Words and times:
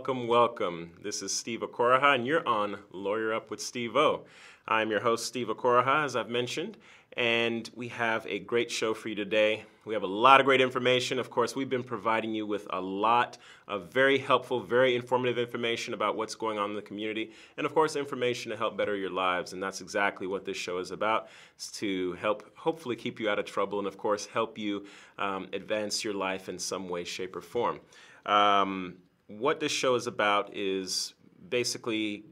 Welcome, 0.00 0.28
welcome. 0.28 0.92
This 1.02 1.20
is 1.20 1.30
Steve 1.30 1.60
Okoraha, 1.60 2.14
and 2.14 2.26
you're 2.26 2.48
on 2.48 2.78
Lawyer 2.90 3.34
Up 3.34 3.50
with 3.50 3.60
Steve 3.60 3.96
O. 3.96 4.24
I'm 4.66 4.90
your 4.90 5.00
host, 5.00 5.26
Steve 5.26 5.48
Okoraha, 5.48 6.06
as 6.06 6.16
I've 6.16 6.30
mentioned, 6.30 6.78
and 7.18 7.68
we 7.74 7.88
have 7.88 8.26
a 8.26 8.38
great 8.38 8.70
show 8.70 8.94
for 8.94 9.10
you 9.10 9.14
today. 9.14 9.66
We 9.84 9.92
have 9.92 10.02
a 10.02 10.06
lot 10.06 10.40
of 10.40 10.46
great 10.46 10.62
information. 10.62 11.18
Of 11.18 11.28
course, 11.28 11.54
we've 11.54 11.68
been 11.68 11.82
providing 11.82 12.32
you 12.32 12.46
with 12.46 12.66
a 12.70 12.80
lot 12.80 13.36
of 13.68 13.92
very 13.92 14.16
helpful, 14.16 14.58
very 14.58 14.96
informative 14.96 15.36
information 15.36 15.92
about 15.92 16.16
what's 16.16 16.34
going 16.34 16.58
on 16.58 16.70
in 16.70 16.76
the 16.76 16.82
community, 16.82 17.32
and 17.58 17.66
of 17.66 17.74
course, 17.74 17.94
information 17.94 18.50
to 18.52 18.56
help 18.56 18.78
better 18.78 18.96
your 18.96 19.10
lives. 19.10 19.52
And 19.52 19.62
that's 19.62 19.82
exactly 19.82 20.26
what 20.26 20.46
this 20.46 20.56
show 20.56 20.78
is 20.78 20.92
about: 20.92 21.28
is 21.58 21.70
to 21.72 22.14
help, 22.14 22.50
hopefully, 22.56 22.96
keep 22.96 23.20
you 23.20 23.28
out 23.28 23.38
of 23.38 23.44
trouble, 23.44 23.78
and 23.78 23.86
of 23.86 23.98
course, 23.98 24.24
help 24.24 24.56
you 24.56 24.86
um, 25.18 25.46
advance 25.52 26.02
your 26.02 26.14
life 26.14 26.48
in 26.48 26.58
some 26.58 26.88
way, 26.88 27.04
shape, 27.04 27.36
or 27.36 27.42
form. 27.42 27.80
Um, 28.24 28.94
what 29.38 29.60
this 29.60 29.70
show 29.70 29.94
is 29.94 30.06
about 30.06 30.56
is 30.56 31.14
basically 31.48 32.24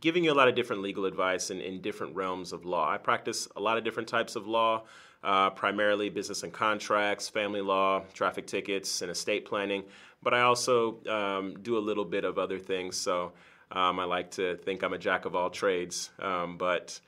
giving 0.00 0.24
you 0.24 0.32
a 0.32 0.34
lot 0.34 0.48
of 0.48 0.54
different 0.54 0.82
legal 0.82 1.04
advice 1.04 1.50
in, 1.50 1.60
in 1.60 1.80
different 1.80 2.14
realms 2.16 2.52
of 2.52 2.64
law. 2.64 2.90
I 2.90 2.98
practice 2.98 3.46
a 3.56 3.60
lot 3.60 3.78
of 3.78 3.84
different 3.84 4.08
types 4.08 4.34
of 4.34 4.46
law, 4.46 4.82
uh, 5.22 5.50
primarily 5.50 6.08
business 6.08 6.42
and 6.42 6.52
contracts, 6.52 7.28
family 7.28 7.60
law, 7.60 8.02
traffic 8.14 8.46
tickets, 8.46 9.02
and 9.02 9.10
estate 9.10 9.44
planning. 9.44 9.84
But 10.22 10.34
I 10.34 10.40
also 10.40 10.98
um, 11.06 11.56
do 11.62 11.78
a 11.78 11.80
little 11.80 12.04
bit 12.04 12.24
of 12.24 12.38
other 12.38 12.58
things. 12.58 12.96
So 12.96 13.32
um, 13.70 14.00
I 14.00 14.04
like 14.04 14.30
to 14.32 14.56
think 14.56 14.82
I'm 14.82 14.92
a 14.92 14.98
jack 14.98 15.26
of 15.26 15.36
all 15.36 15.50
trades. 15.50 16.10
Um, 16.18 16.56
but 16.56 16.98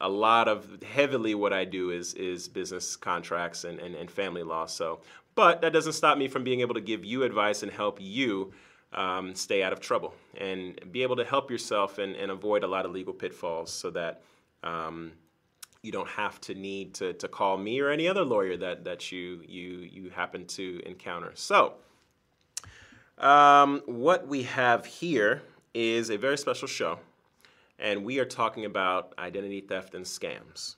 a 0.00 0.08
lot 0.08 0.48
of 0.48 0.82
heavily 0.82 1.34
what 1.34 1.52
I 1.52 1.64
do 1.64 1.90
is 1.90 2.14
is 2.14 2.48
business 2.48 2.96
contracts 2.96 3.64
and, 3.64 3.78
and, 3.78 3.94
and 3.94 4.10
family 4.10 4.42
law. 4.42 4.66
So, 4.66 5.00
but 5.34 5.60
that 5.60 5.72
doesn't 5.72 5.92
stop 5.92 6.18
me 6.18 6.26
from 6.28 6.42
being 6.42 6.60
able 6.60 6.74
to 6.74 6.80
give 6.80 7.04
you 7.04 7.22
advice 7.22 7.62
and 7.62 7.70
help 7.70 7.98
you 8.00 8.52
um, 8.92 9.34
stay 9.34 9.62
out 9.62 9.72
of 9.72 9.80
trouble 9.80 10.14
and 10.36 10.80
be 10.92 11.02
able 11.02 11.16
to 11.16 11.24
help 11.24 11.50
yourself 11.50 11.98
and, 11.98 12.16
and 12.16 12.30
avoid 12.30 12.64
a 12.64 12.66
lot 12.66 12.86
of 12.86 12.92
legal 12.92 13.12
pitfalls 13.12 13.72
so 13.72 13.90
that 13.90 14.22
um, 14.62 15.12
you 15.82 15.92
don't 15.92 16.08
have 16.08 16.40
to 16.40 16.54
need 16.54 16.94
to, 16.94 17.12
to 17.14 17.28
call 17.28 17.56
me 17.56 17.80
or 17.80 17.90
any 17.90 18.08
other 18.08 18.24
lawyer 18.24 18.56
that, 18.56 18.84
that 18.84 19.12
you, 19.12 19.42
you, 19.46 19.88
you 19.90 20.10
happen 20.10 20.46
to 20.46 20.80
encounter. 20.86 21.32
So, 21.34 21.74
um, 23.18 23.82
what 23.86 24.28
we 24.28 24.44
have 24.44 24.86
here 24.86 25.42
is 25.74 26.10
a 26.10 26.16
very 26.16 26.38
special 26.38 26.68
show, 26.68 26.98
and 27.78 28.04
we 28.04 28.18
are 28.20 28.24
talking 28.24 28.64
about 28.64 29.12
identity 29.18 29.60
theft 29.60 29.94
and 29.94 30.04
scams 30.04 30.76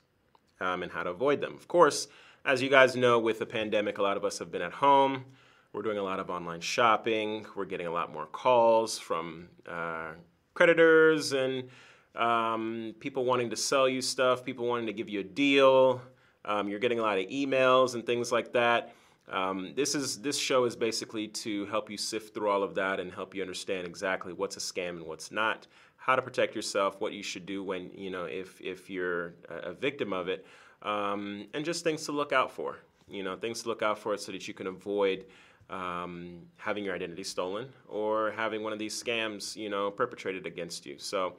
um, 0.59 0.83
and 0.83 0.91
how 0.91 1.03
to 1.03 1.11
avoid 1.11 1.39
them. 1.39 1.53
Of 1.53 1.67
course, 1.67 2.07
as 2.45 2.61
you 2.61 2.69
guys 2.69 2.95
know, 2.95 3.19
with 3.19 3.39
the 3.39 3.45
pandemic, 3.45 3.99
a 3.99 4.01
lot 4.01 4.17
of 4.17 4.25
us 4.25 4.39
have 4.39 4.51
been 4.51 4.63
at 4.63 4.73
home. 4.73 5.25
We're 5.73 5.83
doing 5.83 5.99
a 5.99 6.03
lot 6.03 6.19
of 6.19 6.29
online 6.29 6.59
shopping. 6.59 7.45
We're 7.55 7.63
getting 7.63 7.87
a 7.87 7.91
lot 7.91 8.11
more 8.11 8.25
calls 8.25 8.99
from 8.99 9.47
uh, 9.65 10.11
creditors 10.53 11.31
and 11.31 11.69
um, 12.13 12.93
people 12.99 13.23
wanting 13.23 13.49
to 13.51 13.55
sell 13.55 13.87
you 13.87 14.01
stuff, 14.01 14.43
people 14.43 14.67
wanting 14.67 14.87
to 14.87 14.93
give 14.93 15.07
you 15.07 15.21
a 15.21 15.23
deal. 15.23 16.01
Um, 16.43 16.67
you're 16.67 16.79
getting 16.79 16.99
a 16.99 17.01
lot 17.01 17.17
of 17.17 17.25
emails 17.27 17.93
and 17.93 18.05
things 18.05 18.33
like 18.33 18.51
that. 18.51 18.93
Um, 19.29 19.71
this 19.73 19.95
is 19.95 20.19
this 20.19 20.37
show 20.37 20.65
is 20.65 20.75
basically 20.75 21.29
to 21.29 21.65
help 21.67 21.89
you 21.89 21.95
sift 21.95 22.33
through 22.33 22.49
all 22.49 22.63
of 22.63 22.75
that 22.75 22.99
and 22.99 23.09
help 23.09 23.33
you 23.33 23.41
understand 23.41 23.87
exactly 23.87 24.33
what's 24.33 24.57
a 24.57 24.59
scam 24.59 24.89
and 24.89 25.03
what's 25.03 25.31
not, 25.31 25.67
how 25.95 26.17
to 26.17 26.21
protect 26.21 26.53
yourself, 26.53 26.99
what 26.99 27.13
you 27.13 27.23
should 27.23 27.45
do 27.45 27.63
when 27.63 27.91
you 27.95 28.09
know 28.09 28.25
if 28.25 28.59
if 28.59 28.89
you're 28.89 29.35
a 29.47 29.71
victim 29.71 30.11
of 30.11 30.27
it, 30.27 30.45
um, 30.81 31.47
and 31.53 31.63
just 31.63 31.85
things 31.85 32.03
to 32.07 32.11
look 32.11 32.33
out 32.33 32.51
for. 32.51 32.79
You 33.07 33.23
know, 33.23 33.35
things 33.35 33.61
to 33.63 33.69
look 33.69 33.81
out 33.81 33.99
for 33.99 34.17
so 34.17 34.31
that 34.31 34.47
you 34.47 34.53
can 34.53 34.67
avoid 34.67 35.25
um, 35.71 36.41
having 36.57 36.83
your 36.83 36.93
identity 36.93 37.23
stolen 37.23 37.69
or 37.87 38.31
having 38.31 38.61
one 38.61 38.73
of 38.73 38.79
these 38.79 39.01
scams, 39.01 39.55
you 39.55 39.69
know, 39.69 39.89
perpetrated 39.89 40.45
against 40.45 40.85
you. 40.85 40.99
So 40.99 41.33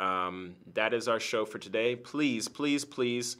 um, 0.00 0.56
that 0.72 0.92
is 0.92 1.06
our 1.06 1.20
show 1.20 1.44
for 1.44 1.58
today. 1.58 1.94
Please, 1.94 2.48
please, 2.48 2.84
please 2.84 3.36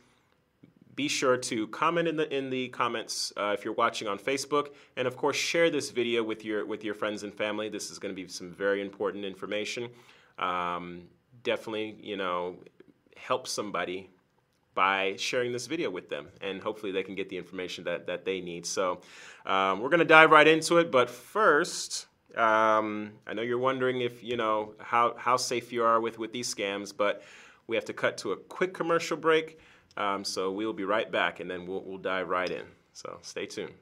be 0.94 1.08
sure 1.08 1.36
to 1.36 1.66
comment 1.68 2.06
in 2.06 2.16
the 2.16 2.32
in 2.32 2.50
the 2.50 2.68
comments 2.68 3.32
uh, 3.36 3.54
if 3.56 3.64
you're 3.64 3.74
watching 3.74 4.06
on 4.06 4.18
Facebook, 4.18 4.68
and 4.96 5.08
of 5.08 5.16
course 5.16 5.36
share 5.36 5.70
this 5.70 5.90
video 5.90 6.22
with 6.22 6.44
your 6.44 6.64
with 6.64 6.84
your 6.84 6.94
friends 6.94 7.24
and 7.24 7.34
family. 7.34 7.68
This 7.68 7.90
is 7.90 7.98
going 7.98 8.14
to 8.14 8.22
be 8.22 8.28
some 8.28 8.52
very 8.52 8.80
important 8.80 9.24
information. 9.24 9.88
Um, 10.38 11.02
definitely, 11.42 11.96
you 12.00 12.16
know, 12.16 12.56
help 13.16 13.48
somebody 13.48 14.10
by 14.74 15.14
sharing 15.16 15.52
this 15.52 15.66
video 15.66 15.90
with 15.90 16.08
them, 16.08 16.28
and 16.40 16.60
hopefully 16.60 16.92
they 16.92 17.02
can 17.02 17.14
get 17.14 17.28
the 17.28 17.38
information 17.38 17.84
that 17.84 18.06
that 18.06 18.24
they 18.24 18.40
need. 18.40 18.66
So 18.66 19.00
um, 19.46 19.80
we're 19.80 19.90
going 19.90 20.00
to 20.00 20.04
dive 20.04 20.30
right 20.30 20.46
into 20.46 20.78
it, 20.78 20.90
but 20.90 21.10
first. 21.10 22.06
Um, 22.36 23.12
I 23.28 23.34
know 23.34 23.42
you're 23.42 23.58
wondering 23.58 24.00
if 24.00 24.24
you 24.24 24.36
know 24.36 24.74
how, 24.80 25.14
how 25.16 25.36
safe 25.36 25.72
you 25.72 25.84
are 25.84 26.00
with, 26.00 26.18
with 26.18 26.32
these 26.32 26.52
scams, 26.52 26.92
but 26.96 27.22
we 27.68 27.76
have 27.76 27.84
to 27.84 27.92
cut 27.92 28.18
to 28.18 28.32
a 28.32 28.36
quick 28.36 28.74
commercial 28.74 29.16
break. 29.16 29.60
Um, 29.96 30.24
so 30.24 30.50
we'll 30.50 30.72
be 30.72 30.84
right 30.84 31.10
back 31.10 31.40
and 31.40 31.50
then 31.50 31.66
we'll, 31.66 31.82
we'll 31.82 31.98
dive 31.98 32.28
right 32.28 32.50
in. 32.50 32.64
So 32.92 33.18
stay 33.22 33.46
tuned. 33.46 33.72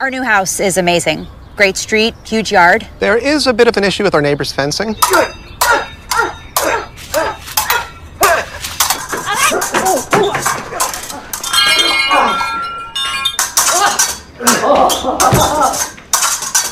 Our 0.00 0.10
new 0.10 0.22
house 0.22 0.60
is 0.60 0.76
amazing. 0.76 1.26
Great 1.56 1.76
street, 1.76 2.14
huge 2.24 2.52
yard. 2.52 2.86
There 3.00 3.16
is 3.16 3.46
a 3.46 3.52
bit 3.52 3.66
of 3.66 3.76
an 3.76 3.84
issue 3.84 4.04
with 4.04 4.14
our 4.14 4.22
neighbor's 4.22 4.52
fencing. 4.52 4.94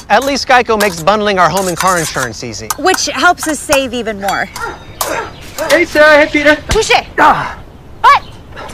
At 0.08 0.24
least 0.24 0.46
Geico 0.46 0.78
makes 0.80 1.02
bundling 1.02 1.38
our 1.38 1.48
home 1.48 1.68
and 1.68 1.76
car 1.76 1.98
insurance 1.98 2.44
easy. 2.44 2.68
Which 2.78 3.06
helps 3.06 3.48
us 3.48 3.58
save 3.58 3.94
even 3.94 4.20
more. 4.20 4.44
Hey, 5.70 5.84
Sarah. 5.84 6.26
Hey, 6.26 6.28
Peter. 6.30 6.56
Touche! 6.70 6.90
Ah, 7.18 7.60
What? 8.00 8.22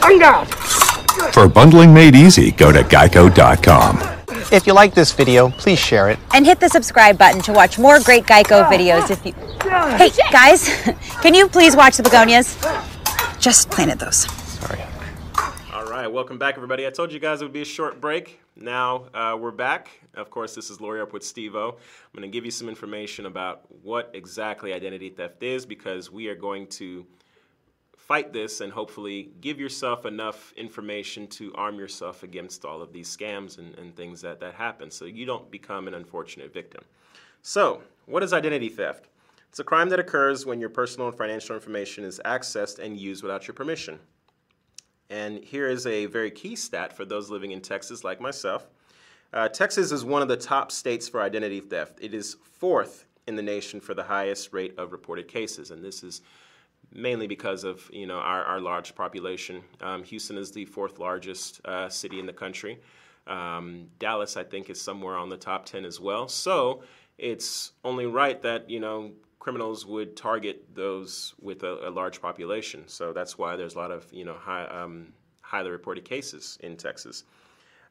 I'm 0.02 0.22
out. 0.22 0.48
For 1.32 1.48
bundling 1.48 1.92
made 1.94 2.14
easy, 2.16 2.50
go 2.50 2.72
to 2.72 2.82
geico.com. 2.82 3.98
If 4.52 4.66
you 4.66 4.72
like 4.72 4.94
this 4.94 5.12
video, 5.12 5.50
please 5.50 5.78
share 5.78 6.10
it. 6.10 6.18
And 6.34 6.44
hit 6.44 6.58
the 6.58 6.68
subscribe 6.68 7.16
button 7.16 7.40
to 7.42 7.52
watch 7.52 7.78
more 7.78 8.00
great 8.00 8.24
Geico 8.24 8.68
videos 8.68 9.10
if 9.10 9.24
you. 9.24 9.32
Hey, 9.96 10.10
guys, 10.32 10.68
can 11.22 11.34
you 11.34 11.48
please 11.48 11.76
watch 11.76 11.96
the 11.96 12.02
begonias? 12.02 12.56
Just 13.38 13.70
planted 13.70 13.98
those. 14.00 14.26
Sorry. 14.58 14.80
Welcome 16.10 16.38
back, 16.38 16.56
everybody. 16.56 16.88
I 16.88 16.90
told 16.90 17.12
you 17.12 17.20
guys 17.20 17.40
it 17.40 17.44
would 17.44 17.52
be 17.52 17.62
a 17.62 17.64
short 17.64 18.00
break. 18.00 18.40
Now 18.56 19.04
uh, 19.14 19.38
we're 19.40 19.52
back. 19.52 19.90
Of 20.14 20.28
course, 20.28 20.56
this 20.56 20.68
is 20.68 20.80
Lawyer 20.80 21.02
Up 21.02 21.12
with 21.12 21.22
Steve 21.22 21.54
O. 21.54 21.68
I'm 21.68 22.20
going 22.20 22.28
to 22.28 22.36
give 22.36 22.44
you 22.44 22.50
some 22.50 22.68
information 22.68 23.26
about 23.26 23.62
what 23.84 24.10
exactly 24.12 24.72
identity 24.72 25.10
theft 25.10 25.40
is 25.44 25.64
because 25.64 26.10
we 26.10 26.26
are 26.26 26.34
going 26.34 26.66
to 26.66 27.06
fight 27.96 28.32
this 28.32 28.60
and 28.60 28.72
hopefully 28.72 29.30
give 29.40 29.60
yourself 29.60 30.04
enough 30.04 30.52
information 30.56 31.28
to 31.28 31.54
arm 31.54 31.78
yourself 31.78 32.24
against 32.24 32.64
all 32.64 32.82
of 32.82 32.92
these 32.92 33.16
scams 33.16 33.58
and, 33.58 33.78
and 33.78 33.94
things 33.94 34.20
that, 34.20 34.40
that 34.40 34.54
happen 34.54 34.90
so 34.90 35.04
you 35.04 35.24
don't 35.24 35.48
become 35.48 35.86
an 35.86 35.94
unfortunate 35.94 36.52
victim. 36.52 36.82
So, 37.42 37.82
what 38.06 38.24
is 38.24 38.32
identity 38.32 38.68
theft? 38.68 39.06
It's 39.48 39.60
a 39.60 39.64
crime 39.64 39.88
that 39.90 40.00
occurs 40.00 40.44
when 40.44 40.58
your 40.58 40.70
personal 40.70 41.06
and 41.06 41.16
financial 41.16 41.54
information 41.54 42.02
is 42.02 42.20
accessed 42.24 42.80
and 42.80 42.98
used 42.98 43.22
without 43.22 43.46
your 43.46 43.54
permission. 43.54 44.00
And 45.10 45.42
here 45.42 45.68
is 45.68 45.86
a 45.86 46.06
very 46.06 46.30
key 46.30 46.54
stat 46.54 46.96
for 46.96 47.04
those 47.04 47.28
living 47.30 47.50
in 47.50 47.60
Texas, 47.60 48.04
like 48.04 48.20
myself. 48.20 48.68
Uh, 49.32 49.48
Texas 49.48 49.92
is 49.92 50.04
one 50.04 50.22
of 50.22 50.28
the 50.28 50.36
top 50.36 50.72
states 50.72 51.08
for 51.08 51.20
identity 51.20 51.60
theft. 51.60 51.98
It 52.00 52.14
is 52.14 52.36
fourth 52.42 53.06
in 53.26 53.36
the 53.36 53.42
nation 53.42 53.80
for 53.80 53.94
the 53.94 54.02
highest 54.02 54.52
rate 54.52 54.74
of 54.78 54.92
reported 54.92 55.28
cases, 55.28 55.70
and 55.70 55.84
this 55.84 56.02
is 56.02 56.22
mainly 56.92 57.26
because 57.26 57.62
of 57.62 57.88
you 57.92 58.06
know 58.06 58.18
our, 58.18 58.42
our 58.44 58.60
large 58.60 58.94
population. 58.94 59.62
Um, 59.80 60.02
Houston 60.04 60.36
is 60.36 60.50
the 60.50 60.64
fourth 60.64 60.98
largest 60.98 61.60
uh, 61.64 61.88
city 61.88 62.18
in 62.18 62.26
the 62.26 62.32
country. 62.32 62.80
Um, 63.26 63.86
Dallas, 63.98 64.36
I 64.36 64.44
think, 64.44 64.70
is 64.70 64.80
somewhere 64.80 65.16
on 65.16 65.28
the 65.28 65.36
top 65.36 65.64
ten 65.64 65.84
as 65.84 66.00
well. 66.00 66.28
So 66.28 66.82
it's 67.18 67.72
only 67.84 68.06
right 68.06 68.40
that 68.42 68.68
you 68.68 68.80
know 68.80 69.12
criminals 69.40 69.84
would 69.86 70.16
target 70.16 70.64
those 70.74 71.34
with 71.40 71.64
a, 71.64 71.88
a 71.88 71.90
large 71.90 72.22
population. 72.22 72.84
So 72.86 73.12
that's 73.12 73.36
why 73.36 73.56
there's 73.56 73.74
a 73.74 73.78
lot 73.78 73.90
of 73.90 74.06
you 74.12 74.24
know 74.24 74.34
high, 74.34 74.66
um, 74.66 75.12
highly 75.40 75.70
reported 75.70 76.04
cases 76.04 76.58
in 76.62 76.76
Texas. 76.76 77.24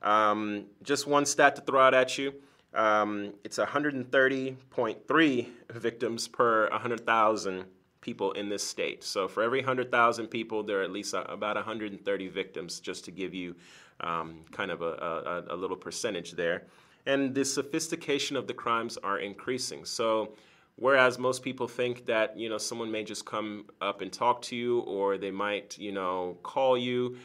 Um, 0.02 0.68
just 0.84 1.08
one 1.08 1.26
stat 1.26 1.58
to 1.58 1.62
throw 1.62 1.82
out 1.82 1.94
at 1.94 2.18
you. 2.18 2.34
Um, 2.74 3.34
it's 3.44 3.58
130.3 3.58 5.48
victims 5.74 6.28
per 6.28 6.70
100,000 6.70 7.66
people 8.00 8.32
in 8.34 8.48
this 8.48 8.64
state. 8.66 9.04
So 9.04 9.28
for 9.28 9.44
every 9.44 9.60
100,000 9.60 10.28
people, 10.28 10.64
there 10.64 10.80
are 10.80 10.84
at 10.84 10.92
least 10.92 11.14
about 11.14 11.56
130 11.56 12.28
victims, 12.30 12.80
just 12.80 13.04
to 13.06 13.12
give 13.12 13.34
you 13.34 13.56
um, 14.02 14.46
kind 14.52 14.72
of 14.72 14.82
a, 14.82 15.44
a, 15.50 15.56
a, 15.56 15.58
little 15.58 15.76
percentage 15.76 16.32
there. 16.32 16.68
And 17.06 17.36
the 17.36 17.44
sophistication 17.44 18.38
of 18.38 18.48
the 18.48 18.54
crimes 18.54 18.98
are 18.98 19.20
increasing. 19.20 19.84
So 19.84 20.36
whereas 20.80 21.20
most 21.20 21.44
people 21.44 21.68
think 21.68 22.06
that 22.08 22.38
you 22.38 22.50
know 22.50 22.58
someone 22.58 22.92
may 22.92 23.04
just 23.04 23.26
come 23.26 23.66
up 23.82 24.02
and 24.02 24.12
talk 24.12 24.42
to 24.44 24.56
you, 24.56 24.80
or 24.82 25.18
they 25.18 25.32
might 25.32 25.78
you 25.78 25.92
know 25.92 26.38
call 26.44 26.78
you 26.78 27.18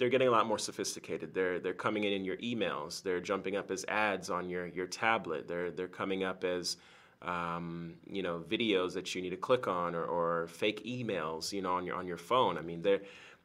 they're 0.00 0.08
getting 0.08 0.28
a 0.28 0.30
lot 0.30 0.46
more 0.46 0.58
sophisticated. 0.58 1.34
They're 1.34 1.60
they're 1.60 1.74
coming 1.74 2.04
in 2.04 2.14
in 2.14 2.24
your 2.24 2.38
emails. 2.38 3.02
They're 3.02 3.20
jumping 3.20 3.56
up 3.56 3.70
as 3.70 3.84
ads 3.86 4.30
on 4.30 4.48
your 4.48 4.66
your 4.66 4.86
tablet. 4.86 5.46
They're 5.46 5.70
they're 5.70 5.88
coming 5.88 6.24
up 6.24 6.42
as 6.42 6.78
um, 7.20 7.96
you 8.10 8.22
know 8.22 8.42
videos 8.48 8.94
that 8.94 9.14
you 9.14 9.20
need 9.20 9.30
to 9.30 9.36
click 9.36 9.68
on 9.68 9.94
or, 9.94 10.04
or 10.04 10.46
fake 10.46 10.82
emails 10.86 11.52
you 11.52 11.60
know 11.60 11.74
on 11.74 11.84
your 11.84 11.96
on 11.96 12.06
your 12.06 12.16
phone. 12.16 12.56
I 12.56 12.62
mean 12.62 12.80
there 12.80 13.00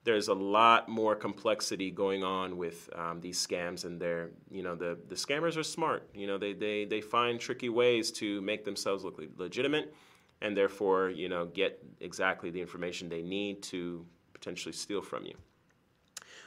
there's 0.06 0.28
a 0.28 0.34
lot 0.34 0.88
more 0.88 1.16
complexity 1.16 1.90
going 1.90 2.24
on 2.24 2.58
with 2.58 2.90
um, 2.96 3.20
these 3.20 3.46
scams 3.46 3.86
and 3.86 4.00
they're 4.00 4.30
you 4.50 4.64
know 4.64 4.76
the 4.76 4.98
the 5.10 5.16
scammers 5.16 5.58
are 5.58 5.64
smart. 5.64 6.08
You 6.14 6.28
know 6.28 6.38
they 6.38 6.54
they 6.54 6.86
they 6.86 7.02
find 7.02 7.40
tricky 7.40 7.70
ways 7.70 8.12
to 8.14 8.42
make 8.42 8.64
themselves 8.64 9.04
look 9.04 9.20
legitimate 9.38 9.94
and 10.42 10.56
therefore 10.56 11.10
you 11.10 11.28
know 11.28 11.48
get 11.48 11.84
exactly 12.00 12.52
the 12.52 12.62
information 12.62 13.10
they 13.10 13.24
need 13.24 13.64
to 13.64 14.06
potentially 14.32 14.74
steal 14.74 15.02
from 15.02 15.26
you. 15.26 15.36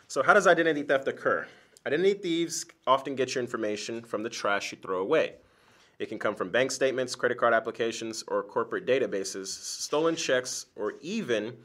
So 0.06 0.22
how 0.22 0.34
does 0.34 0.46
identity 0.46 0.84
theft 0.84 1.08
occur? 1.08 1.46
Identity 1.84 2.14
thieves 2.14 2.64
often 2.86 3.16
get 3.16 3.34
your 3.34 3.42
information 3.42 4.02
from 4.02 4.22
the 4.22 4.30
trash 4.30 4.72
you 4.72 4.78
throw 4.80 5.00
away. 5.00 5.34
It 5.98 6.08
can 6.08 6.18
come 6.18 6.36
from 6.36 6.50
bank 6.50 6.70
statements, 6.70 7.16
credit 7.16 7.38
card 7.38 7.52
applications, 7.52 8.22
or 8.28 8.44
corporate 8.44 8.86
databases, 8.86 9.48
stolen 9.48 10.14
checks, 10.14 10.66
or 10.76 10.94
even 11.00 11.56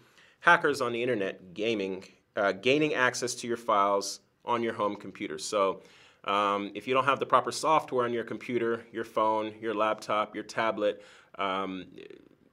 hackers 0.44 0.82
on 0.82 0.92
the 0.92 1.02
internet 1.02 1.54
gaming, 1.54 2.04
uh, 2.36 2.52
gaining 2.52 2.94
access 2.94 3.34
to 3.34 3.48
your 3.48 3.56
files 3.56 4.20
on 4.44 4.62
your 4.62 4.74
home 4.74 4.94
computer. 4.98 5.38
So 5.38 5.84
um, 6.26 6.70
if 6.76 6.86
you 6.86 6.94
don't 6.94 7.06
have 7.06 7.22
the 7.22 7.26
proper 7.26 7.50
software 7.50 8.04
on 8.04 8.12
your 8.12 8.26
computer, 8.26 8.84
your 8.92 9.06
phone, 9.06 9.54
your 9.62 9.74
laptop, 9.74 10.36
your 10.36 10.44
tablet, 10.44 11.02
um, 11.36 11.86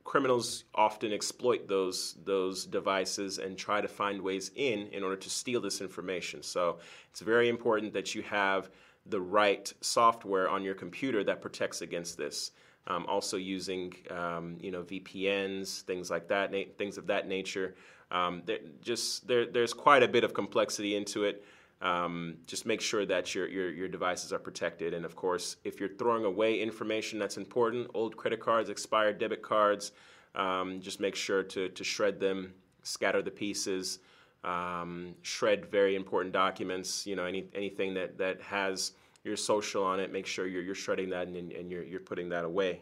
criminals 0.04 0.64
often 0.76 1.12
exploit 1.12 1.66
those 1.66 2.14
those 2.24 2.64
devices 2.64 3.38
and 3.38 3.58
try 3.58 3.80
to 3.80 3.88
find 3.88 4.22
ways 4.22 4.52
in 4.54 4.86
in 4.92 5.02
order 5.02 5.16
to 5.16 5.28
steal 5.28 5.60
this 5.60 5.80
information. 5.80 6.44
So 6.44 6.78
it's 7.10 7.20
very 7.20 7.48
important 7.48 7.92
that 7.94 8.14
you 8.14 8.22
have 8.22 8.70
the 9.06 9.20
right 9.20 9.72
software 9.80 10.48
on 10.48 10.62
your 10.62 10.74
computer 10.74 11.24
that 11.24 11.42
protects 11.42 11.82
against 11.82 12.16
this. 12.16 12.52
Um, 12.86 13.04
also 13.06 13.36
using 13.36 13.94
um, 14.10 14.56
you 14.60 14.70
know 14.70 14.82
VPNs, 14.82 15.82
things 15.82 16.10
like 16.10 16.28
that, 16.28 16.50
na- 16.50 16.64
things 16.76 16.98
of 16.98 17.06
that 17.08 17.28
nature. 17.28 17.74
Um, 18.10 18.42
just 18.82 19.26
there, 19.28 19.46
there's 19.46 19.72
quite 19.72 20.02
a 20.02 20.08
bit 20.08 20.24
of 20.24 20.34
complexity 20.34 20.96
into 20.96 21.24
it. 21.24 21.44
Um, 21.82 22.36
just 22.46 22.66
make 22.66 22.80
sure 22.80 23.06
that 23.06 23.34
your, 23.34 23.48
your, 23.48 23.70
your 23.70 23.88
devices 23.88 24.32
are 24.32 24.38
protected. 24.38 24.92
And 24.92 25.04
of 25.04 25.16
course, 25.16 25.56
if 25.64 25.80
you're 25.80 25.88
throwing 25.88 26.24
away 26.24 26.60
information 26.60 27.18
that's 27.18 27.38
important, 27.38 27.88
old 27.94 28.16
credit 28.16 28.40
cards, 28.40 28.68
expired 28.68 29.18
debit 29.18 29.42
cards, 29.42 29.92
um, 30.34 30.80
just 30.80 31.00
make 31.00 31.14
sure 31.14 31.42
to, 31.42 31.70
to 31.70 31.84
shred 31.84 32.20
them, 32.20 32.52
scatter 32.82 33.22
the 33.22 33.30
pieces, 33.30 34.00
um, 34.44 35.14
shred 35.22 35.70
very 35.70 35.96
important 35.96 36.32
documents. 36.34 37.06
You 37.06 37.16
know, 37.16 37.24
any, 37.24 37.46
anything 37.54 37.94
that, 37.94 38.18
that 38.18 38.42
has 38.42 38.92
your 39.24 39.36
social 39.36 39.84
on 39.84 40.00
it, 40.00 40.12
make 40.12 40.26
sure 40.26 40.46
you're, 40.46 40.62
you're 40.62 40.74
shredding 40.74 41.10
that 41.10 41.28
and, 41.28 41.52
and 41.52 41.70
you're, 41.70 41.84
you're 41.84 42.00
putting 42.00 42.28
that 42.30 42.44
away. 42.44 42.80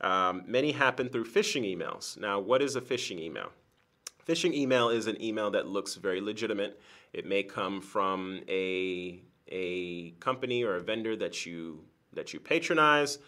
Um, 0.00 0.42
many 0.46 0.72
happen 0.72 1.08
through 1.08 1.26
phishing 1.26 1.64
emails. 1.64 2.18
Now, 2.18 2.40
what 2.40 2.60
is 2.60 2.74
a 2.76 2.80
phishing 2.80 3.20
email? 3.20 3.50
Phishing 4.26 4.52
email 4.54 4.88
is 4.88 5.06
an 5.06 5.20
email 5.22 5.50
that 5.52 5.66
looks 5.66 5.94
very 5.94 6.20
legitimate. 6.20 6.80
It 7.12 7.26
may 7.26 7.42
come 7.42 7.80
from 7.80 8.40
a, 8.48 9.20
a 9.48 10.10
company 10.12 10.64
or 10.64 10.76
a 10.76 10.80
vendor 10.80 11.16
that 11.16 11.46
you, 11.46 11.84
that 12.12 12.32
you 12.32 12.40
patronize. 12.40 13.18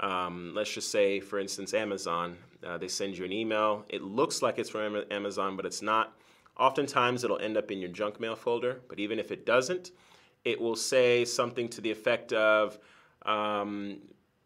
Um, 0.00 0.52
let's 0.54 0.72
just 0.72 0.90
say, 0.90 1.20
for 1.20 1.38
instance, 1.38 1.74
Amazon. 1.74 2.36
Uh, 2.64 2.78
they 2.78 2.88
send 2.88 3.16
you 3.16 3.24
an 3.24 3.32
email. 3.32 3.84
It 3.88 4.02
looks 4.02 4.42
like 4.42 4.58
it's 4.58 4.70
from 4.70 5.02
Amazon, 5.10 5.56
but 5.56 5.66
it's 5.66 5.82
not. 5.82 6.16
Oftentimes, 6.58 7.24
it'll 7.24 7.38
end 7.38 7.56
up 7.56 7.70
in 7.70 7.78
your 7.78 7.90
junk 7.90 8.20
mail 8.20 8.36
folder, 8.36 8.80
but 8.88 8.98
even 9.00 9.18
if 9.18 9.30
it 9.30 9.46
doesn't, 9.46 9.92
it 10.44 10.60
will 10.60 10.76
say 10.76 11.24
something 11.24 11.68
to 11.68 11.80
the 11.80 11.90
effect 11.90 12.32
of 12.32 12.78
um, 13.26 13.98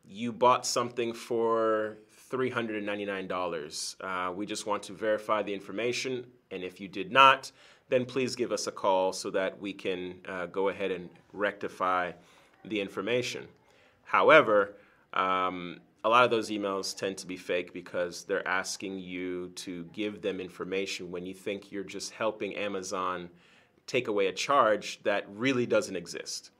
you 0.06 0.32
bought 0.32 0.66
something 0.66 1.12
for 1.12 1.98
$399. 2.30 3.96
Uh, 4.00 4.32
we 4.32 4.46
just 4.46 4.66
want 4.66 4.82
to 4.84 4.92
verify 4.92 5.42
the 5.42 5.54
information, 5.54 6.26
and 6.50 6.62
if 6.62 6.80
you 6.80 6.88
did 6.88 7.12
not, 7.12 7.52
then 7.88 8.04
please 8.04 8.34
give 8.34 8.50
us 8.50 8.66
a 8.66 8.72
call 8.72 9.12
so 9.12 9.30
that 9.30 9.60
we 9.60 9.72
can 9.72 10.16
uh, 10.28 10.46
go 10.46 10.68
ahead 10.68 10.90
and 10.90 11.08
rectify 11.32 12.10
the 12.64 12.80
information. 12.80 13.46
However, 14.04 14.74
um, 15.12 15.80
a 16.02 16.08
lot 16.08 16.24
of 16.24 16.30
those 16.30 16.50
emails 16.50 16.96
tend 16.96 17.16
to 17.18 17.26
be 17.26 17.36
fake 17.36 17.72
because 17.72 18.24
they're 18.24 18.46
asking 18.46 18.98
you 18.98 19.48
to 19.56 19.84
give 19.92 20.20
them 20.20 20.40
information 20.40 21.10
when 21.10 21.24
you 21.24 21.34
think 21.34 21.72
you're 21.72 21.84
just 21.84 22.12
helping 22.12 22.54
Amazon 22.56 23.30
take 23.86 24.08
away 24.08 24.26
a 24.26 24.32
charge 24.32 25.02
that 25.02 25.26
really 25.28 25.66
doesn't 25.66 25.96
exist. 25.96 26.50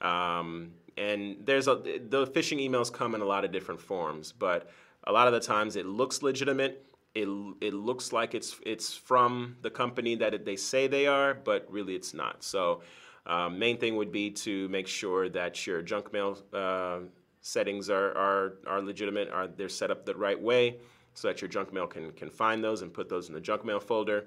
Um, 0.00 0.72
and 0.96 1.36
there's 1.44 1.68
a, 1.68 1.76
the 1.76 2.26
phishing 2.26 2.60
emails 2.60 2.92
come 2.92 3.14
in 3.14 3.20
a 3.20 3.24
lot 3.24 3.44
of 3.44 3.52
different 3.52 3.80
forms, 3.80 4.32
but 4.32 4.70
a 5.04 5.12
lot 5.12 5.26
of 5.26 5.32
the 5.32 5.40
times 5.40 5.76
it 5.76 5.86
looks 5.86 6.22
legitimate. 6.22 6.84
It, 7.14 7.28
it 7.60 7.74
looks 7.74 8.12
like 8.12 8.34
it's 8.34 8.58
it's 8.64 8.94
from 8.94 9.56
the 9.60 9.70
company 9.70 10.14
that 10.16 10.44
they 10.44 10.56
say 10.56 10.86
they 10.86 11.06
are, 11.06 11.34
but 11.34 11.66
really 11.70 11.94
it's 11.94 12.14
not. 12.14 12.42
So, 12.42 12.82
um, 13.26 13.58
main 13.58 13.76
thing 13.76 13.96
would 13.96 14.10
be 14.10 14.30
to 14.30 14.68
make 14.70 14.88
sure 14.88 15.28
that 15.28 15.66
your 15.66 15.82
junk 15.82 16.12
mail 16.12 16.38
uh, 16.54 17.00
settings 17.42 17.90
are, 17.90 18.16
are 18.16 18.54
are 18.66 18.80
legitimate, 18.80 19.28
are 19.30 19.46
they're 19.46 19.68
set 19.68 19.90
up 19.90 20.06
the 20.06 20.14
right 20.14 20.40
way, 20.40 20.78
so 21.12 21.28
that 21.28 21.42
your 21.42 21.48
junk 21.48 21.72
mail 21.72 21.86
can 21.86 22.12
can 22.12 22.30
find 22.30 22.64
those 22.64 22.80
and 22.80 22.92
put 22.94 23.10
those 23.10 23.28
in 23.28 23.34
the 23.34 23.40
junk 23.40 23.62
mail 23.64 23.80
folder. 23.80 24.24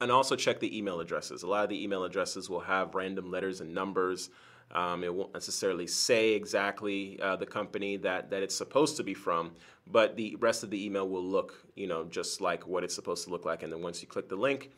And 0.00 0.10
also 0.10 0.34
check 0.34 0.60
the 0.60 0.76
email 0.76 1.00
addresses. 1.00 1.42
A 1.42 1.46
lot 1.46 1.64
of 1.64 1.70
the 1.70 1.82
email 1.82 2.04
addresses 2.04 2.48
will 2.48 2.60
have 2.60 2.94
random 2.94 3.30
letters 3.30 3.60
and 3.60 3.74
numbers. 3.74 4.30
Um, 4.72 5.02
it 5.02 5.12
won't 5.12 5.34
necessarily 5.34 5.86
say 5.86 6.30
exactly 6.30 7.18
uh, 7.20 7.36
the 7.36 7.46
company 7.46 7.96
that, 7.98 8.30
that 8.30 8.42
it's 8.42 8.54
supposed 8.54 8.96
to 8.98 9.02
be 9.02 9.14
from, 9.14 9.52
but 9.86 10.16
the 10.16 10.36
rest 10.36 10.62
of 10.62 10.70
the 10.70 10.84
email 10.84 11.08
will 11.08 11.24
look, 11.24 11.66
you 11.74 11.88
know, 11.88 12.04
just 12.04 12.40
like 12.40 12.66
what 12.66 12.84
it's 12.84 12.94
supposed 12.94 13.24
to 13.24 13.30
look 13.30 13.44
like. 13.44 13.62
And 13.62 13.72
then 13.72 13.82
once 13.82 14.00
you 14.00 14.06
click 14.06 14.28
the 14.28 14.36
link, 14.36 14.70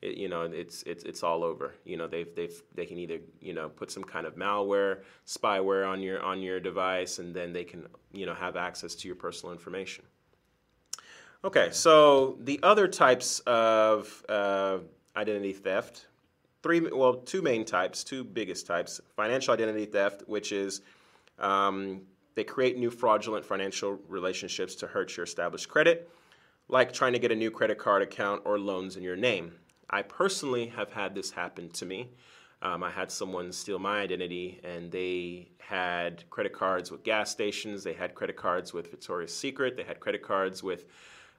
it, 0.00 0.16
you 0.16 0.28
know, 0.28 0.42
it's 0.42 0.82
it's 0.82 1.04
it's 1.04 1.22
all 1.22 1.42
over. 1.42 1.74
You 1.84 1.96
know, 1.96 2.06
they've 2.06 2.32
they've 2.34 2.62
they 2.74 2.86
can 2.86 2.98
either 2.98 3.18
you 3.40 3.54
know 3.54 3.68
put 3.68 3.90
some 3.90 4.04
kind 4.04 4.26
of 4.26 4.36
malware, 4.36 5.00
spyware 5.26 5.88
on 5.88 6.02
your 6.02 6.22
on 6.22 6.42
your 6.42 6.60
device, 6.60 7.18
and 7.18 7.34
then 7.34 7.52
they 7.52 7.64
can 7.64 7.86
you 8.12 8.26
know 8.26 8.34
have 8.34 8.56
access 8.56 8.94
to 8.96 9.08
your 9.08 9.16
personal 9.16 9.52
information. 9.52 10.04
Okay, 11.44 11.70
so 11.72 12.38
the 12.40 12.60
other 12.62 12.86
types 12.86 13.40
of 13.40 14.24
uh, 14.28 14.78
identity 15.16 15.52
theft 15.52 16.06
three, 16.62 16.80
well, 16.80 17.14
two 17.14 17.42
main 17.42 17.64
types, 17.64 18.04
two 18.04 18.22
biggest 18.22 18.66
types. 18.66 19.00
Financial 19.16 19.52
identity 19.52 19.86
theft, 19.86 20.22
which 20.26 20.52
is 20.52 20.82
um, 21.38 22.02
they 22.34 22.44
create 22.44 22.78
new 22.78 22.90
fraudulent 22.90 23.44
financial 23.44 23.98
relationships 24.08 24.74
to 24.76 24.86
hurt 24.86 25.16
your 25.16 25.24
established 25.24 25.68
credit, 25.68 26.08
like 26.68 26.92
trying 26.92 27.12
to 27.12 27.18
get 27.18 27.32
a 27.32 27.36
new 27.36 27.50
credit 27.50 27.78
card 27.78 28.02
account 28.02 28.42
or 28.44 28.58
loans 28.58 28.96
in 28.96 29.02
your 29.02 29.16
name. 29.16 29.52
I 29.90 30.02
personally 30.02 30.68
have 30.68 30.92
had 30.92 31.14
this 31.14 31.32
happen 31.32 31.68
to 31.70 31.84
me. 31.84 32.10
Um, 32.62 32.84
I 32.84 32.90
had 32.90 33.10
someone 33.10 33.50
steal 33.50 33.80
my 33.80 34.00
identity, 34.00 34.60
and 34.62 34.92
they 34.92 35.48
had 35.58 36.22
credit 36.30 36.52
cards 36.52 36.92
with 36.92 37.02
gas 37.02 37.28
stations, 37.30 37.82
they 37.82 37.92
had 37.92 38.14
credit 38.14 38.36
cards 38.36 38.72
with 38.72 38.88
Victoria's 38.92 39.36
Secret, 39.36 39.76
they 39.76 39.82
had 39.82 39.98
credit 39.98 40.22
cards 40.22 40.62
with 40.62 40.84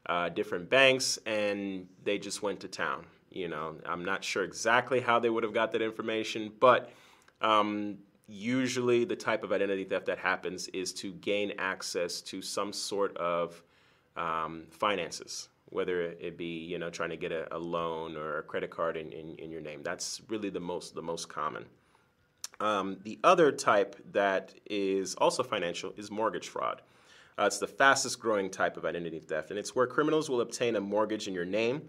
uh, 0.07 0.29
different 0.29 0.69
banks, 0.69 1.17
and 1.25 1.87
they 2.03 2.17
just 2.17 2.41
went 2.41 2.59
to 2.61 2.67
town 2.67 3.05
You 3.31 3.47
know, 3.47 3.75
I'm 3.85 4.03
not 4.03 4.23
sure 4.23 4.43
exactly 4.43 4.99
how 4.99 5.19
they 5.19 5.29
would 5.29 5.43
have 5.43 5.53
got 5.53 5.71
that 5.71 5.81
information, 5.81 6.51
but 6.59 6.91
um, 7.41 7.97
usually 8.27 9.05
the 9.05 9.15
type 9.15 9.43
of 9.43 9.51
identity 9.51 9.83
theft 9.83 10.05
that 10.07 10.17
happens 10.17 10.67
is 10.69 10.93
to 10.93 11.13
gain 11.13 11.53
access 11.57 12.21
to 12.21 12.41
some 12.41 12.73
sort 12.73 13.15
of 13.17 13.61
um, 14.15 14.65
finances, 14.71 15.49
whether 15.69 16.01
it 16.01 16.37
be 16.37 16.59
you 16.59 16.77
know 16.77 16.89
trying 16.89 17.09
to 17.09 17.17
get 17.17 17.31
a, 17.31 17.53
a 17.55 17.57
loan 17.57 18.15
or 18.15 18.39
a 18.39 18.43
credit 18.43 18.69
card 18.69 18.97
in, 18.97 19.11
in, 19.11 19.35
in, 19.37 19.51
your 19.51 19.61
name. 19.61 19.81
That's 19.83 20.21
really 20.29 20.49
the 20.49 20.59
most 20.59 20.95
the 20.95 21.01
most 21.01 21.29
common. 21.29 21.65
Um, 22.59 22.99
the 23.03 23.19
other 23.23 23.51
type 23.51 23.95
that 24.11 24.53
is 24.69 25.15
also 25.15 25.43
financial 25.43 25.93
is 25.97 26.11
mortgage 26.11 26.49
fraud. 26.49 26.81
Uh, 27.37 27.45
it's 27.45 27.57
the 27.57 27.67
fastest 27.67 28.19
growing 28.19 28.49
type 28.49 28.77
of 28.77 28.85
identity 28.85 29.19
theft, 29.19 29.49
and 29.49 29.59
it's 29.59 29.75
where 29.75 29.87
criminals 29.87 30.29
will 30.29 30.41
obtain 30.41 30.75
a 30.75 30.81
mortgage 30.81 31.27
in 31.27 31.33
your 31.33 31.45
name, 31.45 31.81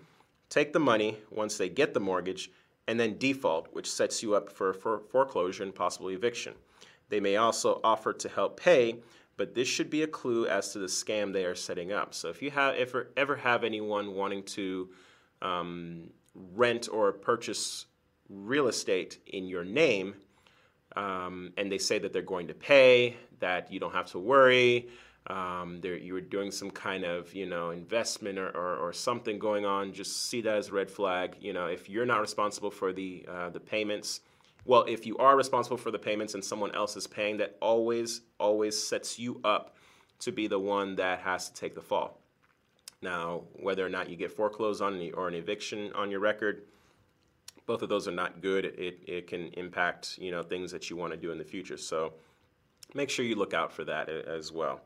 take 0.49 0.73
the 0.73 0.81
money 0.81 1.19
once 1.31 1.59
they 1.59 1.69
get 1.69 1.93
the 1.95 2.01
mortgage, 2.01 2.51
and 2.87 2.99
then 2.99 3.19
default, 3.19 3.69
which 3.73 3.91
sets 3.91 4.23
you 4.23 4.35
up 4.35 4.51
for, 4.51 4.73
for 4.73 5.01
foreclosure 5.11 5.63
and 5.63 5.75
possible 5.75 6.11
eviction. 6.11 6.55
They 7.09 7.21
may 7.21 7.37
also 7.37 7.81
offer 7.85 8.13
to 8.13 8.29
help 8.29 8.59
pay, 8.59 8.97
but 9.37 9.55
this 9.55 9.69
should 9.69 9.91
be 9.91 10.03
a 10.03 10.07
clue 10.07 10.47
as 10.47 10.73
to 10.73 10.79
the 10.79 10.87
scam 10.87 11.33
they 11.33 11.45
are 11.45 11.55
setting 11.55 11.93
up. 11.93 12.15
So 12.15 12.29
if 12.29 12.41
you 12.41 12.51
have 12.51 12.75
ever 12.77 13.11
ever 13.17 13.37
have 13.37 13.65
anyone 13.65 14.15
wanting 14.15 14.43
to 14.45 14.89
um, 15.43 16.11
rent 16.35 16.89
or 16.91 17.13
purchase 17.13 17.87
real 18.29 18.69
estate 18.69 19.19
in 19.27 19.47
your 19.47 19.65
name, 19.65 20.15
um, 20.97 21.53
and 21.57 21.71
they 21.71 21.79
say 21.79 21.99
that 21.99 22.13
they're 22.13 22.23
going 22.23 22.49
to 22.49 22.55
pay, 22.55 23.17
that 23.41 23.73
you 23.73 23.81
don't 23.81 23.93
have 23.93 24.07
to 24.13 24.19
worry, 24.19 24.89
um, 25.29 25.81
you're 25.83 26.21
doing 26.21 26.51
some 26.51 26.71
kind 26.71 27.05
of 27.05 27.35
you 27.35 27.47
know 27.47 27.71
investment 27.71 28.39
or, 28.39 28.49
or, 28.49 28.77
or, 28.77 28.93
something 28.93 29.39
going 29.39 29.65
on, 29.65 29.93
just 29.93 30.27
see 30.27 30.43
that 30.43 30.57
as 30.57 30.69
a 30.69 30.73
red 30.73 30.91
flag. 30.91 31.37
You 31.41 31.55
know, 31.55 31.67
if 31.67 31.89
you're 31.89 32.05
not 32.05 32.21
responsible 32.21 32.71
for 32.71 32.93
the 32.93 33.25
uh, 33.27 33.49
the 33.49 33.61
payments, 33.61 34.21
well, 34.67 34.85
if 34.87 35.07
you 35.07 35.17
are 35.17 35.35
responsible 35.35 35.79
for 35.79 35.91
the 35.91 35.99
payments 35.99 36.35
and 36.35 36.45
someone 36.45 36.75
else 36.75 36.95
is 36.97 37.07
paying, 37.07 37.39
that 37.39 37.57
always 37.63 38.21
always 38.39 38.81
sets 38.81 39.19
you 39.19 39.41
up 39.45 39.77
to 40.21 40.31
be 40.31 40.47
the 40.47 40.59
one 40.59 40.95
that 40.97 41.21
has 41.21 41.49
to 41.49 41.55
take 41.55 41.75
the 41.75 41.83
fall. 41.83 42.21
Now, 43.01 43.45
whether 43.55 43.85
or 43.85 43.91
not 43.91 44.11
you 44.11 44.17
get 44.17 44.31
foreclosed 44.31 44.83
on 44.83 45.11
or 45.15 45.29
an 45.29 45.35
eviction 45.35 45.91
on 45.95 46.11
your 46.11 46.21
record, 46.21 46.65
both 47.67 47.81
of 47.81 47.89
those 47.89 48.07
are 48.09 48.13
not 48.13 48.43
good. 48.43 48.67
It, 48.67 49.01
it 49.07 49.27
can 49.27 49.49
impact 49.55 50.19
you 50.19 50.31
know 50.31 50.43
things 50.43 50.71
that 50.73 50.91
you 50.91 50.97
want 50.97 51.15
to 51.15 51.19
do 51.19 51.33
in 51.33 51.39
the 51.39 51.45
future. 51.45 51.79
So 51.79 52.13
make 52.93 53.09
sure 53.09 53.25
you 53.25 53.37
look 53.37 53.55
out 53.55 53.73
for 53.73 53.85
that 53.85 54.11
as 54.11 54.53
well. 54.53 54.83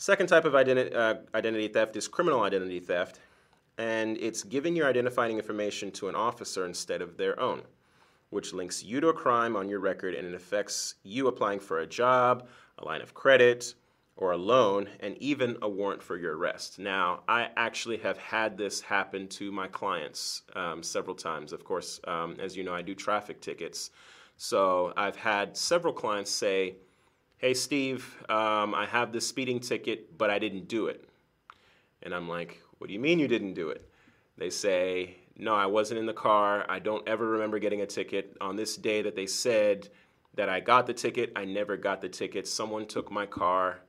Second 0.00 0.28
type 0.28 0.44
of 0.44 0.52
identi- 0.52 0.94
uh, 0.94 1.16
identity 1.34 1.66
theft 1.66 1.96
is 1.96 2.06
criminal 2.06 2.42
identity 2.42 2.78
theft, 2.78 3.18
and 3.78 4.16
it's 4.18 4.44
giving 4.44 4.76
your 4.76 4.86
identifying 4.86 5.36
information 5.36 5.90
to 5.90 6.08
an 6.08 6.14
officer 6.14 6.64
instead 6.64 7.02
of 7.02 7.16
their 7.16 7.38
own, 7.40 7.62
which 8.30 8.52
links 8.52 8.84
you 8.84 9.00
to 9.00 9.08
a 9.08 9.12
crime 9.12 9.56
on 9.56 9.68
your 9.68 9.80
record 9.80 10.14
and 10.14 10.28
it 10.28 10.34
affects 10.34 10.94
you 11.02 11.26
applying 11.26 11.58
for 11.58 11.80
a 11.80 11.86
job, 11.86 12.46
a 12.78 12.84
line 12.84 13.02
of 13.02 13.12
credit, 13.12 13.74
or 14.16 14.30
a 14.30 14.36
loan, 14.36 14.88
and 15.00 15.16
even 15.18 15.56
a 15.62 15.68
warrant 15.68 16.02
for 16.02 16.16
your 16.16 16.36
arrest. 16.36 16.78
Now, 16.78 17.24
I 17.26 17.50
actually 17.56 17.96
have 17.98 18.18
had 18.18 18.56
this 18.56 18.80
happen 18.80 19.26
to 19.30 19.50
my 19.50 19.66
clients 19.66 20.42
um, 20.54 20.80
several 20.80 21.16
times. 21.16 21.52
Of 21.52 21.64
course, 21.64 22.00
um, 22.06 22.36
as 22.38 22.56
you 22.56 22.62
know, 22.62 22.74
I 22.74 22.82
do 22.82 22.94
traffic 22.94 23.40
tickets. 23.40 23.90
So 24.36 24.92
I've 24.96 25.16
had 25.16 25.56
several 25.56 25.92
clients 25.92 26.30
say, 26.30 26.76
hey, 27.38 27.54
Steve, 27.54 28.16
um, 28.28 28.74
I 28.74 28.86
have 28.90 29.12
this 29.12 29.26
speeding 29.26 29.60
ticket, 29.60 30.18
but 30.18 30.28
I 30.28 30.40
didn't 30.40 30.66
do 30.66 30.88
it. 30.88 31.08
And 32.02 32.12
I'm 32.12 32.28
like, 32.28 32.60
what 32.78 32.88
do 32.88 32.94
you 32.94 33.00
mean 33.00 33.18
you 33.18 33.28
didn't 33.28 33.54
do 33.54 33.70
it? 33.70 33.88
They 34.36 34.50
say, 34.50 35.16
no, 35.36 35.54
I 35.54 35.66
wasn't 35.66 36.00
in 36.00 36.06
the 36.06 36.12
car. 36.12 36.66
I 36.68 36.80
don't 36.80 37.08
ever 37.08 37.26
remember 37.26 37.60
getting 37.60 37.80
a 37.80 37.86
ticket. 37.86 38.36
On 38.40 38.56
this 38.56 38.76
day 38.76 39.02
that 39.02 39.14
they 39.14 39.26
said 39.26 39.88
that 40.34 40.48
I 40.48 40.58
got 40.60 40.86
the 40.86 40.94
ticket, 40.94 41.32
I 41.36 41.44
never 41.44 41.76
got 41.76 42.00
the 42.00 42.08
ticket. 42.08 42.48
Someone 42.48 42.86
took 42.86 43.10
my 43.10 43.26
car, 43.26 43.80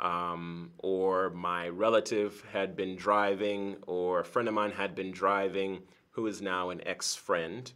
um, 0.00 0.72
or 0.78 1.30
my 1.30 1.68
relative 1.68 2.42
had 2.50 2.76
been 2.76 2.96
driving, 2.96 3.76
or 3.86 4.20
a 4.20 4.24
friend 4.24 4.48
of 4.48 4.54
mine 4.54 4.70
had 4.70 4.94
been 4.94 5.12
driving 5.12 5.82
who 6.10 6.26
is 6.26 6.40
now 6.40 6.70
an 6.70 6.80
ex 6.86 7.14
friend 7.14 7.72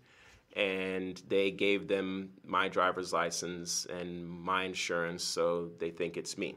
and 0.57 1.23
they 1.29 1.51
gave 1.51 1.89
them 1.89 2.31
my 2.45 2.69
driver's 2.69 3.13
license 3.13 3.87
and 3.87 4.29
my 4.29 4.65
insurance, 4.65 5.23
so 5.23 5.71
they 5.79 5.91
think 5.91 6.17
it's 6.17 6.37
me. 6.37 6.57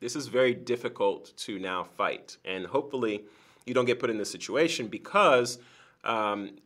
This 0.00 0.16
is 0.16 0.28
very 0.28 0.54
difficult 0.54 1.36
to 1.38 1.58
now 1.58 1.84
fight, 1.84 2.36
and 2.44 2.66
hopefully, 2.66 3.24
you 3.66 3.74
don't 3.74 3.84
get 3.84 3.98
put 3.98 4.10
in 4.10 4.16
this 4.16 4.30
situation 4.30 4.86
because 4.86 5.58
um, 6.04 6.56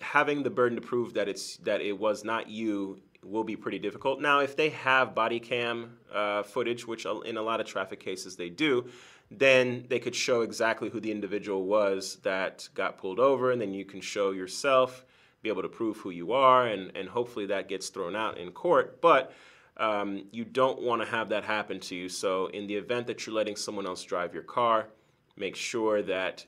having 0.00 0.42
the 0.42 0.50
burden 0.50 0.80
to 0.80 0.86
prove 0.86 1.14
that 1.14 1.28
it's 1.28 1.56
that 1.58 1.80
it 1.80 1.98
was 1.98 2.24
not 2.24 2.48
you 2.48 3.00
will 3.24 3.44
be 3.44 3.56
pretty 3.56 3.78
difficult. 3.78 4.20
Now, 4.20 4.40
if 4.40 4.56
they 4.56 4.70
have 4.70 5.14
body 5.14 5.40
cam 5.40 5.98
uh, 6.14 6.44
footage, 6.44 6.86
which 6.86 7.06
in 7.24 7.36
a 7.36 7.42
lot 7.42 7.60
of 7.60 7.66
traffic 7.66 8.00
cases 8.00 8.36
they 8.36 8.50
do, 8.50 8.88
then 9.30 9.84
they 9.88 9.98
could 9.98 10.14
show 10.14 10.42
exactly 10.42 10.88
who 10.88 11.00
the 11.00 11.10
individual 11.10 11.64
was 11.64 12.16
that 12.22 12.68
got 12.74 12.98
pulled 12.98 13.18
over, 13.18 13.50
and 13.50 13.60
then 13.60 13.74
you 13.74 13.84
can 13.84 14.00
show 14.00 14.30
yourself 14.30 15.04
be 15.46 15.50
able 15.50 15.62
to 15.62 15.68
prove 15.68 15.96
who 15.98 16.10
you 16.10 16.32
are, 16.32 16.66
and, 16.66 16.90
and 16.96 17.08
hopefully 17.08 17.46
that 17.46 17.68
gets 17.68 17.88
thrown 17.88 18.16
out 18.16 18.36
in 18.36 18.50
court. 18.50 19.00
But 19.00 19.32
um, 19.76 20.24
you 20.32 20.44
don't 20.44 20.82
want 20.82 21.02
to 21.02 21.08
have 21.08 21.28
that 21.28 21.44
happen 21.44 21.78
to 21.80 21.94
you. 21.94 22.08
So, 22.08 22.46
in 22.48 22.66
the 22.66 22.74
event 22.74 23.06
that 23.06 23.24
you're 23.24 23.34
letting 23.34 23.54
someone 23.54 23.86
else 23.86 24.02
drive 24.02 24.34
your 24.34 24.42
car, 24.42 24.88
make 25.36 25.54
sure 25.54 26.02
that 26.02 26.44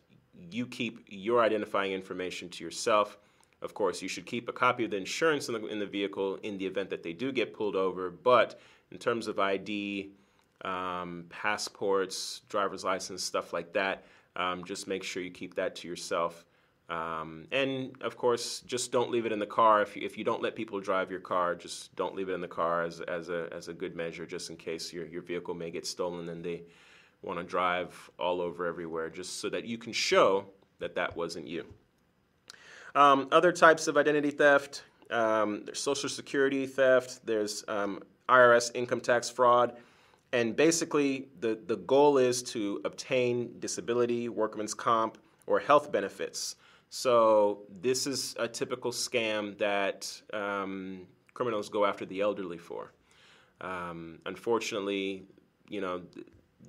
you 0.51 0.67
keep 0.67 1.07
your 1.09 1.43
identifying 1.43 1.93
information 1.93 2.49
to 2.49 2.65
yourself. 2.65 3.19
Of 3.63 3.75
course, 3.75 4.03
you 4.03 4.09
should 4.09 4.27
keep 4.27 4.49
a 4.49 4.53
copy 4.53 4.85
of 4.85 4.91
the 4.91 4.97
insurance 4.97 5.49
in 5.49 5.55
the, 5.55 5.67
in 5.67 5.79
the 5.79 5.87
vehicle 5.87 6.37
in 6.43 6.59
the 6.59 6.67
event 6.67 6.91
that 6.91 7.03
they 7.03 7.13
do 7.13 7.31
get 7.31 7.55
pulled 7.55 7.77
over. 7.77 8.11
But 8.11 8.59
in 8.91 8.99
terms 8.99 9.29
of 9.29 9.39
ID, 9.39 10.11
um, 10.65 11.27
passports, 11.29 12.43
driver's 12.49 12.85
license, 12.85 13.23
stuff 13.23 13.53
like 13.53 13.73
that, 13.75 14.05
um, 14.35 14.65
just 14.65 14.89
make 14.89 15.05
sure 15.05 15.23
you 15.23 15.31
keep 15.31 15.55
that 15.57 15.77
to 15.77 15.89
yourself. 15.89 16.45
Um, 16.89 17.47
and 17.53 17.95
of 18.01 18.17
course, 18.17 18.61
just 18.61 18.91
don't 18.93 19.11
leave 19.11 19.27
it 19.27 19.33
in 19.33 19.39
the 19.39 19.47
car. 19.47 19.83
If 19.83 19.95
you, 19.95 20.03
if 20.05 20.17
you 20.17 20.25
don't 20.25 20.41
let 20.41 20.57
people 20.57 20.81
drive 20.81 21.11
your 21.11 21.21
car, 21.21 21.55
just 21.55 21.95
don't 21.97 22.15
leave 22.15 22.31
it 22.31 22.33
in 22.33 22.41
the 22.41 22.49
car 22.49 22.83
as, 22.83 23.01
as, 23.03 23.29
a, 23.29 23.49
as 23.53 23.69
a 23.69 23.75
good 23.75 23.95
measure, 23.95 24.25
just 24.25 24.49
in 24.49 24.57
case 24.57 24.93
your, 24.93 25.07
your 25.07 25.23
vehicle 25.23 25.55
may 25.55 25.71
get 25.71 25.87
stolen 25.87 26.31
and 26.31 26.43
they 26.43 26.63
want 27.23 27.39
to 27.39 27.45
drive 27.45 28.11
all 28.19 28.41
over 28.41 28.65
everywhere, 28.65 29.11
just 29.11 29.41
so 29.41 29.51
that 29.51 29.67
you 29.67 29.77
can 29.77 29.93
show 29.93 30.47
that 30.79 30.95
that 30.95 31.15
wasn't 31.17 31.47
you. 31.47 31.67
Um, 32.95 33.29
other 33.33 33.53
types 33.53 33.87
of 33.87 33.97
identity 33.99 34.31
theft 34.31 34.83
um, 35.11 35.63
there's 35.65 35.81
social 35.81 36.09
security 36.09 36.67
theft, 36.67 37.21
there's 37.25 37.65
um, 37.69 38.03
IRS 38.29 38.71
income 38.75 39.01
tax 39.01 39.31
fraud. 39.31 39.77
And 40.33 40.55
basically, 40.55 41.29
the, 41.41 41.59
the 41.67 41.77
goal 41.77 42.19
is 42.19 42.43
to 42.45 42.81
obtain 42.85 43.59
disability, 43.61 44.29
workman's 44.29 44.75
comp, 44.75 45.17
or 45.47 45.59
health 45.59 45.91
benefits 45.91 46.57
so 46.91 47.63
this 47.81 48.07
is 48.07 48.35
a 48.39 48.49
typical 48.49 48.93
scam 48.93 49.57
that 49.59 50.21
um, 50.33 51.07
criminals 51.35 51.69
go 51.69 51.85
after 51.85 52.07
the 52.07 52.21
elderly 52.21 52.59
for. 52.59 52.93
Um, 53.61 54.19
unfortunately, 54.27 55.25
you 55.69 55.81
know, 55.81 56.03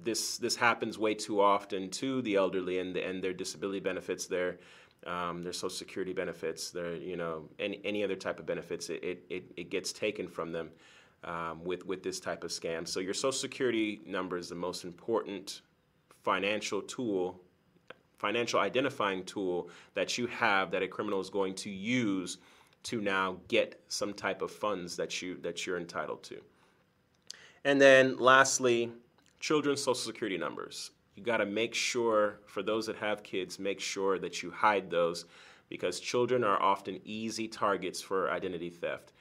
this 0.03 0.38
this 0.38 0.55
happens 0.55 0.97
way 0.97 1.13
too 1.13 1.41
often 1.41 1.89
to 1.91 2.21
the 2.21 2.35
elderly 2.35 2.79
and 2.79 2.95
and 2.97 3.23
their 3.23 3.33
disability 3.33 3.79
benefits, 3.79 4.27
their 4.27 4.57
um, 5.07 5.43
their 5.43 5.53
social 5.53 5.69
security 5.69 6.13
benefits, 6.13 6.71
their 6.71 6.95
you 6.95 7.15
know 7.15 7.47
any 7.59 7.79
any 7.83 8.03
other 8.03 8.15
type 8.15 8.39
of 8.39 8.45
benefits. 8.45 8.89
It 8.89 9.23
it, 9.29 9.51
it 9.55 9.69
gets 9.69 9.93
taken 9.93 10.27
from 10.27 10.51
them 10.51 10.69
um, 11.23 11.63
with 11.63 11.85
with 11.85 12.03
this 12.03 12.19
type 12.19 12.43
of 12.43 12.51
scam. 12.51 12.88
So 12.88 12.99
your 12.99 13.13
social 13.13 13.31
security 13.31 14.01
number 14.05 14.38
is 14.38 14.49
the 14.49 14.55
most 14.55 14.83
important 14.83 15.61
financial 16.23 16.81
tool 16.81 17.41
financial 18.19 18.59
identifying 18.59 19.23
tool 19.23 19.69
that 19.95 20.17
you 20.17 20.27
have 20.27 20.69
that 20.71 20.83
a 20.83 20.88
criminal 20.88 21.19
is 21.19 21.29
going 21.29 21.55
to 21.55 21.69
use 21.69 22.38
to 22.83 23.01
now 23.01 23.38
get 23.47 23.81
some 23.88 24.13
type 24.13 24.41
of 24.41 24.51
funds 24.51 24.95
that 24.97 25.21
you 25.21 25.38
that 25.41 25.65
you're 25.65 25.77
entitled 25.77 26.21
to. 26.23 26.39
And 27.65 27.81
then 27.81 28.17
lastly, 28.17 28.91
children's 29.39 29.81
social 29.81 29.95
security 29.95 30.38
numbers. 30.38 30.91
You 31.15 31.23
got 31.23 31.38
to 31.38 31.45
make 31.45 31.73
sure 31.73 32.39
for 32.45 32.63
those 32.63 32.85
that 32.85 32.95
have 32.97 33.23
kids, 33.23 33.59
make 33.59 33.79
sure 33.79 34.19
that 34.19 34.41
you 34.41 34.51
hide 34.51 34.89
those 34.89 35.25
because 35.67 35.99
children 35.99 36.43
are 36.43 36.61
often 36.61 36.99
easy 37.03 37.47
targets 37.47 38.01
for 38.01 38.31
identity 38.31 38.69
theft. 38.69 39.13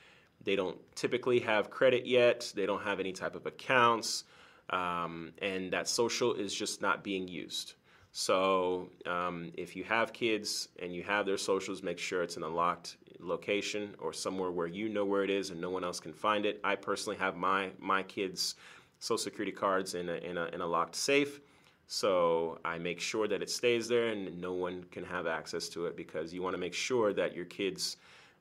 They 0.44 0.54
don't 0.54 0.78
typically 0.94 1.40
have 1.40 1.70
credit 1.70 2.06
yet, 2.06 2.52
they 2.54 2.66
don't 2.66 2.82
have 2.82 3.00
any 3.00 3.12
type 3.12 3.34
of 3.34 3.46
accounts, 3.46 4.24
um, 4.70 5.32
and 5.42 5.72
that 5.72 5.88
social 5.88 6.34
is 6.34 6.54
just 6.54 6.80
not 6.80 7.02
being 7.02 7.26
used. 7.26 7.74
So 8.20 8.88
um, 9.06 9.52
if 9.56 9.76
you 9.76 9.84
have 9.84 10.12
kids 10.12 10.70
and 10.82 10.92
you 10.92 11.04
have 11.04 11.25
their 11.25 11.38
socials, 11.38 11.84
make 11.84 12.00
sure 12.00 12.20
it's 12.25 12.37
in 12.37 12.42
a 12.42 12.48
locked 12.48 12.96
location 13.20 13.94
or 14.00 14.12
somewhere 14.12 14.50
where 14.50 14.66
you 14.66 14.88
know 14.88 15.04
where 15.04 15.22
it 15.22 15.30
is 15.30 15.50
and 15.50 15.60
no 15.60 15.70
one 15.70 15.84
else 15.84 16.00
can 16.00 16.12
find 16.12 16.44
it. 16.44 16.58
I 16.64 16.75
personally 16.75 17.16
have 17.18 17.37
my 17.37 17.70
my 17.78 18.02
kids' 18.02 18.56
social 18.98 19.18
security 19.18 19.52
cards 19.52 19.94
in 19.94 20.08
a, 20.08 20.14
in 20.14 20.37
a, 20.37 20.46
in 20.46 20.62
a 20.62 20.66
locked 20.66 20.96
safe. 20.96 21.38
So 21.87 22.58
I 22.64 22.76
make 22.76 22.98
sure 22.98 23.28
that 23.28 23.40
it 23.40 23.50
stays 23.50 23.87
there 23.87 24.08
and 24.08 24.40
no 24.40 24.52
one 24.52 24.82
can 24.90 25.04
have 25.04 25.28
access 25.28 25.68
to 25.68 25.87
it 25.87 25.96
because 25.96 26.34
you 26.34 26.42
want 26.42 26.54
to 26.54 26.60
make 26.60 26.75
sure 26.75 27.12
that 27.12 27.37
your 27.37 27.44
kids' 27.44 27.98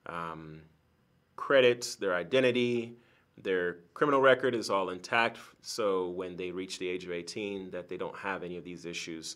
um, 0.07 0.59
credit, 1.35 1.97
their 1.99 2.15
identity, 2.15 2.97
their 3.43 3.77
criminal 3.93 4.21
record 4.21 4.55
is 4.55 4.71
all 4.71 4.89
intact. 4.89 5.37
So 5.61 6.09
when 6.09 6.35
they 6.35 6.49
reach 6.49 6.79
the 6.79 6.87
age 6.87 7.05
of 7.05 7.11
18, 7.11 7.69
that 7.69 7.87
they 7.87 7.97
don't 7.97 8.17
have 8.17 8.41
any 8.41 8.57
of 8.57 8.63
these 8.63 8.83
issues, 8.83 9.35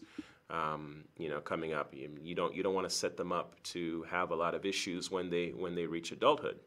um, 0.52 1.06
you 1.18 1.30
know, 1.30 1.40
coming 1.40 1.74
up. 1.74 1.94
You, 1.94 2.10
you 2.22 2.36
don't 2.36 2.54
you 2.54 2.62
don't 2.62 2.76
want 2.76 2.88
to 2.88 2.96
set 2.96 3.18
them 3.18 3.32
up 3.32 3.56
to 3.64 4.04
have 4.04 4.32
a 4.32 4.36
lot 4.36 4.54
of 4.54 4.66
issues 4.66 5.10
when 5.10 5.30
they 5.30 5.50
when 5.50 5.74
they 5.74 5.86
reach 5.86 6.12
adulthood. 6.12 6.60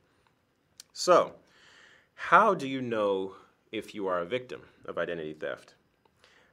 So, 0.93 1.35
how 2.15 2.55
do 2.55 2.67
you 2.67 2.81
know 2.81 3.35
if 3.71 3.95
you 3.95 4.07
are 4.07 4.21
a 4.21 4.27
victim 4.27 4.63
of 4.87 4.99
identity 4.99 5.35
theft? 5.35 5.75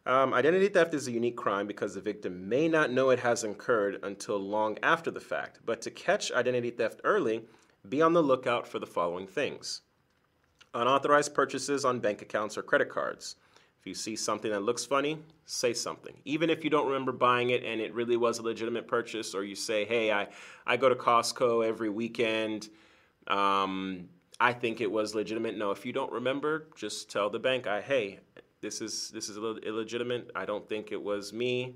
Um, 0.06 0.34
identity 0.34 0.68
theft 0.68 0.96
is 0.96 1.08
a 1.08 1.12
unique 1.12 1.38
crime 1.38 1.68
because 1.68 1.94
the 1.94 2.02
victim 2.02 2.50
may 2.50 2.68
not 2.68 2.92
know 2.92 3.12
it 3.12 3.20
has 3.20 3.44
occurred 3.44 4.00
until 4.04 4.40
long 4.40 4.78
after 4.82 5.12
the 5.12 5.20
fact. 5.20 5.60
But 5.64 5.80
to 5.84 5.92
catch 5.92 6.32
identity 6.32 6.72
theft 6.72 7.02
early, 7.04 7.46
be 7.88 8.02
on 8.02 8.14
the 8.14 8.24
lookout 8.24 8.68
for 8.68 8.80
the 8.80 8.88
following 8.88 9.28
things 9.28 9.82
unauthorized 10.74 11.34
purchases 11.34 11.84
on 11.84 12.00
bank 12.00 12.22
accounts 12.22 12.58
or 12.58 12.64
credit 12.64 12.90
cards. 12.90 13.36
If 13.82 13.88
you 13.88 13.96
see 13.96 14.16
something 14.16 14.52
that 14.52 14.62
looks 14.62 14.86
funny, 14.86 15.18
say 15.46 15.74
something. 15.74 16.14
Even 16.24 16.52
if 16.52 16.64
you 16.64 16.70
don't 16.70 16.86
remember 16.86 17.12
buying 17.12 17.50
it 17.50 17.64
and 17.64 17.82
it 17.82 17.92
really 17.96 18.16
was 18.16 18.38
a 18.38 18.44
legitimate 18.44 18.88
purchase, 18.88 19.34
or 19.34 19.44
you 19.44 19.56
say, 19.56 19.86
hey, 19.86 20.12
I, 20.12 20.28
I 20.68 20.78
go 20.78 20.88
to 20.88 20.94
Costco 20.94 21.68
every 21.68 21.90
weekend. 21.90 22.70
Um, 23.26 24.08
I 24.40 24.54
think 24.54 24.82
it 24.82 24.92
was 24.92 25.16
legitimate. 25.16 25.58
No, 25.58 25.72
if 25.72 25.84
you 25.84 25.94
don't 25.94 26.12
remember, 26.12 26.68
just 26.76 27.10
tell 27.10 27.32
the 27.32 27.40
bank, 27.40 27.66
I, 27.66 27.82
hey, 27.82 28.20
this 28.62 28.82
is 28.82 29.10
this 29.10 29.30
is 29.30 29.38
illegitimate. 29.38 30.30
I 30.36 30.46
don't 30.46 30.70
think 30.70 30.92
it 30.92 31.02
was 31.02 31.34
me. 31.34 31.76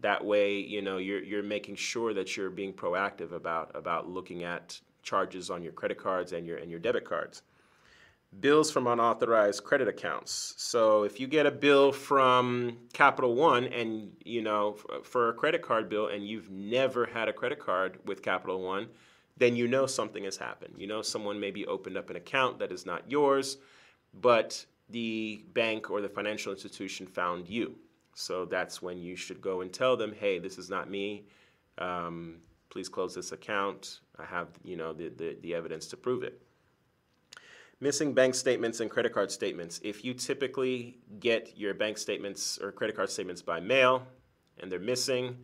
That 0.00 0.22
way, 0.22 0.58
you 0.58 0.82
know, 0.82 0.98
you're 0.98 1.22
you're 1.22 1.42
making 1.42 1.76
sure 1.76 2.12
that 2.12 2.36
you're 2.36 2.50
being 2.50 2.74
proactive 2.74 3.32
about 3.32 3.74
about 3.74 4.06
looking 4.06 4.44
at 4.44 4.78
charges 5.02 5.48
on 5.48 5.62
your 5.62 5.72
credit 5.72 5.96
cards 5.96 6.32
and 6.32 6.46
your 6.46 6.58
and 6.58 6.70
your 6.70 6.80
debit 6.80 7.06
cards. 7.06 7.42
Bills 8.40 8.70
from 8.70 8.86
unauthorized 8.86 9.62
credit 9.62 9.88
accounts. 9.88 10.54
So 10.56 11.02
if 11.04 11.20
you 11.20 11.26
get 11.26 11.46
a 11.46 11.50
bill 11.50 11.92
from 11.92 12.78
Capital 12.92 13.34
One 13.34 13.64
and 13.64 14.12
you 14.24 14.40
know 14.40 14.76
for 15.02 15.28
a 15.28 15.34
credit 15.34 15.62
card 15.62 15.88
bill 15.88 16.06
and 16.08 16.26
you've 16.26 16.50
never 16.50 17.06
had 17.06 17.28
a 17.28 17.32
credit 17.32 17.58
card 17.58 17.98
with 18.06 18.22
Capital 18.22 18.62
One, 18.62 18.88
then 19.36 19.54
you 19.54 19.68
know 19.68 19.86
something 19.86 20.24
has 20.24 20.36
happened. 20.36 20.74
You 20.78 20.86
know 20.86 21.02
someone 21.02 21.38
maybe 21.38 21.66
opened 21.66 21.96
up 21.96 22.08
an 22.10 22.16
account 22.16 22.58
that 22.60 22.72
is 22.72 22.86
not 22.86 23.10
yours, 23.10 23.58
but 24.14 24.64
the 24.88 25.44
bank 25.52 25.90
or 25.90 26.00
the 26.00 26.08
financial 26.08 26.52
institution 26.52 27.06
found 27.06 27.48
you. 27.48 27.74
So 28.14 28.44
that's 28.44 28.82
when 28.82 28.98
you 28.98 29.16
should 29.16 29.40
go 29.40 29.62
and 29.62 29.72
tell 29.72 29.96
them, 29.96 30.14
hey, 30.18 30.38
this 30.38 30.58
is 30.58 30.68
not 30.70 30.90
me. 30.90 31.26
Um, 31.78 32.36
please 32.70 32.88
close 32.88 33.14
this 33.14 33.32
account. 33.32 34.00
I 34.18 34.24
have, 34.24 34.48
you 34.62 34.76
know, 34.76 34.92
the, 34.92 35.08
the, 35.08 35.36
the 35.42 35.54
evidence 35.54 35.86
to 35.88 35.96
prove 35.96 36.22
it. 36.22 36.40
Missing 37.82 38.14
bank 38.14 38.36
statements 38.36 38.78
and 38.78 38.88
credit 38.88 39.12
card 39.12 39.32
statements. 39.32 39.80
If 39.82 40.04
you 40.04 40.14
typically 40.14 40.98
get 41.18 41.58
your 41.58 41.74
bank 41.74 41.98
statements 41.98 42.56
or 42.62 42.70
credit 42.70 42.94
card 42.94 43.10
statements 43.10 43.42
by 43.42 43.58
mail 43.58 44.06
and 44.60 44.70
they're 44.70 44.78
missing, 44.78 45.36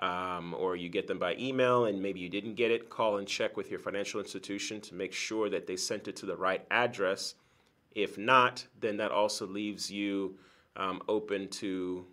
um, 0.00 0.54
or 0.58 0.76
you 0.76 0.90
get 0.90 1.06
them 1.06 1.18
by 1.18 1.36
email 1.36 1.86
and 1.86 2.02
maybe 2.02 2.20
you 2.20 2.28
didn't 2.28 2.56
get 2.56 2.70
it, 2.70 2.90
call 2.90 3.16
and 3.16 3.26
check 3.26 3.56
with 3.56 3.70
your 3.70 3.80
financial 3.80 4.20
institution 4.20 4.78
to 4.82 4.94
make 4.94 5.14
sure 5.14 5.48
that 5.48 5.66
they 5.66 5.74
sent 5.74 6.06
it 6.06 6.16
to 6.16 6.26
the 6.26 6.36
right 6.36 6.66
address 6.70 7.34
if 7.94 8.18
not, 8.18 8.66
then 8.78 8.98
that 8.98 9.10
also 9.10 9.46
leaves 9.46 9.90
you 9.90 10.36
um, 10.76 11.00
open 11.08 11.48
to 11.48 12.04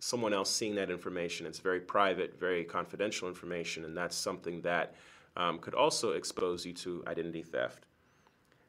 someone 0.00 0.34
else 0.34 0.50
seeing 0.50 0.74
that 0.74 0.90
information. 0.90 1.46
It's 1.46 1.60
very 1.60 1.80
private, 1.80 2.38
very 2.38 2.62
confidential 2.62 3.26
information, 3.26 3.86
and 3.86 3.96
that's 3.96 4.16
something 4.16 4.60
that 4.60 4.94
um, 5.34 5.60
could 5.60 5.74
also 5.74 6.12
expose 6.12 6.66
you 6.66 6.74
to 6.74 7.02
identity 7.06 7.42
theft. 7.42 7.86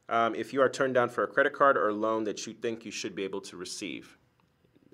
Um, 0.08 0.36
if 0.36 0.54
you 0.54 0.62
are 0.62 0.70
turned 0.70 0.94
down 0.94 1.10
for 1.10 1.24
a 1.24 1.28
credit 1.28 1.54
card 1.54 1.78
or 1.78 1.90
a 1.90 1.94
loan 1.94 2.24
that 2.26 2.46
you 2.46 2.54
think 2.54 2.86
you 2.86 2.92
should 2.92 3.16
be 3.16 3.24
able 3.24 3.42
to 3.42 3.58
receive, 3.58 4.18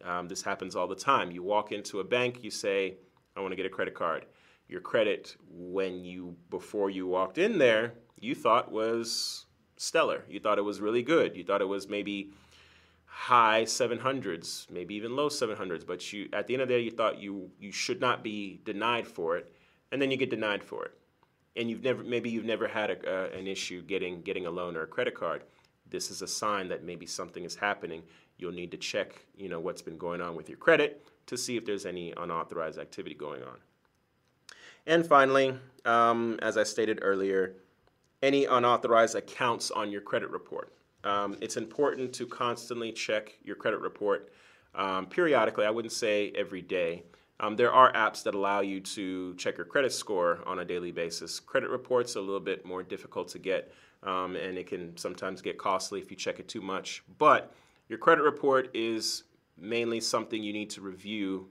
um, 0.03 0.27
this 0.27 0.41
happens 0.41 0.75
all 0.75 0.87
the 0.87 0.95
time. 0.95 1.31
You 1.31 1.43
walk 1.43 1.71
into 1.71 1.99
a 1.99 2.03
bank, 2.03 2.43
you 2.43 2.51
say, 2.51 2.95
I 3.35 3.41
want 3.41 3.51
to 3.51 3.55
get 3.55 3.65
a 3.65 3.69
credit 3.69 3.93
card. 3.93 4.25
Your 4.67 4.81
credit, 4.81 5.35
when 5.49 6.05
you 6.05 6.35
before 6.49 6.89
you 6.89 7.07
walked 7.07 7.37
in 7.37 7.57
there, 7.57 7.93
you 8.19 8.35
thought 8.35 8.71
was 8.71 9.45
stellar. 9.75 10.23
You 10.29 10.39
thought 10.39 10.57
it 10.57 10.63
was 10.63 10.79
really 10.79 11.03
good. 11.03 11.35
You 11.35 11.43
thought 11.43 11.61
it 11.61 11.67
was 11.67 11.89
maybe 11.89 12.31
high 13.05 13.63
700s, 13.63 14.69
maybe 14.69 14.95
even 14.95 15.15
low 15.15 15.27
700s, 15.27 15.85
but 15.85 16.13
you 16.13 16.29
at 16.31 16.47
the 16.47 16.53
end 16.53 16.61
of 16.61 16.69
the 16.69 16.75
day 16.75 16.79
you 16.81 16.91
thought 16.91 17.19
you 17.19 17.51
you 17.59 17.71
should 17.71 17.99
not 17.99 18.23
be 18.23 18.61
denied 18.63 19.07
for 19.07 19.37
it, 19.37 19.53
and 19.91 20.01
then 20.01 20.09
you 20.09 20.17
get 20.17 20.29
denied 20.29 20.63
for 20.63 20.85
it. 20.85 20.93
And 21.55 21.69
you've 21.69 21.83
never 21.83 22.03
maybe 22.03 22.29
you've 22.29 22.45
never 22.45 22.67
had 22.67 22.89
a, 22.89 22.97
uh, 23.09 23.37
an 23.37 23.47
issue 23.47 23.81
getting 23.81 24.21
getting 24.21 24.45
a 24.45 24.51
loan 24.51 24.75
or 24.75 24.83
a 24.83 24.87
credit 24.87 25.15
card. 25.15 25.43
This 25.89 26.09
is 26.09 26.21
a 26.21 26.27
sign 26.27 26.69
that 26.69 26.83
maybe 26.83 27.05
something 27.05 27.43
is 27.43 27.55
happening. 27.55 28.03
You'll 28.37 28.53
need 28.53 28.71
to 28.71 28.77
check, 28.77 29.25
you 29.35 29.49
know, 29.49 29.59
what's 29.59 29.81
been 29.81 29.97
going 29.97 30.21
on 30.21 30.35
with 30.35 30.47
your 30.47 30.57
credit 30.57 31.05
to 31.27 31.37
see 31.37 31.57
if 31.57 31.65
there's 31.65 31.85
any 31.85 32.13
unauthorized 32.15 32.79
activity 32.79 33.15
going 33.15 33.43
on. 33.43 33.57
And 34.87 35.05
finally, 35.05 35.53
um, 35.85 36.39
as 36.41 36.57
I 36.57 36.63
stated 36.63 36.99
earlier, 37.01 37.55
any 38.23 38.45
unauthorized 38.45 39.15
accounts 39.15 39.71
on 39.71 39.91
your 39.91 40.01
credit 40.01 40.29
report. 40.29 40.73
Um, 41.03 41.37
it's 41.41 41.57
important 41.57 42.13
to 42.13 42.27
constantly 42.27 42.91
check 42.91 43.37
your 43.43 43.55
credit 43.55 43.79
report 43.79 44.31
um, 44.75 45.07
periodically. 45.07 45.65
I 45.65 45.71
wouldn't 45.71 45.91
say 45.91 46.31
every 46.35 46.61
day. 46.61 47.03
Um, 47.41 47.55
there 47.55 47.73
are 47.73 47.91
apps 47.93 48.21
that 48.23 48.35
allow 48.35 48.61
you 48.61 48.79
to 48.81 49.33
check 49.33 49.57
your 49.57 49.65
credit 49.65 49.91
score 49.91 50.39
on 50.45 50.59
a 50.59 50.65
daily 50.65 50.91
basis. 50.91 51.39
Credit 51.39 51.71
reports 51.71 52.15
are 52.15 52.19
a 52.19 52.21
little 52.21 52.39
bit 52.39 52.63
more 52.65 52.83
difficult 52.83 53.29
to 53.29 53.39
get, 53.39 53.73
um, 54.03 54.35
and 54.35 54.59
it 54.59 54.67
can 54.67 54.95
sometimes 54.95 55.41
get 55.41 55.57
costly 55.57 55.99
if 55.99 56.11
you 56.11 56.15
check 56.15 56.39
it 56.39 56.47
too 56.47 56.61
much. 56.61 57.03
But 57.17 57.51
your 57.89 57.97
credit 57.97 58.21
report 58.21 58.69
is 58.75 59.23
mainly 59.57 59.99
something 59.99 60.43
you 60.43 60.53
need 60.53 60.69
to 60.69 60.81
review, 60.81 61.49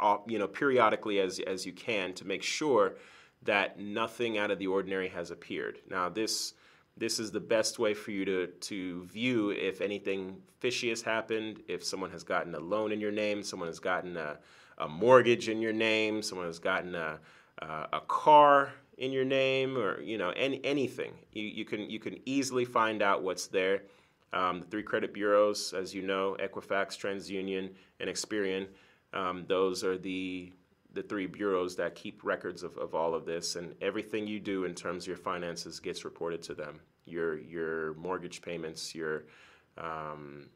uh, 0.00 0.16
you 0.26 0.38
know, 0.38 0.48
periodically 0.48 1.20
as 1.20 1.38
as 1.40 1.66
you 1.66 1.72
can 1.72 2.14
to 2.14 2.26
make 2.26 2.42
sure 2.42 2.94
that 3.42 3.78
nothing 3.78 4.38
out 4.38 4.50
of 4.50 4.58
the 4.58 4.68
ordinary 4.68 5.08
has 5.08 5.30
appeared. 5.30 5.80
Now, 5.90 6.08
this 6.08 6.54
this 6.96 7.20
is 7.20 7.30
the 7.30 7.40
best 7.40 7.78
way 7.78 7.94
for 7.94 8.10
you 8.10 8.24
to, 8.24 8.46
to 8.46 9.04
view 9.04 9.50
if 9.50 9.80
anything 9.80 10.36
fishy 10.58 10.88
has 10.88 11.02
happened, 11.02 11.62
if 11.68 11.84
someone 11.84 12.10
has 12.10 12.24
gotten 12.24 12.54
a 12.54 12.58
loan 12.58 12.90
in 12.90 13.00
your 13.00 13.12
name, 13.12 13.42
someone 13.42 13.68
has 13.68 13.78
gotten 13.78 14.16
a, 14.16 14.38
a 14.78 14.88
mortgage 14.88 15.48
in 15.48 15.60
your 15.60 15.72
name, 15.72 16.22
someone 16.22 16.46
has 16.46 16.58
gotten 16.58 16.94
a, 16.94 17.18
a, 17.58 17.66
a 17.92 18.00
car 18.06 18.72
in 18.96 19.12
your 19.12 19.24
name, 19.24 19.76
or 19.76 20.00
you 20.00 20.18
know 20.18 20.30
any, 20.30 20.60
anything. 20.64 21.12
You, 21.32 21.44
you 21.44 21.64
can 21.64 21.88
you 21.88 21.98
can 21.98 22.18
easily 22.26 22.64
find 22.64 23.02
out 23.02 23.22
what's 23.22 23.46
there. 23.46 23.82
Um, 24.32 24.60
the 24.60 24.66
three 24.66 24.82
credit 24.82 25.14
bureaus, 25.14 25.72
as 25.72 25.94
you 25.94 26.02
know, 26.02 26.36
Equifax, 26.38 26.98
TransUnion, 26.98 27.70
and 28.00 28.10
Experian. 28.10 28.66
Um, 29.12 29.44
those 29.46 29.84
are 29.84 29.96
the 29.96 30.52
the 30.94 31.02
three 31.02 31.26
bureaus 31.26 31.76
that 31.76 31.94
keep 31.94 32.24
records 32.24 32.62
of, 32.62 32.76
of 32.78 32.94
all 32.94 33.14
of 33.14 33.24
this 33.24 33.56
and 33.56 33.74
everything 33.80 34.26
you 34.26 34.40
do 34.40 34.64
in 34.64 34.74
terms 34.74 35.04
of 35.04 35.08
your 35.08 35.16
finances 35.16 35.80
gets 35.80 36.04
reported 36.04 36.42
to 36.42 36.54
them 36.54 36.80
your 37.04 37.38
your 37.38 37.94
mortgage 37.94 38.40
payments 38.42 38.94
your 38.94 39.24
um, 39.76 40.46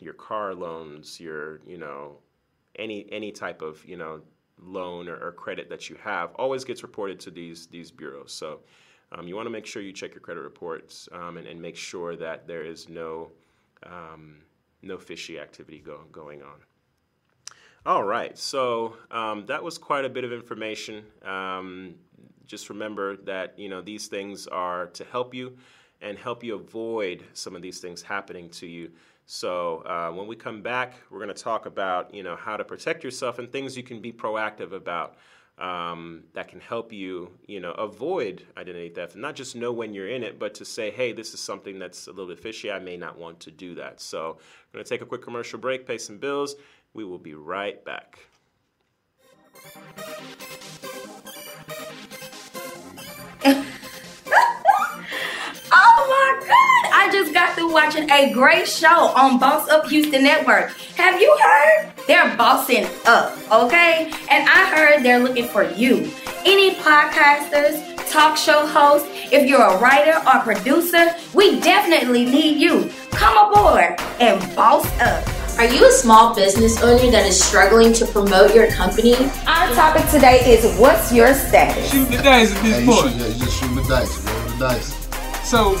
your 0.00 0.14
car 0.14 0.54
loans 0.54 1.20
your 1.20 1.60
you 1.66 1.78
know 1.78 2.16
any 2.76 3.06
any 3.12 3.32
type 3.32 3.62
of 3.62 3.84
you 3.84 3.96
know 3.96 4.20
loan 4.58 5.08
or, 5.08 5.16
or 5.16 5.32
credit 5.32 5.68
that 5.68 5.90
you 5.90 5.96
have 6.02 6.34
always 6.36 6.64
gets 6.64 6.82
reported 6.82 7.18
to 7.20 7.30
these 7.30 7.66
these 7.66 7.90
bureaus 7.90 8.32
so 8.32 8.60
um, 9.12 9.28
you 9.28 9.36
want 9.36 9.46
to 9.46 9.50
make 9.50 9.66
sure 9.66 9.82
you 9.82 9.92
check 9.92 10.12
your 10.14 10.20
credit 10.20 10.40
reports 10.40 11.08
um, 11.12 11.36
and, 11.36 11.46
and, 11.46 11.60
make 11.60 11.76
sure 11.76 12.16
that 12.16 12.46
there 12.46 12.64
is 12.64 12.88
no 12.88 13.30
um, 13.82 14.36
no 14.80 14.96
fishy 14.96 15.38
activity 15.38 15.82
go, 15.84 16.00
going 16.12 16.42
on 16.42 16.60
all 17.84 18.04
right, 18.04 18.38
so 18.38 18.94
um, 19.10 19.44
that 19.46 19.60
was 19.60 19.76
quite 19.76 20.04
a 20.04 20.08
bit 20.08 20.22
of 20.22 20.32
information. 20.32 21.04
Um, 21.24 21.96
just 22.46 22.68
remember 22.68 23.16
that 23.24 23.58
you 23.58 23.68
know 23.68 23.80
these 23.80 24.06
things 24.06 24.46
are 24.46 24.86
to 24.88 25.04
help 25.04 25.34
you 25.34 25.56
and 26.00 26.16
help 26.16 26.44
you 26.44 26.54
avoid 26.54 27.24
some 27.32 27.56
of 27.56 27.62
these 27.62 27.80
things 27.80 28.00
happening 28.00 28.48
to 28.50 28.68
you. 28.68 28.92
So 29.26 29.78
uh, 29.86 30.10
when 30.12 30.26
we 30.26 30.36
come 30.36 30.62
back, 30.62 30.94
we're 31.10 31.18
going 31.18 31.34
to 31.34 31.42
talk 31.42 31.66
about 31.66 32.14
you 32.14 32.22
know 32.22 32.36
how 32.36 32.56
to 32.56 32.64
protect 32.64 33.04
yourself 33.04 33.38
and 33.38 33.50
things 33.50 33.76
you 33.76 33.82
can 33.82 34.00
be 34.00 34.12
proactive 34.12 34.72
about 34.72 35.16
um, 35.58 36.24
that 36.32 36.48
can 36.48 36.60
help 36.60 36.92
you 36.92 37.30
you 37.46 37.60
know 37.60 37.72
avoid 37.72 38.44
identity 38.56 38.88
theft 38.88 39.14
and 39.14 39.22
not 39.22 39.34
just 39.34 39.54
know 39.54 39.72
when 39.72 39.94
you're 39.94 40.08
in 40.08 40.22
it, 40.22 40.38
but 40.38 40.54
to 40.54 40.64
say, 40.64 40.90
hey, 40.90 41.12
this 41.12 41.34
is 41.34 41.40
something 41.40 41.78
that's 41.78 42.06
a 42.06 42.10
little 42.10 42.26
bit 42.26 42.40
fishy. 42.40 42.70
I 42.70 42.78
may 42.78 42.96
not 42.96 43.18
want 43.18 43.40
to 43.40 43.50
do 43.50 43.74
that. 43.76 44.00
So 44.00 44.38
we're 44.72 44.78
going 44.78 44.84
to 44.84 44.88
take 44.88 45.02
a 45.02 45.06
quick 45.06 45.22
commercial 45.22 45.58
break, 45.58 45.86
pay 45.86 45.98
some 45.98 46.18
bills. 46.18 46.56
We 46.94 47.04
will 47.04 47.18
be 47.18 47.34
right 47.34 47.82
back. 47.84 48.18
I 56.94 57.10
just 57.10 57.32
got 57.32 57.54
through 57.54 57.72
watching 57.72 58.10
a 58.10 58.32
great 58.32 58.68
show 58.68 59.08
on 59.16 59.38
Boss 59.38 59.68
Up 59.68 59.86
Houston 59.88 60.22
Network. 60.24 60.70
Have 60.96 61.20
you 61.20 61.36
heard? 61.42 61.92
They're 62.06 62.36
bossing 62.36 62.86
up, 63.06 63.36
okay? 63.50 64.12
And 64.30 64.48
I 64.48 64.66
heard 64.74 65.02
they're 65.02 65.18
looking 65.20 65.46
for 65.48 65.64
you. 65.64 66.10
Any 66.44 66.74
podcasters, 66.76 67.80
talk 68.12 68.36
show 68.36 68.66
hosts, 68.66 69.08
if 69.32 69.48
you're 69.48 69.62
a 69.62 69.78
writer 69.80 70.20
or 70.28 70.40
producer, 70.42 71.14
we 71.34 71.60
definitely 71.60 72.24
need 72.26 72.58
you. 72.60 72.90
Come 73.12 73.50
aboard 73.52 73.98
and 74.20 74.40
boss 74.54 74.84
up. 75.00 75.26
Are 75.58 75.66
you 75.66 75.86
a 75.86 75.92
small 75.92 76.34
business 76.34 76.82
owner 76.82 77.10
that 77.10 77.26
is 77.26 77.42
struggling 77.42 77.92
to 77.94 78.06
promote 78.06 78.54
your 78.54 78.70
company? 78.72 79.14
Our 79.46 79.72
topic 79.74 80.08
today 80.10 80.40
is 80.46 80.78
what's 80.78 81.12
your 81.12 81.32
status? 81.34 81.90
Shoot 81.90 82.08
the 82.10 82.18
dice 82.18 82.54
at 82.54 82.62
this 82.62 82.74
Hey, 82.76 82.84
you, 82.84 82.90
point. 82.90 83.12
shoot, 83.12 83.20
yeah, 83.20 83.26
you 83.28 83.44
just 83.44 83.60
shoot 83.60 83.74
the 83.74 83.82
dice, 83.88 84.24
roll 84.26 84.48
the 84.50 84.58
dice. 84.58 84.98
So, 85.44 85.74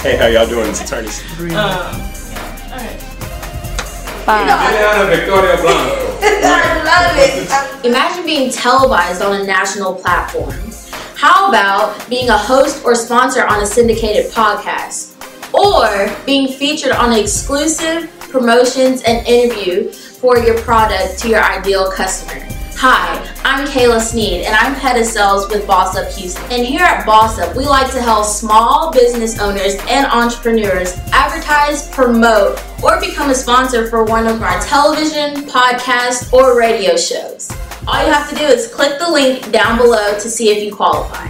Hey, 0.00 0.16
how 0.16 0.26
y'all 0.28 0.46
doing? 0.46 0.68
It's 0.70 0.80
attorneys. 0.80 1.20
I 6.22 6.84
love 6.84 7.82
it. 7.82 7.84
Imagine 7.84 8.24
being 8.24 8.52
televised 8.52 9.22
on 9.22 9.40
a 9.40 9.44
national 9.44 9.96
platform. 9.96 10.54
How 11.16 11.48
about 11.48 12.08
being 12.08 12.28
a 12.28 12.38
host 12.38 12.84
or 12.84 12.94
sponsor 12.94 13.44
on 13.44 13.60
a 13.60 13.66
syndicated 13.66 14.30
podcast? 14.30 15.16
Or 15.52 16.14
being 16.24 16.46
featured 16.46 16.92
on 16.92 17.12
exclusive 17.12 18.08
promotions 18.30 19.02
and 19.02 19.26
interview 19.26 19.90
for 19.90 20.38
your 20.38 20.60
product 20.60 21.18
to 21.20 21.28
your 21.28 21.42
ideal 21.42 21.90
customer? 21.90 22.46
Hi, 22.80 23.18
I'm 23.42 23.66
Kayla 23.66 24.00
Sneed 24.00 24.44
and 24.44 24.54
I'm 24.54 24.72
head 24.72 25.00
of 25.00 25.04
sales 25.04 25.48
with 25.48 25.66
Boss 25.66 25.96
Up 25.96 26.12
Houston. 26.12 26.44
And 26.44 26.64
here 26.64 26.84
at 26.84 27.04
Boss 27.04 27.36
Up, 27.40 27.56
we 27.56 27.66
like 27.66 27.90
to 27.90 28.00
help 28.00 28.24
small 28.24 28.92
business 28.92 29.40
owners 29.40 29.74
and 29.88 30.06
entrepreneurs 30.06 30.96
advertise, 31.10 31.90
promote, 31.90 32.62
or 32.80 33.00
become 33.00 33.30
a 33.30 33.34
sponsor 33.34 33.90
for 33.90 34.04
one 34.04 34.28
of 34.28 34.42
our 34.42 34.60
television, 34.60 35.42
podcast, 35.48 36.32
or 36.32 36.56
radio 36.56 36.96
shows. 36.96 37.50
All 37.88 38.00
you 38.06 38.12
have 38.12 38.30
to 38.30 38.36
do 38.36 38.44
is 38.44 38.72
click 38.72 39.00
the 39.00 39.10
link 39.10 39.50
down 39.50 39.76
below 39.76 40.12
to 40.12 40.30
see 40.30 40.50
if 40.50 40.62
you 40.62 40.72
qualify. 40.72 41.26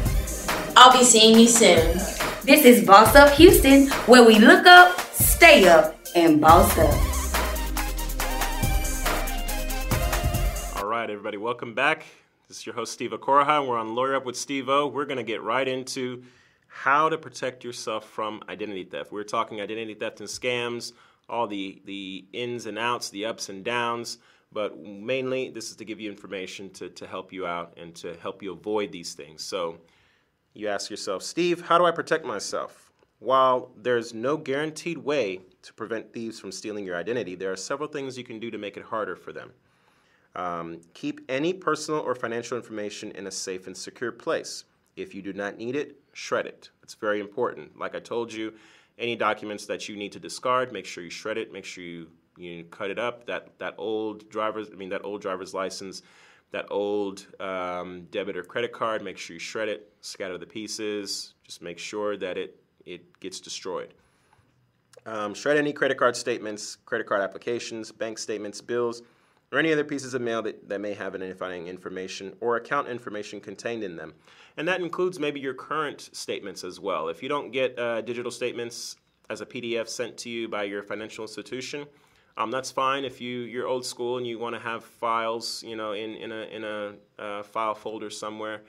I'll 0.76 0.92
be 0.92 1.02
seeing 1.02 1.38
you 1.38 1.48
soon. 1.48 1.96
This 2.42 2.66
is 2.66 2.84
Boss 2.84 3.16
Up 3.16 3.32
Houston, 3.36 3.88
where 4.04 4.26
we 4.26 4.38
look 4.38 4.66
up, 4.66 5.00
stay 5.14 5.66
up, 5.66 5.96
and 6.14 6.42
boss 6.42 6.76
up. 6.76 7.07
Everybody, 11.18 11.36
welcome 11.36 11.74
back. 11.74 12.04
This 12.46 12.58
is 12.58 12.66
your 12.66 12.76
host, 12.76 12.92
Steve 12.92 13.10
Okoraha, 13.10 13.58
and 13.58 13.68
we're 13.68 13.76
on 13.76 13.96
Lawyer 13.96 14.14
Up 14.14 14.24
with 14.24 14.36
Steve 14.36 14.68
O. 14.68 14.86
We're 14.86 15.04
going 15.04 15.16
to 15.16 15.24
get 15.24 15.42
right 15.42 15.66
into 15.66 16.22
how 16.68 17.08
to 17.08 17.18
protect 17.18 17.64
yourself 17.64 18.08
from 18.08 18.40
identity 18.48 18.84
theft. 18.84 19.10
We're 19.10 19.24
talking 19.24 19.60
identity 19.60 19.94
theft 19.94 20.20
and 20.20 20.28
scams, 20.28 20.92
all 21.28 21.48
the, 21.48 21.82
the 21.86 22.24
ins 22.32 22.66
and 22.66 22.78
outs, 22.78 23.10
the 23.10 23.24
ups 23.24 23.48
and 23.48 23.64
downs, 23.64 24.18
but 24.52 24.78
mainly 24.80 25.48
this 25.50 25.70
is 25.70 25.76
to 25.78 25.84
give 25.84 25.98
you 25.98 26.08
information 26.08 26.70
to, 26.74 26.88
to 26.90 27.04
help 27.04 27.32
you 27.32 27.48
out 27.48 27.76
and 27.76 27.96
to 27.96 28.14
help 28.22 28.40
you 28.40 28.52
avoid 28.52 28.92
these 28.92 29.14
things. 29.14 29.42
So 29.42 29.78
you 30.54 30.68
ask 30.68 30.88
yourself, 30.88 31.24
Steve, 31.24 31.62
how 31.62 31.78
do 31.78 31.84
I 31.84 31.90
protect 31.90 32.24
myself? 32.24 32.92
While 33.18 33.72
there's 33.76 34.14
no 34.14 34.36
guaranteed 34.36 34.98
way 34.98 35.40
to 35.62 35.74
prevent 35.74 36.12
thieves 36.12 36.38
from 36.38 36.52
stealing 36.52 36.86
your 36.86 36.94
identity, 36.94 37.34
there 37.34 37.50
are 37.50 37.56
several 37.56 37.88
things 37.88 38.16
you 38.16 38.22
can 38.22 38.38
do 38.38 38.52
to 38.52 38.58
make 38.58 38.76
it 38.76 38.84
harder 38.84 39.16
for 39.16 39.32
them. 39.32 39.50
Um, 40.38 40.80
keep 40.94 41.20
any 41.28 41.52
personal 41.52 42.00
or 42.00 42.14
financial 42.14 42.56
information 42.56 43.10
in 43.12 43.26
a 43.26 43.30
safe 43.30 43.66
and 43.66 43.76
secure 43.76 44.12
place. 44.12 44.64
If 44.94 45.12
you 45.12 45.20
do 45.20 45.32
not 45.32 45.58
need 45.58 45.74
it, 45.74 45.96
shred 46.12 46.46
it. 46.46 46.70
It's 46.84 46.94
very 46.94 47.18
important. 47.18 47.76
Like 47.76 47.96
I 47.96 47.98
told 47.98 48.32
you, 48.32 48.54
any 48.98 49.16
documents 49.16 49.66
that 49.66 49.88
you 49.88 49.96
need 49.96 50.12
to 50.12 50.20
discard, 50.20 50.72
make 50.72 50.86
sure 50.86 51.02
you 51.02 51.10
shred 51.10 51.38
it. 51.38 51.52
Make 51.52 51.64
sure 51.64 51.82
you 51.82 52.06
you 52.36 52.64
cut 52.70 52.88
it 52.90 53.00
up. 53.00 53.26
That 53.26 53.58
that 53.58 53.74
old 53.78 54.30
driver's, 54.30 54.68
I 54.72 54.76
mean 54.76 54.90
that 54.90 55.04
old 55.04 55.20
driver's 55.22 55.54
license, 55.54 56.02
that 56.52 56.66
old 56.70 57.26
um, 57.40 58.06
debit 58.12 58.36
or 58.36 58.44
credit 58.44 58.72
card. 58.72 59.02
Make 59.02 59.18
sure 59.18 59.34
you 59.34 59.40
shred 59.40 59.68
it, 59.68 59.92
scatter 60.02 60.38
the 60.38 60.46
pieces. 60.46 61.34
Just 61.42 61.62
make 61.62 61.80
sure 61.80 62.16
that 62.16 62.38
it 62.38 62.62
it 62.86 63.18
gets 63.18 63.40
destroyed. 63.40 63.92
Um, 65.04 65.34
shred 65.34 65.56
any 65.56 65.72
credit 65.72 65.98
card 65.98 66.14
statements, 66.14 66.76
credit 66.76 67.08
card 67.08 67.22
applications, 67.22 67.90
bank 67.90 68.18
statements, 68.18 68.60
bills, 68.60 69.02
or 69.50 69.58
any 69.58 69.72
other 69.72 69.84
pieces 69.84 70.14
of 70.14 70.20
mail 70.20 70.42
that, 70.42 70.68
that 70.68 70.80
may 70.80 70.94
have 70.94 71.14
identifying 71.14 71.68
information 71.68 72.34
or 72.40 72.56
account 72.56 72.88
information 72.88 73.40
contained 73.40 73.82
in 73.82 73.96
them. 73.96 74.14
And 74.56 74.68
that 74.68 74.80
includes 74.80 75.18
maybe 75.18 75.40
your 75.40 75.54
current 75.54 76.10
statements 76.12 76.64
as 76.64 76.80
well. 76.80 77.08
If 77.08 77.22
you 77.22 77.28
don't 77.28 77.50
get 77.50 77.78
uh, 77.78 78.02
digital 78.02 78.30
statements 78.30 78.96
as 79.30 79.40
a 79.40 79.46
PDF 79.46 79.88
sent 79.88 80.16
to 80.18 80.30
you 80.30 80.48
by 80.48 80.64
your 80.64 80.82
financial 80.82 81.24
institution, 81.24 81.86
um, 82.36 82.50
that's 82.50 82.70
fine. 82.70 83.04
If 83.04 83.20
you 83.20 83.40
you're 83.40 83.66
old 83.66 83.84
school 83.84 84.16
and 84.16 84.26
you 84.26 84.38
want 84.38 84.54
to 84.54 84.60
have 84.60 84.84
files, 84.84 85.62
you 85.64 85.74
know, 85.74 85.92
in 85.92 86.14
in 86.14 86.30
a 86.30 86.42
in 86.42 86.64
a 86.64 86.94
uh, 87.18 87.42
file 87.42 87.74
folder 87.74 88.10
somewhere, 88.10 88.62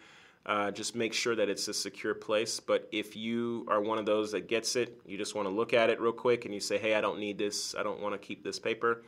uh, 0.47 0.71
just 0.71 0.95
make 0.95 1.13
sure 1.13 1.35
that 1.35 1.49
it's 1.49 1.67
a 1.67 1.73
secure 1.73 2.15
place. 2.15 2.59
But 2.59 2.89
if 2.91 3.15
you 3.15 3.65
are 3.67 3.79
one 3.79 3.99
of 3.99 4.07
those 4.07 4.31
that 4.31 4.47
gets 4.47 4.75
it, 4.75 4.99
you 5.05 5.19
just 5.19 5.35
want 5.35 5.47
to 5.47 5.53
look 5.53 5.73
at 5.73 5.91
it 5.91 6.01
real 6.01 6.11
quick 6.11 6.45
and 6.45 6.53
you 6.53 6.59
say, 6.59 6.79
hey, 6.79 6.95
I 6.95 7.01
don't 7.01 7.19
need 7.19 7.37
this. 7.37 7.75
I 7.75 7.83
don't 7.83 7.99
want 7.99 8.13
to 8.13 8.17
keep 8.17 8.43
this 8.43 8.57
paper. 8.57 9.03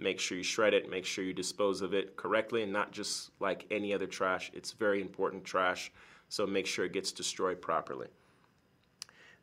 Make 0.00 0.18
sure 0.18 0.38
you 0.38 0.42
shred 0.42 0.72
it. 0.72 0.90
Make 0.90 1.04
sure 1.04 1.22
you 1.22 1.34
dispose 1.34 1.82
of 1.82 1.92
it 1.92 2.16
correctly 2.16 2.62
and 2.62 2.72
not 2.72 2.90
just 2.90 3.30
like 3.38 3.66
any 3.70 3.92
other 3.92 4.06
trash. 4.06 4.50
It's 4.54 4.72
very 4.72 5.00
important 5.00 5.44
trash. 5.44 5.92
So 6.30 6.46
make 6.46 6.66
sure 6.66 6.86
it 6.86 6.94
gets 6.94 7.12
destroyed 7.12 7.60
properly. 7.60 8.08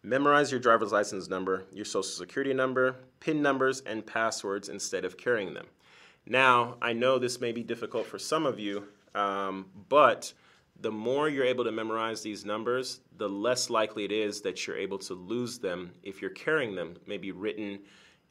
Memorize 0.02 0.52
your 0.52 0.60
driver's 0.60 0.92
license 0.92 1.30
number, 1.30 1.66
your 1.72 1.86
social 1.86 2.04
security 2.04 2.54
number, 2.54 2.96
PIN 3.20 3.42
numbers, 3.42 3.82
and 3.82 4.06
passwords 4.06 4.70
instead 4.70 5.06
of 5.06 5.18
carrying 5.18 5.54
them. 5.54 5.68
Now, 6.26 6.78
I 6.82 6.94
know 6.94 7.20
this 7.20 7.40
may 7.40 7.52
be 7.52 7.64
difficult 7.64 8.08
for 8.08 8.18
some 8.18 8.46
of 8.46 8.60
you, 8.60 8.88
um, 9.16 9.66
but 9.90 10.34
the 10.82 10.92
more 10.92 11.30
you're 11.30 11.46
able 11.46 11.64
to 11.66 11.72
memorize 11.72 12.22
these 12.22 12.46
numbers, 12.46 13.00
the 13.18 13.30
less 13.30 13.70
likely 13.70 14.06
it 14.06 14.12
is 14.12 14.42
that 14.42 14.66
you're 14.66 14.78
able 14.78 15.00
to 15.00 15.14
lose 15.14 15.60
them 15.60 15.92
if 16.04 16.22
you're 16.22 16.32
carrying 16.32 16.76
them, 16.76 16.98
maybe 17.06 17.32
written 17.32 17.80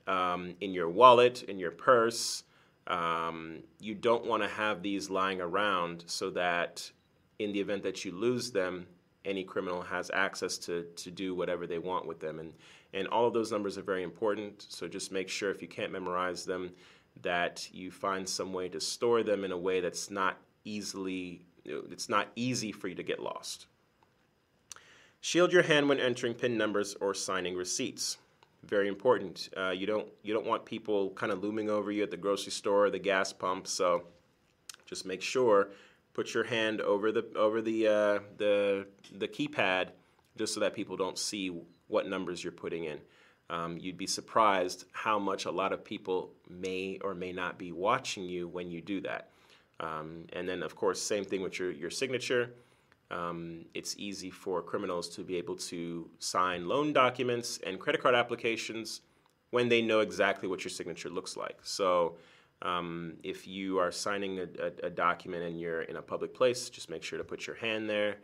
um, 0.06 0.54
in 0.60 0.72
your 0.72 0.88
wallet, 0.88 1.42
in 1.44 1.58
your 1.58 1.70
purse. 1.70 2.44
Um, 2.86 3.62
you 3.80 3.94
don't 3.94 4.26
want 4.26 4.42
to 4.42 4.48
have 4.48 4.82
these 4.82 5.10
lying 5.10 5.40
around 5.40 6.04
so 6.06 6.30
that 6.30 6.90
in 7.38 7.52
the 7.52 7.60
event 7.60 7.82
that 7.82 8.04
you 8.04 8.12
lose 8.12 8.50
them, 8.50 8.86
any 9.24 9.42
criminal 9.42 9.82
has 9.82 10.10
access 10.14 10.56
to, 10.58 10.84
to 10.96 11.10
do 11.10 11.34
whatever 11.34 11.66
they 11.66 11.78
want 11.78 12.06
with 12.06 12.20
them. 12.20 12.38
And, 12.38 12.52
and 12.94 13.08
all 13.08 13.26
of 13.26 13.34
those 13.34 13.50
numbers 13.50 13.76
are 13.76 13.82
very 13.82 14.04
important. 14.04 14.66
So 14.68 14.86
just 14.86 15.10
make 15.10 15.28
sure 15.28 15.50
if 15.50 15.60
you 15.60 15.68
can't 15.68 15.92
memorize 15.92 16.44
them, 16.44 16.70
that 17.22 17.68
you 17.72 17.90
find 17.90 18.28
some 18.28 18.52
way 18.52 18.68
to 18.68 18.80
store 18.80 19.22
them 19.22 19.44
in 19.44 19.50
a 19.50 19.58
way 19.58 19.80
that's 19.80 20.10
not 20.10 20.38
easily, 20.64 21.42
it's 21.64 22.08
not 22.08 22.28
easy 22.36 22.70
for 22.72 22.88
you 22.88 22.94
to 22.94 23.02
get 23.02 23.20
lost. 23.20 23.66
Shield 25.20 25.52
your 25.52 25.62
hand 25.62 25.88
when 25.88 25.98
entering 25.98 26.34
PIN 26.34 26.56
numbers 26.56 26.94
or 27.00 27.14
signing 27.14 27.56
receipts. 27.56 28.18
Very 28.66 28.88
important. 28.88 29.48
Uh, 29.56 29.70
you 29.70 29.86
don't 29.86 30.08
you 30.22 30.34
don't 30.34 30.46
want 30.46 30.64
people 30.64 31.10
kind 31.10 31.30
of 31.30 31.42
looming 31.42 31.70
over 31.70 31.92
you 31.92 32.02
at 32.02 32.10
the 32.10 32.16
grocery 32.16 32.52
store, 32.52 32.86
or 32.86 32.90
the 32.90 32.98
gas 32.98 33.32
pump. 33.32 33.66
So 33.66 34.04
just 34.86 35.06
make 35.06 35.22
sure 35.22 35.68
put 36.14 36.32
your 36.34 36.44
hand 36.44 36.80
over 36.80 37.12
the 37.12 37.24
over 37.36 37.60
the 37.62 37.86
uh, 37.86 38.18
the 38.38 38.86
the 39.18 39.28
keypad 39.28 39.90
just 40.36 40.54
so 40.54 40.60
that 40.60 40.74
people 40.74 40.96
don't 40.96 41.18
see 41.18 41.62
what 41.88 42.08
numbers 42.08 42.42
you're 42.42 42.52
putting 42.52 42.84
in. 42.84 42.98
Um, 43.48 43.78
you'd 43.78 43.96
be 43.96 44.06
surprised 44.06 44.86
how 44.92 45.18
much 45.18 45.44
a 45.44 45.50
lot 45.50 45.72
of 45.72 45.84
people 45.84 46.32
may 46.50 46.98
or 47.04 47.14
may 47.14 47.32
not 47.32 47.58
be 47.58 47.70
watching 47.70 48.24
you 48.24 48.48
when 48.48 48.70
you 48.70 48.80
do 48.80 49.00
that. 49.02 49.30
Um, 49.78 50.24
and 50.32 50.48
then, 50.48 50.62
of 50.62 50.74
course, 50.74 51.00
same 51.00 51.24
thing 51.24 51.42
with 51.42 51.58
your 51.58 51.70
your 51.70 51.90
signature. 51.90 52.54
Um, 53.10 53.66
it's 53.74 53.94
easy 53.98 54.30
for 54.30 54.62
criminals 54.62 55.08
to 55.10 55.22
be 55.22 55.36
able 55.36 55.56
to 55.56 56.10
sign 56.18 56.66
loan 56.66 56.92
documents 56.92 57.60
and 57.64 57.78
credit 57.78 58.02
card 58.02 58.14
applications 58.14 59.02
when 59.50 59.68
they 59.68 59.80
know 59.80 60.00
exactly 60.00 60.48
what 60.48 60.64
your 60.64 60.70
signature 60.70 61.08
looks 61.08 61.36
like. 61.36 61.58
So 61.62 62.16
um, 62.62 63.14
if 63.22 63.46
you 63.46 63.78
are 63.78 63.92
signing 63.92 64.40
a, 64.40 64.42
a, 64.42 64.86
a, 64.86 64.90
document 64.90 65.44
and 65.44 65.60
you're 65.60 65.82
in 65.82 65.96
a 65.96 66.02
public 66.02 66.34
place, 66.34 66.70
just 66.70 66.90
make 66.90 67.02
sure 67.02 67.18
to 67.18 67.24
put 67.24 67.46
your 67.46 67.56
hand 67.56 67.88
there. 67.88 68.16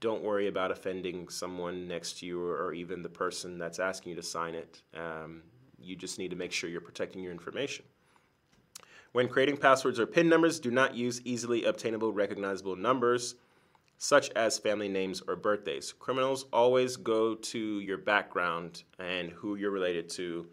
Don't 0.00 0.22
worry 0.22 0.48
about 0.48 0.70
offending 0.70 1.28
someone 1.28 1.86
next 1.86 2.18
to 2.18 2.26
you 2.26 2.42
or, 2.42 2.56
or 2.64 2.72
even 2.72 3.02
the 3.02 3.08
person 3.08 3.58
that's 3.58 3.78
asking 3.78 4.10
you 4.10 4.16
to 4.16 4.22
sign 4.22 4.54
it. 4.54 4.82
Um, 4.94 5.42
you 5.78 5.96
just 5.96 6.18
need 6.18 6.30
to 6.30 6.36
make 6.36 6.50
sure 6.50 6.70
you're 6.70 6.80
protecting 6.80 7.22
your 7.22 7.30
information. 7.30 7.84
When 9.12 9.28
creating 9.28 9.58
passwords 9.58 10.00
or 10.00 10.06
PIN 10.06 10.28
numbers, 10.28 10.58
do 10.58 10.70
not 10.70 10.94
use 10.94 11.20
easily 11.24 11.64
obtainable 11.64 12.12
recognizable 12.12 12.74
numbers 12.74 13.36
such 13.98 14.30
as 14.30 14.58
family 14.58 14.88
names 14.88 15.22
or 15.26 15.36
birthdays. 15.36 15.92
Criminals 15.92 16.46
always 16.52 16.96
go 16.96 17.34
to 17.34 17.80
your 17.80 17.98
background 17.98 18.82
and 18.98 19.30
who 19.30 19.54
you're 19.56 19.70
related 19.70 20.08
to, 20.10 20.46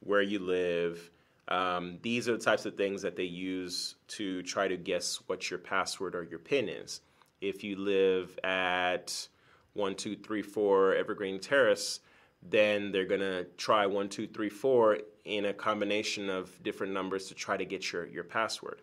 where 0.00 0.22
you 0.22 0.38
live, 0.38 1.10
um, 1.48 1.98
these 2.02 2.28
are 2.28 2.36
the 2.36 2.42
types 2.42 2.66
of 2.66 2.76
things 2.76 3.02
that 3.02 3.16
they 3.16 3.24
use 3.24 3.94
to 4.08 4.42
try 4.42 4.66
to 4.66 4.76
guess 4.76 5.20
what 5.26 5.48
your 5.50 5.58
password 5.58 6.14
or 6.14 6.24
your 6.24 6.38
PIN 6.38 6.68
is. 6.68 7.00
if 7.42 7.62
you 7.62 7.76
live 7.76 8.38
at 8.42 9.28
1234 9.74 10.94
Evergreen 10.94 11.38
Terrace, 11.38 12.00
then 12.42 12.90
they're 12.90 13.04
going 13.04 13.20
to 13.20 13.44
try 13.58 13.84
1234 13.84 14.98
in 15.26 15.44
a 15.46 15.52
combination 15.52 16.30
of 16.30 16.50
different 16.62 16.94
numbers 16.94 17.28
to 17.28 17.34
try 17.34 17.56
to 17.56 17.64
get 17.64 17.92
your, 17.92 18.06
your 18.06 18.24
password. 18.24 18.80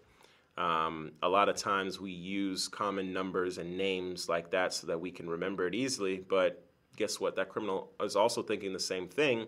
Um, 0.58 1.14
a 1.24 1.30
lot 1.30 1.50
of 1.50 1.56
times 1.56 2.00
we 2.00 2.12
use 2.12 2.68
common 2.68 3.12
numbers 3.12 3.58
and 3.58 3.76
names 3.76 4.30
like 4.30 4.52
that 4.52 4.74
so 4.74 4.88
that 4.88 5.00
we 5.00 5.12
can 5.12 5.28
remember 5.28 5.68
it 5.68 5.74
easily, 5.74 6.18
but 6.18 6.64
guess 6.96 7.20
what? 7.20 7.36
That 7.36 7.50
criminal 7.50 7.92
is 8.02 8.16
also 8.16 8.44
thinking 8.44 8.72
the 8.72 8.80
same 8.80 9.08
thing 9.08 9.48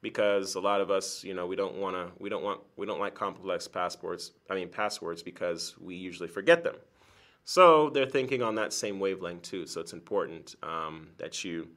because 0.00 0.56
a 0.56 0.60
lot 0.60 0.80
of 0.80 0.90
us, 0.90 1.22
you 1.22 1.32
know, 1.32 1.46
we 1.46 1.54
don't 1.54 1.76
want 1.76 1.94
to, 1.94 2.10
we 2.18 2.28
don't 2.28 2.42
want, 2.42 2.60
we 2.76 2.86
don't 2.86 2.98
like 2.98 3.14
complex 3.14 3.68
passports. 3.68 4.32
I 4.50 4.54
mean, 4.56 4.68
passwords 4.68 5.22
because 5.22 5.76
we 5.80 5.94
usually 5.94 6.28
forget 6.28 6.64
them. 6.64 6.76
So 7.44 7.90
they're 7.90 8.06
thinking 8.06 8.42
on 8.42 8.56
that 8.56 8.72
same 8.72 9.00
wavelength 9.00 9.42
too. 9.42 9.66
So 9.66 9.80
it's 9.80 9.92
important 9.92 10.56
um, 10.62 11.08
that 11.18 11.44
you 11.44 11.68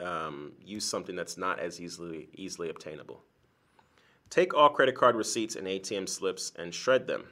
um, 0.00 0.52
use 0.64 0.84
something 0.84 1.16
that's 1.16 1.36
not 1.36 1.60
as 1.60 1.80
easily 1.80 2.28
easily 2.34 2.70
obtainable. 2.70 3.22
Take 4.30 4.54
all 4.54 4.68
credit 4.68 4.94
card 4.94 5.16
receipts 5.16 5.56
and 5.56 5.66
ATM 5.66 6.08
slips 6.08 6.52
and 6.56 6.72
shred 6.72 7.06
them. 7.06 7.24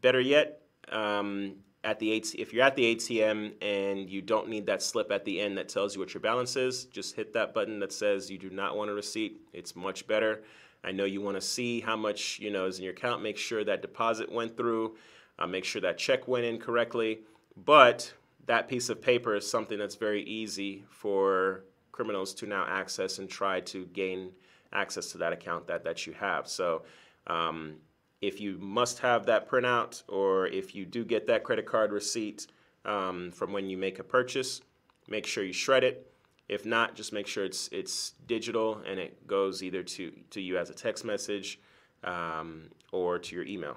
Better 0.00 0.20
yet, 0.20 0.62
um, 0.90 1.56
at 1.84 1.98
the 1.98 2.16
AT- 2.16 2.34
if 2.34 2.52
you're 2.52 2.64
at 2.64 2.76
the 2.76 2.94
ATM 2.94 3.54
and 3.62 4.10
you 4.10 4.20
don't 4.20 4.48
need 4.48 4.66
that 4.66 4.82
slip 4.82 5.10
at 5.10 5.24
the 5.24 5.40
end 5.40 5.56
that 5.58 5.68
tells 5.68 5.94
you 5.94 6.00
what 6.00 6.12
your 6.12 6.20
balance 6.20 6.56
is, 6.56 6.84
just 6.86 7.14
hit 7.14 7.32
that 7.34 7.54
button 7.54 7.78
that 7.80 7.92
says 7.92 8.30
you 8.30 8.38
do 8.38 8.50
not 8.50 8.76
want 8.76 8.90
a 8.90 8.94
receipt. 8.94 9.40
It's 9.52 9.76
much 9.76 10.06
better. 10.06 10.42
I 10.84 10.92
know 10.92 11.04
you 11.04 11.20
want 11.20 11.36
to 11.36 11.40
see 11.40 11.80
how 11.80 11.96
much 11.96 12.38
you 12.38 12.50
know 12.50 12.66
is 12.66 12.78
in 12.78 12.84
your 12.84 12.92
account. 12.92 13.22
Make 13.22 13.36
sure 13.36 13.64
that 13.64 13.82
deposit 13.82 14.30
went 14.30 14.56
through. 14.56 14.96
Uh, 15.38 15.46
make 15.46 15.64
sure 15.64 15.80
that 15.82 15.98
check 15.98 16.26
went 16.26 16.44
in 16.44 16.58
correctly. 16.58 17.20
But 17.64 18.12
that 18.46 18.68
piece 18.68 18.88
of 18.88 19.00
paper 19.00 19.34
is 19.36 19.48
something 19.48 19.78
that's 19.78 19.96
very 19.96 20.22
easy 20.22 20.84
for 20.88 21.64
criminals 21.92 22.32
to 22.34 22.46
now 22.46 22.64
access 22.68 23.18
and 23.18 23.28
try 23.28 23.60
to 23.60 23.86
gain 23.86 24.30
access 24.72 25.12
to 25.12 25.18
that 25.18 25.32
account 25.32 25.66
that, 25.66 25.84
that 25.84 26.06
you 26.06 26.12
have. 26.12 26.48
So 26.48 26.82
um, 27.26 27.76
if 28.20 28.40
you 28.40 28.58
must 28.58 28.98
have 28.98 29.26
that 29.26 29.48
printout 29.48 30.02
or 30.08 30.46
if 30.48 30.74
you 30.74 30.84
do 30.84 31.04
get 31.04 31.26
that 31.26 31.44
credit 31.44 31.66
card 31.66 31.92
receipt 31.92 32.46
um, 32.84 33.30
from 33.30 33.52
when 33.52 33.68
you 33.68 33.76
make 33.76 33.98
a 33.98 34.04
purchase, 34.04 34.60
make 35.08 35.26
sure 35.26 35.44
you 35.44 35.52
shred 35.52 35.84
it. 35.84 36.10
If 36.48 36.64
not, 36.64 36.94
just 36.94 37.12
make 37.12 37.26
sure 37.26 37.44
it's 37.44 37.68
it's 37.72 38.14
digital 38.26 38.82
and 38.86 38.98
it 38.98 39.26
goes 39.26 39.62
either 39.62 39.82
to, 39.82 40.12
to 40.30 40.40
you 40.40 40.56
as 40.56 40.70
a 40.70 40.74
text 40.74 41.04
message 41.04 41.60
um, 42.04 42.70
or 42.90 43.18
to 43.18 43.36
your 43.36 43.44
email. 43.44 43.76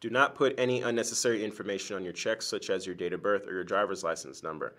Do 0.00 0.10
not 0.10 0.34
put 0.34 0.54
any 0.58 0.82
unnecessary 0.82 1.44
information 1.44 1.96
on 1.96 2.04
your 2.04 2.12
checks, 2.12 2.46
such 2.46 2.70
as 2.70 2.86
your 2.86 2.94
date 2.94 3.12
of 3.12 3.22
birth 3.22 3.46
or 3.46 3.52
your 3.52 3.64
driver's 3.64 4.02
license 4.02 4.42
number. 4.42 4.74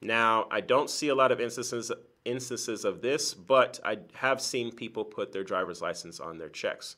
Now, 0.00 0.46
I 0.50 0.60
don't 0.60 0.88
see 0.88 1.08
a 1.08 1.14
lot 1.14 1.32
of 1.32 1.40
instances 1.40 1.90
instances 2.24 2.84
of 2.84 3.00
this, 3.00 3.32
but 3.32 3.80
I 3.84 3.98
have 4.14 4.40
seen 4.40 4.70
people 4.70 5.04
put 5.04 5.32
their 5.32 5.44
driver's 5.44 5.80
license 5.80 6.20
on 6.20 6.38
their 6.38 6.48
checks. 6.48 6.96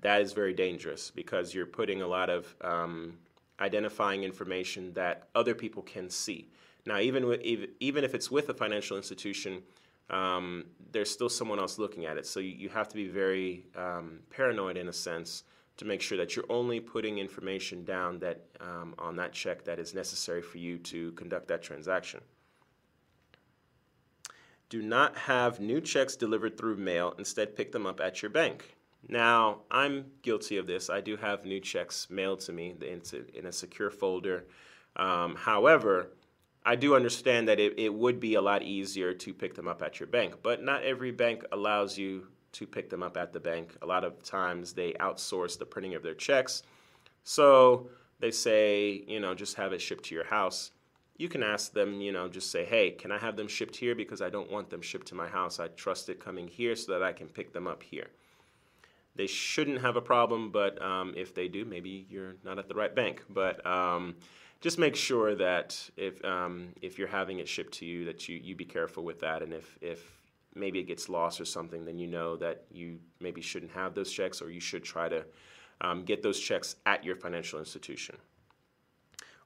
That 0.00 0.20
is 0.20 0.32
very 0.32 0.54
dangerous 0.54 1.10
because 1.10 1.54
you're 1.54 1.66
putting 1.66 2.02
a 2.02 2.06
lot 2.06 2.30
of 2.30 2.54
um, 2.60 3.18
identifying 3.60 4.22
information 4.24 4.92
that 4.94 5.28
other 5.34 5.54
people 5.54 5.82
can 5.82 6.10
see. 6.10 6.48
Now, 6.86 6.98
even 6.98 7.26
with 7.26 7.40
even 7.42 8.04
if 8.04 8.14
it's 8.14 8.30
with 8.30 8.48
a 8.50 8.54
financial 8.54 8.96
institution, 8.96 9.62
um, 10.10 10.64
there's 10.92 11.10
still 11.10 11.28
someone 11.28 11.58
else 11.58 11.78
looking 11.78 12.04
at 12.06 12.18
it. 12.18 12.26
So 12.26 12.40
you, 12.40 12.68
have 12.68 12.88
to 12.88 12.94
be 12.94 13.08
very 13.08 13.64
um, 13.74 14.20
paranoid 14.30 14.76
in 14.76 14.88
a 14.88 14.92
sense 14.92 15.44
to 15.76 15.84
make 15.84 16.00
sure 16.00 16.18
that 16.18 16.36
you're 16.36 16.44
only 16.50 16.78
putting 16.78 17.18
information 17.18 17.84
down 17.84 18.18
that 18.20 18.44
um, 18.60 18.94
on 18.98 19.16
that 19.16 19.32
check 19.32 19.64
that 19.64 19.78
is 19.78 19.94
necessary 19.94 20.42
for 20.42 20.58
you 20.58 20.78
to 20.78 21.12
conduct 21.12 21.48
that 21.48 21.62
transaction. 21.62 22.20
Do 24.68 24.82
not 24.82 25.16
have 25.16 25.60
new 25.60 25.80
checks 25.80 26.16
delivered 26.16 26.56
through 26.56 26.76
mail. 26.76 27.14
Instead, 27.18 27.56
pick 27.56 27.72
them 27.72 27.86
up 27.86 28.00
at 28.00 28.22
your 28.22 28.30
bank. 28.30 28.76
Now, 29.08 29.60
I'm 29.70 30.06
guilty 30.22 30.56
of 30.56 30.66
this. 30.66 30.88
I 30.88 31.00
do 31.00 31.16
have 31.16 31.44
new 31.44 31.60
checks 31.60 32.08
mailed 32.10 32.40
to 32.40 32.52
me 32.52 32.74
in 33.34 33.46
a 33.46 33.52
secure 33.52 33.90
folder. 33.90 34.46
Um, 34.96 35.36
however, 35.36 36.10
I 36.64 36.76
do 36.76 36.96
understand 36.96 37.48
that 37.48 37.60
it, 37.60 37.78
it 37.78 37.92
would 37.92 38.18
be 38.20 38.34
a 38.34 38.40
lot 38.40 38.62
easier 38.62 39.12
to 39.12 39.34
pick 39.34 39.54
them 39.54 39.68
up 39.68 39.82
at 39.82 40.00
your 40.00 40.06
bank, 40.06 40.36
but 40.42 40.62
not 40.62 40.82
every 40.82 41.10
bank 41.10 41.44
allows 41.52 41.98
you 41.98 42.28
to 42.52 42.66
pick 42.66 42.88
them 42.88 43.02
up 43.02 43.16
at 43.16 43.32
the 43.32 43.40
bank. 43.40 43.76
A 43.82 43.86
lot 43.86 44.04
of 44.04 44.22
times 44.22 44.72
they 44.72 44.92
outsource 44.94 45.58
the 45.58 45.66
printing 45.66 45.94
of 45.94 46.02
their 46.02 46.14
checks. 46.14 46.62
So 47.24 47.90
they 48.20 48.30
say, 48.30 49.04
you 49.06 49.20
know, 49.20 49.34
just 49.34 49.56
have 49.56 49.72
it 49.72 49.82
shipped 49.82 50.04
to 50.04 50.14
your 50.14 50.24
house. 50.24 50.70
You 51.18 51.28
can 51.28 51.42
ask 51.42 51.72
them, 51.72 52.00
you 52.00 52.12
know, 52.12 52.28
just 52.28 52.50
say, 52.50 52.64
hey, 52.64 52.92
can 52.92 53.12
I 53.12 53.18
have 53.18 53.36
them 53.36 53.48
shipped 53.48 53.76
here? 53.76 53.94
Because 53.94 54.22
I 54.22 54.30
don't 54.30 54.50
want 54.50 54.70
them 54.70 54.80
shipped 54.80 55.08
to 55.08 55.14
my 55.14 55.28
house. 55.28 55.60
I 55.60 55.68
trust 55.68 56.08
it 56.08 56.24
coming 56.24 56.48
here 56.48 56.74
so 56.76 56.92
that 56.92 57.02
I 57.02 57.12
can 57.12 57.28
pick 57.28 57.52
them 57.52 57.66
up 57.66 57.82
here. 57.82 58.08
They 59.16 59.26
shouldn't 59.26 59.80
have 59.80 59.96
a 59.96 60.00
problem, 60.00 60.50
but 60.50 60.80
um, 60.82 61.14
if 61.16 61.34
they 61.34 61.48
do, 61.48 61.64
maybe 61.64 62.06
you're 62.08 62.34
not 62.44 62.58
at 62.58 62.68
the 62.68 62.74
right 62.74 62.94
bank. 62.94 63.22
But 63.30 63.64
um, 63.64 64.16
just 64.60 64.78
make 64.78 64.96
sure 64.96 65.34
that 65.36 65.78
if 65.96 66.24
um, 66.24 66.70
if 66.82 66.98
you're 66.98 67.08
having 67.08 67.38
it 67.38 67.48
shipped 67.48 67.74
to 67.74 67.84
you, 67.84 68.04
that 68.06 68.28
you, 68.28 68.40
you 68.42 68.56
be 68.56 68.64
careful 68.64 69.04
with 69.04 69.20
that. 69.20 69.42
And 69.42 69.52
if, 69.52 69.78
if 69.80 70.02
maybe 70.54 70.80
it 70.80 70.84
gets 70.84 71.08
lost 71.08 71.40
or 71.40 71.44
something, 71.44 71.84
then 71.84 71.98
you 71.98 72.06
know 72.06 72.36
that 72.36 72.64
you 72.70 72.98
maybe 73.20 73.40
shouldn't 73.40 73.72
have 73.72 73.94
those 73.94 74.10
checks 74.10 74.42
or 74.42 74.50
you 74.50 74.60
should 74.60 74.82
try 74.82 75.08
to 75.08 75.24
um, 75.80 76.04
get 76.04 76.22
those 76.22 76.40
checks 76.40 76.76
at 76.86 77.04
your 77.04 77.16
financial 77.16 77.58
institution. 77.58 78.16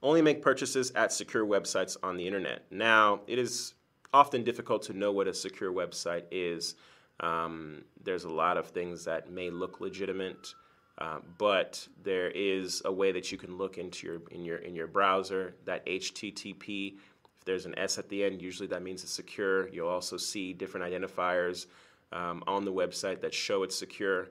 Only 0.02 0.22
make 0.22 0.42
purchases 0.42 0.92
at 0.92 1.12
secure 1.12 1.44
websites 1.44 1.96
on 2.02 2.16
the 2.16 2.26
internet. 2.26 2.64
Now, 2.70 3.20
it 3.26 3.38
is 3.38 3.74
often 4.12 4.44
difficult 4.44 4.82
to 4.82 4.92
know 4.92 5.12
what 5.12 5.26
a 5.26 5.34
secure 5.34 5.72
website 5.72 6.24
is. 6.30 6.76
Um, 7.20 7.84
there's 8.02 8.24
a 8.24 8.30
lot 8.30 8.56
of 8.56 8.68
things 8.68 9.04
that 9.04 9.30
may 9.30 9.50
look 9.50 9.80
legitimate, 9.80 10.54
uh, 10.98 11.18
but 11.36 11.86
there 12.02 12.30
is 12.30 12.82
a 12.84 12.92
way 12.92 13.12
that 13.12 13.32
you 13.32 13.38
can 13.38 13.56
look 13.56 13.78
into 13.78 14.06
your 14.06 14.20
in 14.30 14.44
your 14.44 14.58
in 14.58 14.74
your 14.74 14.86
browser 14.86 15.54
that 15.64 15.84
HTTP 15.86 16.94
If 17.38 17.44
there's 17.44 17.66
an 17.66 17.78
S 17.78 17.98
at 17.98 18.08
the 18.08 18.24
end, 18.24 18.40
usually 18.40 18.68
that 18.68 18.82
means 18.82 19.02
it's 19.02 19.12
secure. 19.12 19.68
You'll 19.68 19.88
also 19.88 20.16
see 20.16 20.52
different 20.52 20.86
identifiers 20.92 21.66
um, 22.12 22.42
on 22.46 22.64
the 22.64 22.72
website 22.72 23.20
that 23.20 23.34
show 23.34 23.62
it's 23.62 23.76
secure. 23.76 24.28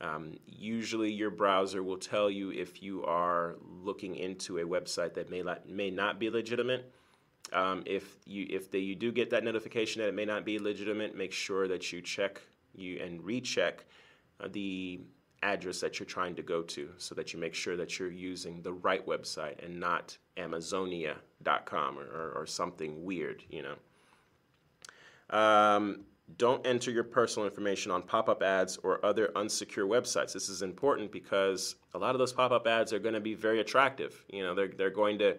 Um, 0.00 0.34
usually, 0.46 1.10
your 1.10 1.30
browser 1.30 1.82
will 1.82 1.96
tell 1.96 2.30
you 2.30 2.50
if 2.50 2.82
you 2.82 3.02
are 3.04 3.56
looking 3.82 4.16
into 4.16 4.58
a 4.58 4.62
website 4.62 5.14
that 5.14 5.30
may 5.30 5.42
not, 5.42 5.68
may 5.68 5.90
not 5.90 6.18
be 6.18 6.28
legitimate. 6.28 6.92
Um, 7.52 7.82
if 7.86 8.16
you 8.26 8.46
if 8.50 8.70
they, 8.70 8.80
you 8.80 8.94
do 8.94 9.12
get 9.12 9.30
that 9.30 9.44
notification 9.44 10.02
that 10.02 10.08
it 10.08 10.14
may 10.14 10.24
not 10.24 10.44
be 10.44 10.58
legitimate, 10.58 11.16
make 11.16 11.32
sure 11.32 11.68
that 11.68 11.92
you 11.92 12.02
check 12.02 12.40
you 12.74 13.00
and 13.00 13.22
recheck 13.24 13.84
uh, 14.40 14.48
the 14.50 15.00
address 15.42 15.80
that 15.80 15.98
you're 15.98 16.06
trying 16.06 16.34
to 16.34 16.42
go 16.42 16.62
to 16.62 16.88
so 16.98 17.14
that 17.14 17.32
you 17.32 17.38
make 17.38 17.54
sure 17.54 17.76
that 17.76 17.98
you're 17.98 18.10
using 18.10 18.62
the 18.62 18.72
right 18.72 19.06
website 19.06 19.64
and 19.64 19.78
not 19.78 20.16
amazonia.com 20.36 21.98
or, 21.98 22.04
or, 22.04 22.32
or 22.32 22.46
something 22.46 23.04
weird, 23.04 23.44
you 23.48 23.62
know. 23.62 23.76
Um, 25.36 26.00
don't 26.38 26.66
enter 26.66 26.90
your 26.90 27.04
personal 27.04 27.46
information 27.46 27.92
on 27.92 28.02
pop 28.02 28.28
up 28.28 28.42
ads 28.42 28.76
or 28.78 29.04
other 29.04 29.28
unsecure 29.36 29.86
websites. 29.86 30.32
This 30.32 30.48
is 30.48 30.62
important 30.62 31.12
because 31.12 31.76
a 31.94 31.98
lot 31.98 32.14
of 32.14 32.18
those 32.18 32.32
pop 32.32 32.50
up 32.50 32.66
ads 32.66 32.92
are 32.92 32.98
going 32.98 33.14
to 33.14 33.20
be 33.20 33.34
very 33.34 33.60
attractive. 33.60 34.24
You 34.28 34.42
know, 34.42 34.54
they're, 34.54 34.68
they're 34.68 34.90
going 34.90 35.18
to 35.20 35.36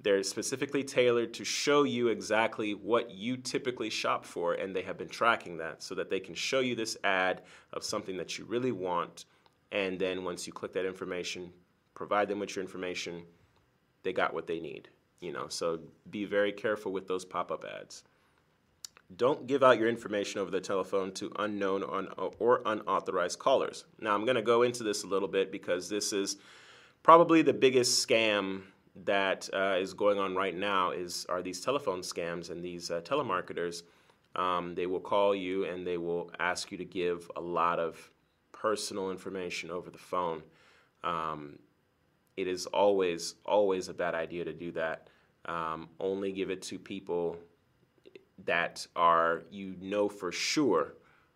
they're 0.00 0.22
specifically 0.22 0.84
tailored 0.84 1.32
to 1.34 1.44
show 1.44 1.84
you 1.84 2.08
exactly 2.08 2.74
what 2.74 3.10
you 3.10 3.36
typically 3.36 3.90
shop 3.90 4.24
for, 4.24 4.54
and 4.54 4.74
they 4.74 4.82
have 4.82 4.98
been 4.98 5.08
tracking 5.08 5.56
that 5.58 5.82
so 5.82 5.94
that 5.94 6.10
they 6.10 6.20
can 6.20 6.34
show 6.34 6.60
you 6.60 6.74
this 6.74 6.96
ad 7.04 7.42
of 7.72 7.82
something 7.82 8.16
that 8.16 8.36
you 8.38 8.44
really 8.44 8.72
want. 8.72 9.24
And 9.72 9.98
then 9.98 10.24
once 10.24 10.46
you 10.46 10.52
click 10.52 10.72
that 10.74 10.86
information, 10.86 11.50
provide 11.94 12.28
them 12.28 12.38
with 12.38 12.54
your 12.54 12.62
information, 12.62 13.22
they 14.02 14.12
got 14.12 14.34
what 14.34 14.46
they 14.46 14.60
need. 14.60 14.88
You 15.20 15.32
know, 15.32 15.48
so 15.48 15.80
be 16.10 16.26
very 16.26 16.52
careful 16.52 16.92
with 16.92 17.08
those 17.08 17.24
pop-up 17.24 17.64
ads. 17.64 18.04
Don't 19.16 19.46
give 19.46 19.62
out 19.62 19.78
your 19.78 19.88
information 19.88 20.40
over 20.40 20.50
the 20.50 20.60
telephone 20.60 21.12
to 21.12 21.32
unknown 21.38 21.82
or 22.38 22.62
unauthorized 22.66 23.38
callers. 23.38 23.84
Now, 24.00 24.14
I'm 24.14 24.24
going 24.24 24.36
to 24.36 24.42
go 24.42 24.62
into 24.62 24.82
this 24.82 25.04
a 25.04 25.06
little 25.06 25.28
bit 25.28 25.50
because 25.50 25.88
this 25.88 26.12
is 26.12 26.36
probably 27.02 27.40
the 27.40 27.54
biggest 27.54 28.06
scam 28.06 28.62
that 28.94 29.48
uh, 29.52 29.76
is 29.78 29.92
going 29.92 30.18
on 30.18 30.36
right 30.36 30.56
now 30.56 30.90
is 30.90 31.26
are 31.28 31.42
these 31.42 31.60
telephone 31.60 32.00
scams 32.00 32.50
and 32.50 32.64
these 32.64 32.90
uh, 32.90 33.00
telemarketers. 33.00 33.82
Um, 34.36 34.74
they 34.74 34.86
will 34.86 35.00
call 35.00 35.34
you 35.34 35.64
and 35.64 35.86
they 35.86 35.96
will 35.96 36.30
ask 36.38 36.72
you 36.72 36.78
to 36.78 36.84
give 36.84 37.30
a 37.36 37.40
lot 37.40 37.78
of 37.78 38.10
personal 38.52 39.10
information 39.10 39.70
over 39.70 39.90
the 39.90 39.98
phone. 39.98 40.42
Um, 41.02 41.58
it 42.36 42.48
is 42.48 42.66
always 42.66 43.34
always 43.44 43.88
a 43.88 43.94
bad 43.94 44.14
idea 44.14 44.44
to 44.44 44.52
do 44.52 44.72
that. 44.72 45.08
Um, 45.46 45.88
only 46.00 46.32
give 46.32 46.50
it 46.50 46.62
to 46.62 46.78
people 46.78 47.36
that 48.44 48.86
are 48.96 49.42
you 49.50 49.74
know 49.80 50.08
for 50.08 50.32
sure 50.32 50.94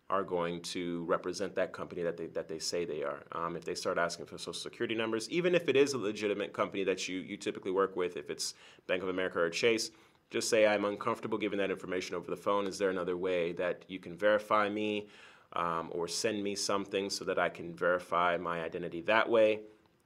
are 0.09 0.23
going 0.23 0.59
to 0.61 1.03
represent 1.05 1.53
that 1.55 1.71
company 1.71 2.01
that 2.01 2.17
they 2.17 2.27
that 2.27 2.47
they 2.47 2.59
say 2.59 2.83
they 2.83 3.03
are. 3.03 3.23
Um, 3.31 3.55
if 3.55 3.63
they 3.63 3.75
start 3.75 3.97
asking 3.97 4.25
for 4.25 4.37
social 4.37 4.53
security 4.53 4.95
numbers, 4.95 5.29
even 5.29 5.53
if 5.53 5.69
it 5.69 5.75
is 5.75 5.93
a 5.93 5.97
legitimate 5.97 6.51
company 6.53 6.83
that 6.83 7.07
you 7.07 7.19
you 7.19 7.37
typically 7.37 7.71
work 7.71 7.95
with, 7.95 8.17
if 8.17 8.29
it's 8.29 8.55
Bank 8.87 9.03
of 9.03 9.09
America 9.09 9.39
or 9.39 9.49
Chase, 9.49 9.91
just 10.31 10.49
say 10.49 10.65
I'm 10.65 10.85
uncomfortable 10.85 11.37
giving 11.37 11.59
that 11.59 11.71
information 11.71 12.15
over 12.15 12.29
the 12.29 12.37
phone. 12.37 12.65
Is 12.65 12.77
there 12.77 12.89
another 12.89 13.17
way 13.17 13.51
that 13.53 13.85
you 13.87 13.99
can 13.99 14.15
verify 14.15 14.67
me, 14.69 15.07
um, 15.53 15.89
or 15.91 16.07
send 16.07 16.43
me 16.43 16.55
something 16.55 17.09
so 17.09 17.23
that 17.25 17.37
I 17.37 17.49
can 17.49 17.75
verify 17.75 18.37
my 18.37 18.63
identity 18.63 19.01
that 19.01 19.29
way? 19.29 19.61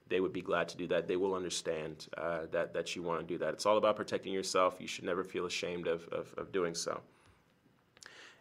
They 0.08 0.20
would 0.20 0.34
be 0.34 0.42
glad 0.42 0.68
to 0.68 0.76
do 0.76 0.86
that. 0.88 1.08
They 1.08 1.16
will 1.16 1.34
understand 1.34 2.08
uh, 2.18 2.40
that 2.52 2.74
that 2.74 2.94
you 2.94 3.02
want 3.02 3.20
to 3.20 3.26
do 3.26 3.38
that. 3.38 3.54
It's 3.54 3.64
all 3.64 3.78
about 3.78 3.96
protecting 3.96 4.34
yourself. 4.34 4.76
You 4.78 4.86
should 4.86 5.04
never 5.04 5.24
feel 5.24 5.46
ashamed 5.46 5.86
of, 5.86 6.06
of, 6.08 6.34
of 6.36 6.52
doing 6.52 6.74
so. 6.74 7.00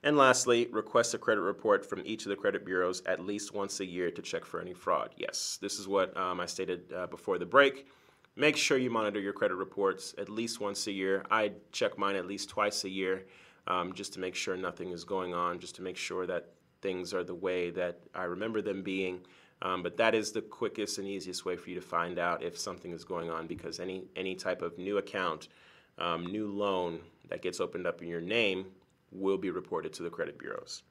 And 0.03 0.17
lastly, 0.17 0.67
request 0.71 1.13
a 1.13 1.17
credit 1.17 1.41
report 1.41 1.85
from 1.85 2.01
each 2.03 2.25
of 2.25 2.29
the 2.29 2.35
credit 2.35 2.65
bureaus 2.65 3.01
at 3.05 3.21
least 3.21 3.53
once 3.53 3.79
a 3.79 3.85
year 3.85 4.11
to 4.11 4.21
check 4.21 4.43
for 4.43 4.59
any 4.59 4.73
fraud. 4.73 5.11
Yes, 5.15 5.57
this 5.61 5.79
is 5.79 5.87
what 5.87 6.15
um, 6.17 6.41
I 6.41 6.45
stated 6.45 6.91
uh, 6.91 7.07
before 7.07 7.37
the 7.37 7.45
break. 7.45 7.87
Make 8.35 8.57
sure 8.57 8.77
you 8.77 8.89
monitor 8.89 9.21
your 9.21 9.31
credit 9.31 9.55
reports 9.55 10.13
at 10.17 10.27
least 10.27 10.59
once 10.59 10.87
a 10.87 10.91
year. 10.91 11.23
I 11.31 11.53
check 11.71 11.97
mine 11.97 12.17
at 12.17 12.25
least 12.25 12.49
twice 12.49 12.83
a 12.83 12.89
year 12.89 13.23
um, 13.67 13.93
just 13.93 14.11
to 14.13 14.19
make 14.19 14.35
sure 14.35 14.57
nothing 14.57 14.91
is 14.91 15.05
going 15.05 15.33
on, 15.33 15.59
just 15.59 15.75
to 15.75 15.81
make 15.81 15.95
sure 15.95 16.27
that 16.27 16.49
things 16.81 17.13
are 17.13 17.23
the 17.23 17.35
way 17.35 17.69
that 17.69 17.99
I 18.13 18.23
remember 18.23 18.61
them 18.61 18.83
being. 18.83 19.21
Um, 19.61 19.81
but 19.83 19.95
that 19.97 20.13
is 20.13 20.33
the 20.33 20.41
quickest 20.41 20.97
and 20.97 21.07
easiest 21.07 21.45
way 21.45 21.55
for 21.55 21.69
you 21.69 21.75
to 21.75 21.81
find 21.81 22.19
out 22.19 22.43
if 22.43 22.57
something 22.57 22.91
is 22.91 23.05
going 23.05 23.29
on 23.29 23.47
because 23.47 23.79
any, 23.79 24.03
any 24.17 24.35
type 24.35 24.61
of 24.61 24.77
new 24.77 24.97
account, 24.97 25.47
um, 25.97 26.25
new 26.25 26.47
loan 26.47 26.99
that 27.29 27.41
gets 27.41 27.61
opened 27.61 27.87
up 27.87 28.01
in 28.01 28.09
your 28.09 28.19
name 28.19 28.65
will 29.13 29.37
be 29.37 29.51
reported 29.51 29.93
to 29.93 30.03
the 30.03 30.09
credit 30.09 30.37
bureaus. 30.37 30.83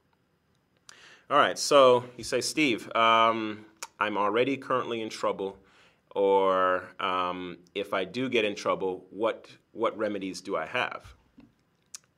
All 1.30 1.38
right, 1.38 1.58
so 1.58 2.04
you 2.16 2.24
say, 2.24 2.40
Steve, 2.40 2.94
um, 2.94 3.64
I'm 3.98 4.18
already 4.18 4.56
currently 4.56 5.00
in 5.00 5.08
trouble, 5.08 5.56
or 6.14 6.84
um, 7.00 7.58
if 7.74 7.94
I 7.94 8.04
do 8.04 8.28
get 8.28 8.44
in 8.44 8.54
trouble, 8.54 9.06
what, 9.10 9.48
what 9.72 9.96
remedies 9.96 10.40
do 10.40 10.56
I 10.56 10.66
have? 10.66 11.14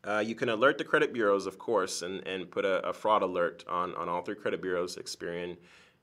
Uh, 0.03 0.19
you 0.19 0.35
can 0.35 0.49
alert 0.49 0.79
the 0.79 0.85
credit 0.85 1.13
bureaus, 1.13 1.47
of 1.47 1.59
course, 1.59 2.03
and, 2.03 2.27
and 2.27 2.51
put 2.51 2.65
a, 2.65 2.87
a, 2.89 2.93
fraud 2.93 3.23
alert 3.23 3.65
on, 3.69 3.95
on 3.95 4.09
all 4.09 4.21
three 4.21 4.35
credit 4.35 4.61
bureaus 4.61 4.97
Experian, 4.97 5.57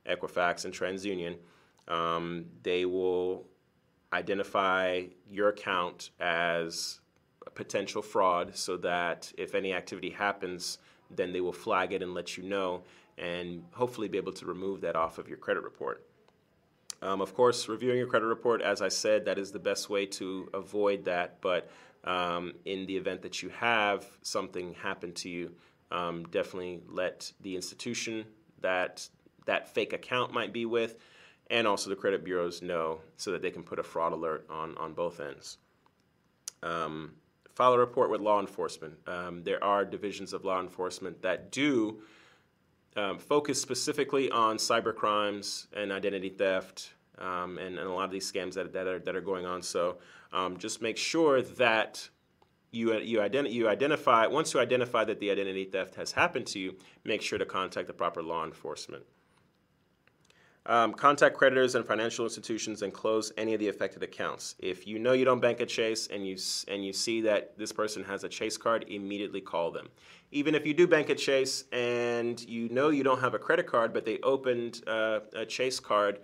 Equifax, 0.08 0.66
and 0.66 0.74
TransUnion. 0.74 1.36
Um, 1.88 2.46
they 2.64 2.86
will 2.86 3.46
identify 4.14 5.04
your 5.30 5.50
account 5.50 6.12
as 6.20 7.01
potential 7.56 8.02
fraud 8.02 8.56
so 8.56 8.78
that 8.78 9.32
if 9.38 9.56
any 9.56 9.74
activity 9.74 10.10
happens, 10.10 10.78
then 11.10 11.34
they 11.34 11.42
will 11.42 11.54
flag 11.54 11.94
it 11.94 12.02
and 12.02 12.14
let 12.14 12.38
you 12.38 12.44
know 12.44 12.84
and 13.18 13.64
hopefully 13.74 14.08
be 14.08 14.18
able 14.18 14.32
to 14.32 14.46
remove 14.46 14.82
that 14.82 14.96
off 14.96 15.18
of 15.18 15.28
your 15.28 15.38
credit 15.38 15.64
report. 15.64 16.06
Um, 17.02 17.22
of 17.22 17.34
course, 17.34 17.68
reviewing 17.68 17.98
your 17.98 18.08
credit 18.08 18.28
report, 18.28 18.62
as 18.62 18.82
I 18.82 18.90
said, 18.90 19.26
that 19.26 19.40
is 19.40 19.52
the 19.52 19.60
best 19.60 19.90
way 19.90 20.06
to 20.08 20.50
avoid 20.54 21.06
that. 21.06 21.42
But 21.42 21.70
um, 22.04 22.54
in 22.66 22.86
the 22.86 22.96
event 22.96 23.24
that 23.24 23.42
you 23.42 23.50
have 23.50 24.06
something 24.22 24.74
happen 24.76 25.14
to 25.14 25.30
you, 25.30 25.52
um, 25.92 26.24
definitely 26.26 26.82
let 26.88 27.32
the 27.42 27.56
institution 27.56 28.26
that 28.62 29.08
that 29.46 29.74
fake 29.74 29.94
account 29.94 30.32
might 30.32 30.54
be 30.54 30.66
with 30.66 30.98
and 31.50 31.68
also 31.68 31.90
the 31.90 31.96
credit 31.96 32.24
bureaus 32.24 32.62
know 32.62 33.02
so 33.18 33.32
that 33.32 33.42
they 33.42 33.52
can 33.52 33.64
put 33.64 33.80
a 33.80 33.84
fraud 33.84 34.14
alert 34.14 34.46
on, 34.50 34.78
on 34.78 34.94
both 34.94 35.20
ends. 35.20 35.58
Um, 36.64 37.12
file 37.54 37.74
a 37.74 37.78
report 37.78 38.10
with 38.10 38.22
law 38.22 38.40
enforcement. 38.40 38.96
Um, 39.08 39.44
there 39.44 39.64
are 39.64 39.86
divisions 39.86 40.34
of 40.34 40.46
law 40.46 40.60
enforcement 40.60 41.22
that 41.22 41.52
do 41.52 42.02
um, 42.96 43.18
focus 43.18 43.62
specifically 43.62 44.30
on 44.32 44.58
cyber 44.58 44.94
crimes 44.96 45.68
and 45.74 45.92
identity 45.92 46.30
theft 46.30 46.94
um, 47.18 47.58
and, 47.58 47.78
and, 47.78 47.88
a 47.88 47.92
lot 47.92 48.06
of 48.06 48.12
these 48.12 48.30
scams 48.30 48.54
that, 48.56 48.74
that, 48.74 48.88
are, 48.88 49.00
that 49.00 49.16
are 49.16 49.22
going 49.22 49.46
on. 49.46 49.62
So 49.62 49.98
um, 50.34 50.58
just 50.58 50.82
make 50.82 50.98
sure 50.98 51.42
that 51.42 52.10
you, 52.72 52.98
you, 53.00 53.20
identi- 53.20 53.52
you 53.52 53.68
identify, 53.68 54.28
once 54.28 54.54
you 54.54 54.60
identify 54.60 55.04
that 55.04 55.20
the 55.20 55.30
identity 55.30 55.66
theft 55.66 55.96
has 55.96 56.14
happened 56.14 56.48
to 56.48 56.60
you, 56.60 56.76
make 57.04 57.22
sure 57.22 57.38
to 57.38 57.46
contact 57.46 57.88
the 57.88 57.94
proper 57.94 58.24
law 58.24 58.46
enforcement. 58.46 59.04
Um, 60.68 60.94
contact 60.94 61.36
creditors 61.36 61.74
and 61.74 61.84
financial 61.84 62.24
institutions 62.24 62.84
and 62.84 62.94
close 62.94 63.32
any 63.36 63.56
of 63.56 63.60
the 63.60 63.70
affected 63.70 64.04
accounts. 64.04 64.56
If 64.60 64.86
you 64.86 65.00
know 65.00 65.14
you 65.14 65.26
don't 65.26 65.40
bank 65.40 65.60
at 65.60 65.70
Chase 65.70 66.08
and 66.08 66.28
you 66.28 66.38
and 66.68 66.86
you 66.86 66.94
see 66.94 67.22
that 67.22 67.58
this 67.58 67.72
person 67.72 68.04
has 68.04 68.24
a 68.24 68.30
Chase 68.30 68.58
card, 68.58 68.86
immediately 68.88 69.42
call 69.42 69.72
them. 69.72 69.90
Even 70.32 70.54
if 70.54 70.66
you 70.66 70.76
do 70.76 70.86
bank 70.88 71.10
at 71.10 71.18
Chase 71.18 71.64
and 71.72 72.40
you 72.48 72.70
know 72.70 72.90
you 72.90 73.04
don't 73.04 73.20
have 73.20 73.34
a 73.34 73.40
credit 73.40 73.66
card, 73.66 73.92
but 73.92 74.06
they 74.06 74.20
opened 74.20 74.84
uh, 74.86 75.22
a 75.34 75.48
Chase 75.48 75.80
card 75.80 76.20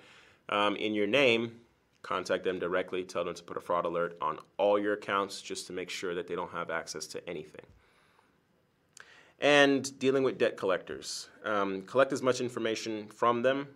um, 0.50 0.76
in 0.76 0.94
your 0.94 1.08
name, 1.08 1.60
contact 2.04 2.44
them 2.44 2.60
directly. 2.60 3.04
Tell 3.04 3.26
them 3.26 3.34
to 3.34 3.44
put 3.44 3.58
a 3.58 3.62
fraud 3.62 3.86
alert 3.86 4.18
on 4.22 4.38
all 4.58 4.78
your 4.78 4.94
accounts 4.94 5.42
just 5.42 5.66
to 5.68 5.74
make 5.74 5.90
sure 5.90 6.14
that 6.14 6.28
they 6.28 6.36
don't 6.36 6.52
have 6.52 6.70
access 6.70 7.08
to 7.08 7.28
anything 7.28 7.66
and 9.40 9.98
dealing 10.00 10.24
with 10.24 10.38
debt 10.38 10.58
collectors. 10.58 11.30
Um, 11.44 11.84
collect 11.84 12.12
as 12.12 12.24
much 12.24 12.42
information 12.42 13.08
from 13.08 13.44
them 13.44 13.68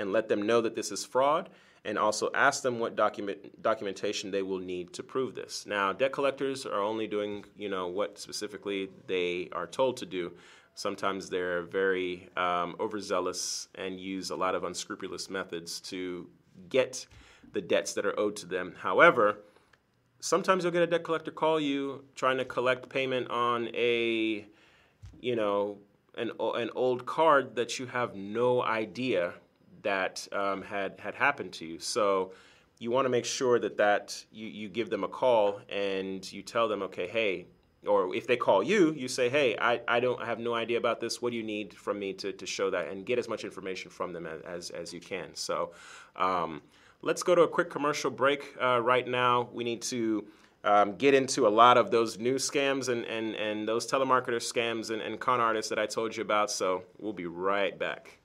and 0.00 0.12
let 0.12 0.28
them 0.28 0.42
know 0.42 0.60
that 0.60 0.74
this 0.74 0.90
is 0.90 1.04
fraud 1.04 1.48
and 1.84 1.98
also 1.98 2.30
ask 2.34 2.62
them 2.62 2.78
what 2.78 2.96
document 2.96 3.62
documentation 3.62 4.30
they 4.30 4.42
will 4.42 4.58
need 4.58 4.92
to 4.92 5.02
prove 5.02 5.34
this. 5.34 5.64
Now, 5.66 5.92
debt 5.92 6.12
collectors 6.12 6.66
are 6.66 6.82
only 6.82 7.06
doing, 7.06 7.44
you 7.56 7.68
know, 7.68 7.86
what 7.86 8.18
specifically 8.18 8.90
they 9.06 9.48
are 9.52 9.66
told 9.66 9.96
to 9.98 10.06
do. 10.06 10.32
Sometimes 10.74 11.30
they're 11.30 11.62
very 11.62 12.28
um, 12.36 12.76
overzealous 12.80 13.68
and 13.76 14.00
use 14.00 14.30
a 14.30 14.36
lot 14.36 14.54
of 14.54 14.64
unscrupulous 14.64 15.30
methods 15.30 15.80
to 15.82 16.28
get 16.68 17.06
the 17.52 17.60
debts 17.60 17.94
that 17.94 18.04
are 18.04 18.18
owed 18.18 18.36
to 18.36 18.46
them. 18.46 18.74
However, 18.78 19.38
sometimes 20.20 20.64
you'll 20.64 20.72
get 20.72 20.82
a 20.82 20.86
debt 20.86 21.04
collector 21.04 21.30
call 21.30 21.58
you 21.58 22.04
trying 22.14 22.38
to 22.38 22.44
collect 22.44 22.88
payment 22.88 23.30
on 23.30 23.68
a, 23.74 24.46
you 25.20 25.36
know, 25.36 25.78
an, 26.16 26.30
an 26.38 26.70
old 26.74 27.06
card 27.06 27.56
that 27.56 27.78
you 27.78 27.86
have 27.86 28.14
no 28.14 28.62
idea 28.62 29.34
that 29.82 30.26
um, 30.32 30.62
had 30.62 30.98
had 31.00 31.14
happened 31.14 31.52
to 31.54 31.66
you. 31.66 31.78
So 31.78 32.32
you 32.78 32.90
want 32.90 33.04
to 33.04 33.10
make 33.10 33.24
sure 33.24 33.58
that 33.58 33.76
that 33.76 34.24
you, 34.32 34.46
you 34.46 34.68
give 34.68 34.90
them 34.90 35.04
a 35.04 35.08
call 35.08 35.60
and 35.68 36.30
you 36.32 36.42
tell 36.42 36.66
them, 36.66 36.82
okay, 36.82 37.06
hey, 37.06 37.46
or 37.86 38.14
if 38.14 38.26
they 38.26 38.36
call 38.36 38.62
you, 38.62 38.92
you 38.92 39.08
say, 39.08 39.28
hey, 39.28 39.56
I, 39.60 39.80
I 39.86 40.00
don't 40.00 40.20
I 40.20 40.26
have 40.26 40.38
no 40.38 40.54
idea 40.54 40.78
about 40.78 41.00
this. 41.00 41.22
What 41.22 41.30
do 41.30 41.36
you 41.36 41.42
need 41.42 41.74
from 41.74 41.98
me 41.98 42.12
to, 42.14 42.32
to 42.32 42.46
show 42.46 42.70
that? 42.70 42.88
And 42.88 43.06
get 43.06 43.18
as 43.18 43.28
much 43.28 43.44
information 43.44 43.90
from 43.90 44.12
them 44.12 44.26
as, 44.26 44.70
as, 44.70 44.92
you 44.92 45.00
can. 45.00 45.34
So 45.34 45.72
um, 46.16 46.62
let's 47.02 47.22
go 47.22 47.34
to 47.34 47.42
a 47.42 47.48
quick 47.48 47.70
commercial 47.70 48.10
break 48.10 48.54
uh, 48.60 48.80
right 48.80 49.06
now. 49.06 49.48
We 49.52 49.64
need 49.64 49.82
to 49.82 50.26
um, 50.64 50.96
get 50.96 51.14
into 51.14 51.46
a 51.46 51.48
lot 51.48 51.78
of 51.78 51.90
those 51.90 52.18
new 52.18 52.34
scams 52.34 52.88
and, 52.88 53.04
and, 53.06 53.34
and 53.34 53.66
those 53.66 53.90
telemarketer 53.90 54.36
scams 54.36 54.90
and, 54.90 55.00
and 55.00 55.18
con 55.18 55.40
artists 55.40 55.70
that 55.70 55.78
I 55.78 55.86
told 55.86 56.16
you 56.16 56.22
about. 56.22 56.50
So 56.50 56.84
we'll 56.98 57.14
be 57.14 57.26
right 57.26 57.78
back. 57.78 58.19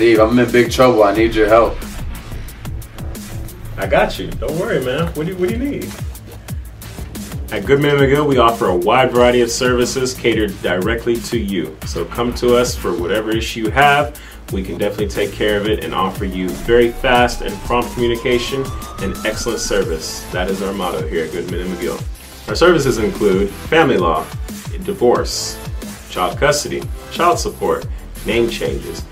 Steve, 0.00 0.18
I'm 0.18 0.38
in 0.38 0.50
big 0.50 0.72
trouble. 0.72 1.02
I 1.02 1.14
need 1.14 1.34
your 1.34 1.46
help. 1.46 1.76
I 3.76 3.86
got 3.86 4.18
you. 4.18 4.30
Don't 4.30 4.58
worry, 4.58 4.82
man. 4.82 5.08
What 5.08 5.26
do 5.26 5.32
you, 5.32 5.36
what 5.36 5.50
do 5.50 5.58
you 5.58 5.62
need? 5.62 5.92
At 7.52 7.66
Goodman 7.66 7.96
McGill, 7.96 8.26
we 8.26 8.38
offer 8.38 8.66
a 8.68 8.76
wide 8.76 9.10
variety 9.10 9.42
of 9.42 9.50
services 9.50 10.14
catered 10.14 10.58
directly 10.62 11.16
to 11.16 11.38
you. 11.38 11.76
So 11.84 12.04
come 12.04 12.32
to 12.36 12.56
us 12.56 12.76
for 12.76 12.92
whatever 12.96 13.30
issue 13.30 13.64
you 13.64 13.70
have. 13.70 14.18
We 14.52 14.62
can 14.62 14.78
definitely 14.78 15.08
take 15.08 15.32
care 15.32 15.58
of 15.58 15.66
it 15.66 15.84
and 15.84 15.94
offer 15.94 16.24
you 16.24 16.48
very 16.48 16.92
fast 16.92 17.42
and 17.42 17.54
prompt 17.62 17.92
communication 17.92 18.64
and 19.00 19.14
excellent 19.26 19.60
service. 19.60 20.24
That 20.32 20.48
is 20.48 20.62
our 20.62 20.72
motto 20.72 21.06
here 21.08 21.24
at 21.24 21.32
Goodman 21.32 21.68
McGill. 21.68 22.02
Our 22.50 22.56
services 22.56 22.98
include 22.98 23.48
family 23.48 23.96
law, 23.96 24.26
divorce, 24.82 25.56
child 26.10 26.36
custody, 26.36 26.82
child 27.12 27.38
support, 27.38 27.86
name 28.26 28.50
changes, 28.50 29.04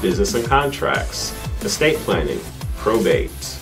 business 0.00 0.32
and 0.32 0.42
contracts, 0.46 1.34
estate 1.62 1.98
planning, 1.98 2.40
probate, 2.78 3.58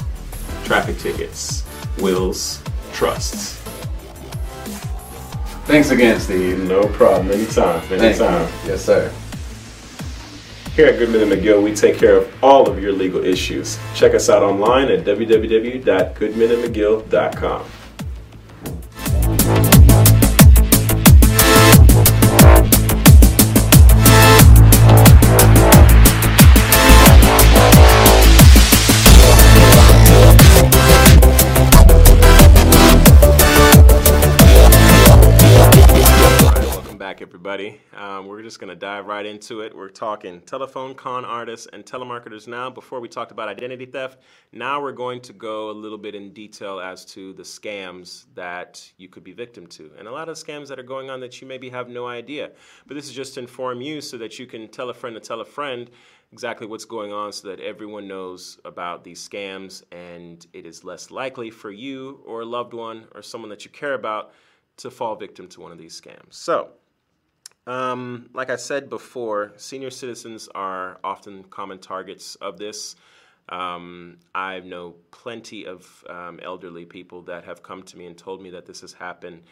traffic 0.62 0.98
tickets, 0.98 1.64
wills, 1.98 2.62
trusts. 2.92 3.56
Thanks 5.66 5.90
again, 5.90 6.20
Steve. 6.20 6.62
No 6.68 6.86
problem. 6.90 7.32
Anytime. 7.32 7.82
Anytime. 7.92 8.48
Yes, 8.64 8.84
sir. 8.84 9.12
Here 10.76 10.86
at 10.86 10.96
Goodman 10.96 11.22
and 11.22 11.32
McGill, 11.32 11.60
we 11.60 11.74
take 11.74 11.98
care 11.98 12.18
of 12.18 12.32
all 12.40 12.70
of 12.70 12.80
your 12.80 12.92
legal 12.92 13.24
issues. 13.24 13.80
Check 13.96 14.14
us 14.14 14.28
out 14.28 14.44
online 14.44 14.92
at 14.92 15.04
www.goodmanandmcgill.com. 15.04 17.66
just 38.54 38.60
going 38.60 38.68
to 38.68 38.76
dive 38.76 39.06
right 39.06 39.26
into 39.26 39.62
it. 39.62 39.74
We're 39.74 39.88
talking 39.88 40.40
telephone 40.42 40.94
con 40.94 41.24
artists 41.24 41.66
and 41.72 41.84
telemarketers 41.84 42.46
now. 42.46 42.70
Before 42.70 43.00
we 43.00 43.08
talked 43.08 43.32
about 43.32 43.48
identity 43.48 43.84
theft, 43.84 44.18
now 44.52 44.80
we're 44.80 44.92
going 44.92 45.20
to 45.22 45.32
go 45.32 45.70
a 45.70 45.72
little 45.72 45.98
bit 45.98 46.14
in 46.14 46.32
detail 46.32 46.78
as 46.78 47.04
to 47.06 47.32
the 47.32 47.42
scams 47.42 48.26
that 48.36 48.88
you 48.96 49.08
could 49.08 49.24
be 49.24 49.32
victim 49.32 49.66
to. 49.66 49.90
And 49.98 50.06
a 50.06 50.12
lot 50.12 50.28
of 50.28 50.36
scams 50.36 50.68
that 50.68 50.78
are 50.78 50.84
going 50.84 51.10
on 51.10 51.18
that 51.18 51.40
you 51.40 51.48
maybe 51.48 51.68
have 51.70 51.88
no 51.88 52.06
idea. 52.06 52.52
But 52.86 52.94
this 52.94 53.06
is 53.06 53.12
just 53.12 53.34
to 53.34 53.40
inform 53.40 53.80
you 53.80 54.00
so 54.00 54.18
that 54.18 54.38
you 54.38 54.46
can 54.46 54.68
tell 54.68 54.88
a 54.88 54.94
friend 54.94 55.16
to 55.16 55.20
tell 55.20 55.40
a 55.40 55.44
friend 55.44 55.90
exactly 56.30 56.68
what's 56.68 56.84
going 56.84 57.12
on 57.12 57.32
so 57.32 57.48
that 57.48 57.58
everyone 57.58 58.06
knows 58.06 58.60
about 58.64 59.02
these 59.02 59.28
scams 59.28 59.82
and 59.90 60.46
it 60.52 60.64
is 60.64 60.84
less 60.84 61.10
likely 61.10 61.50
for 61.50 61.72
you 61.72 62.22
or 62.24 62.42
a 62.42 62.44
loved 62.44 62.72
one 62.72 63.08
or 63.16 63.20
someone 63.20 63.50
that 63.50 63.64
you 63.64 63.70
care 63.72 63.94
about 63.94 64.32
to 64.76 64.92
fall 64.92 65.16
victim 65.16 65.48
to 65.48 65.60
one 65.60 65.72
of 65.72 65.78
these 65.78 66.00
scams. 66.00 66.34
So, 66.34 66.70
um, 67.66 68.28
like 68.34 68.50
I 68.50 68.56
said 68.56 68.90
before, 68.90 69.52
senior 69.56 69.90
citizens 69.90 70.48
are 70.54 70.98
often 71.02 71.44
common 71.44 71.78
targets 71.78 72.34
of 72.36 72.58
this. 72.58 72.96
Um, 73.48 74.18
I 74.34 74.60
know 74.60 74.94
plenty 75.10 75.66
of 75.66 76.04
um, 76.08 76.40
elderly 76.42 76.84
people 76.84 77.22
that 77.22 77.44
have 77.44 77.62
come 77.62 77.82
to 77.84 77.98
me 77.98 78.06
and 78.06 78.16
told 78.16 78.42
me 78.42 78.50
that 78.50 78.66
this 78.66 78.80
has 78.80 78.92
happened, 78.92 79.42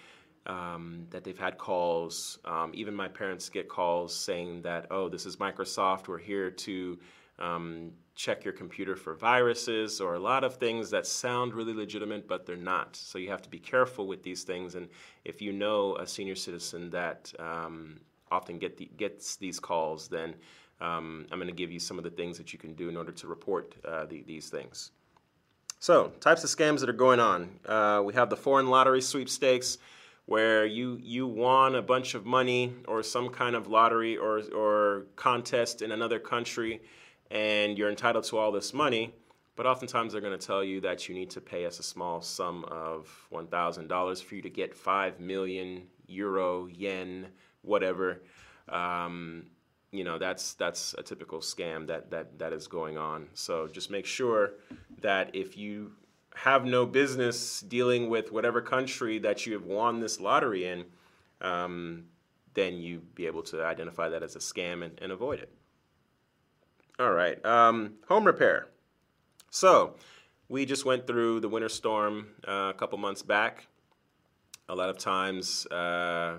um, 0.47 1.07
that 1.11 1.25
they've 1.25 1.39
had 1.39 1.59
calls. 1.59 2.39
Um, 2.45 2.73
even 2.75 2.95
my 2.95 3.09
parents 3.09 3.49
get 3.49 3.69
calls 3.69 4.15
saying 4.15 4.63
that, 4.63 4.87
oh, 4.91 5.09
this 5.09 5.27
is 5.27 5.37
Microsoft, 5.37 6.09
we're 6.09 6.19
here 6.19 6.51
to 6.51 6.99
um, 7.39 7.93
check 8.15 8.45
your 8.45 8.53
computer 8.53 8.95
for 8.95 9.15
viruses 9.15 10.01
or 10.01 10.15
a 10.15 10.19
lot 10.19 10.45
of 10.45 10.57
things 10.57 10.91
that 10.91 11.07
sound 11.07 11.55
really 11.55 11.73
legitimate, 11.73 12.29
but 12.29 12.47
they're 12.47 12.57
not. 12.57 12.95
So 12.95 13.19
you 13.19 13.31
have 13.31 13.43
to 13.43 13.49
be 13.49 13.59
careful 13.59 14.07
with 14.07 14.23
these 14.23 14.43
things. 14.43 14.75
And 14.75 14.89
if 15.25 15.41
you 15.41 15.53
know 15.53 15.97
a 15.97 16.07
senior 16.07 16.35
citizen 16.35 16.91
that 16.91 17.33
um, 17.39 18.01
often 18.31 18.59
get 18.59 18.77
the, 18.77 18.91
gets 18.97 19.37
these 19.37 19.59
calls, 19.59 20.09
then 20.09 20.35
um, 20.81 21.27
I'm 21.31 21.39
going 21.39 21.49
to 21.49 21.55
give 21.55 21.71
you 21.71 21.79
some 21.79 21.97
of 21.97 22.05
the 22.05 22.11
things 22.11 22.37
that 22.39 22.53
you 22.53 22.59
can 22.59 22.75
do 22.75 22.89
in 22.89 22.97
order 22.97 23.13
to 23.13 23.27
report 23.27 23.75
uh, 23.85 24.05
the, 24.05 24.23
these 24.23 24.51
things. 24.51 24.91
So, 25.79 26.13
types 26.21 26.45
of 26.45 26.51
scams 26.51 26.81
that 26.81 26.89
are 26.89 26.93
going 26.93 27.19
on. 27.19 27.59
Uh, 27.67 28.03
we 28.05 28.15
have 28.15 28.31
the 28.31 28.37
foreign 28.37 28.69
lottery 28.69 29.01
sweepstakes, 29.01 29.79
where 30.27 30.65
you 30.65 30.97
you 31.03 31.27
won 31.27 31.75
a 31.75 31.83
bunch 31.83 32.15
of 32.15 32.25
money 32.25 32.73
or 32.87 33.03
some 33.03 33.29
kind 33.29 33.57
of 33.57 33.67
lottery 33.67 34.17
or 34.17 34.43
or 34.55 35.07
contest 35.17 35.83
in 35.83 35.91
another 35.91 36.21
country 36.21 36.81
and 37.33 37.79
you're 37.79 37.89
entitled 37.89 38.25
to 38.25 38.37
all 38.37 38.53
this 38.53 38.75
money, 38.75 39.15
but 39.57 39.67
oftentimes 39.67 40.13
they're 40.13 40.21
going 40.21 40.39
to 40.39 40.47
tell 40.47 40.63
you 40.63 40.83
that 40.83 41.09
you 41.09 41.15
need 41.15 41.31
to 41.31 41.41
pay 41.41 41.65
us 41.65 41.79
a 41.79 41.83
small 41.83 42.21
sum 42.21 42.65
of 42.67 43.09
$1,000 43.33 44.23
for 44.23 44.35
you 44.35 44.43
to 44.43 44.51
get 44.51 44.75
5 44.75 45.19
million 45.19 45.85
euro, 46.07 46.67
yen, 46.67 47.29
whatever. 47.63 48.23
Um, 48.69 49.47
you 49.91 50.05
know, 50.05 50.19
that's, 50.19 50.53
that's 50.55 50.95
a 50.99 51.03
typical 51.03 51.41
scam 51.41 51.87
that, 51.87 52.11
that, 52.11 52.39
that 52.39 52.53
is 52.53 52.67
going 52.67 52.99
on. 52.99 53.29
So 53.33 53.67
just 53.67 53.91
make 53.91 54.05
sure 54.05 54.53
that 55.01 55.35
if 55.35 55.57
you 55.57 55.93
have 56.35 56.67
no 56.67 56.85
business 56.85 57.61
dealing 57.61 58.11
with 58.11 58.31
whatever 58.31 58.61
country 58.61 59.19
that 59.21 59.47
you 59.47 59.55
have 59.55 59.65
won 59.65 60.01
this 60.01 60.21
lottery 60.21 60.67
in, 60.67 60.85
um, 61.41 62.05
then 62.55 62.77
you 62.77 63.01
be 63.15 63.27
able 63.27 63.43
to 63.43 63.65
identify 63.65 64.11
that 64.11 64.23
as 64.23 64.37
a 64.37 64.39
scam 64.39 64.85
and, 64.85 64.99
and 65.01 65.13
avoid 65.13 65.39
it. 65.41 65.51
All 67.03 67.11
right. 67.11 67.45
Um, 67.45 67.95
home 68.07 68.25
repair. 68.25 68.69
So, 69.51 69.97
we 70.49 70.65
just 70.65 70.85
went 70.85 71.05
through 71.05 71.41
the 71.41 71.49
winter 71.49 71.69
storm 71.69 72.29
uh, 72.47 72.71
a 72.71 72.75
couple 72.79 72.97
months 72.97 73.23
back. 73.23 73.67
A 74.69 74.75
lot 74.77 74.89
of 74.89 74.99
times, 74.99 75.67
uh, 75.67 76.39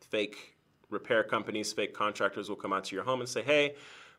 fake 0.00 0.56
repair 0.88 1.22
companies, 1.22 1.70
fake 1.74 1.92
contractors 1.92 2.48
will 2.48 2.56
come 2.56 2.72
out 2.72 2.84
to 2.84 2.96
your 2.96 3.04
home 3.04 3.20
and 3.20 3.28
say, 3.28 3.42
"Hey, 3.42 3.74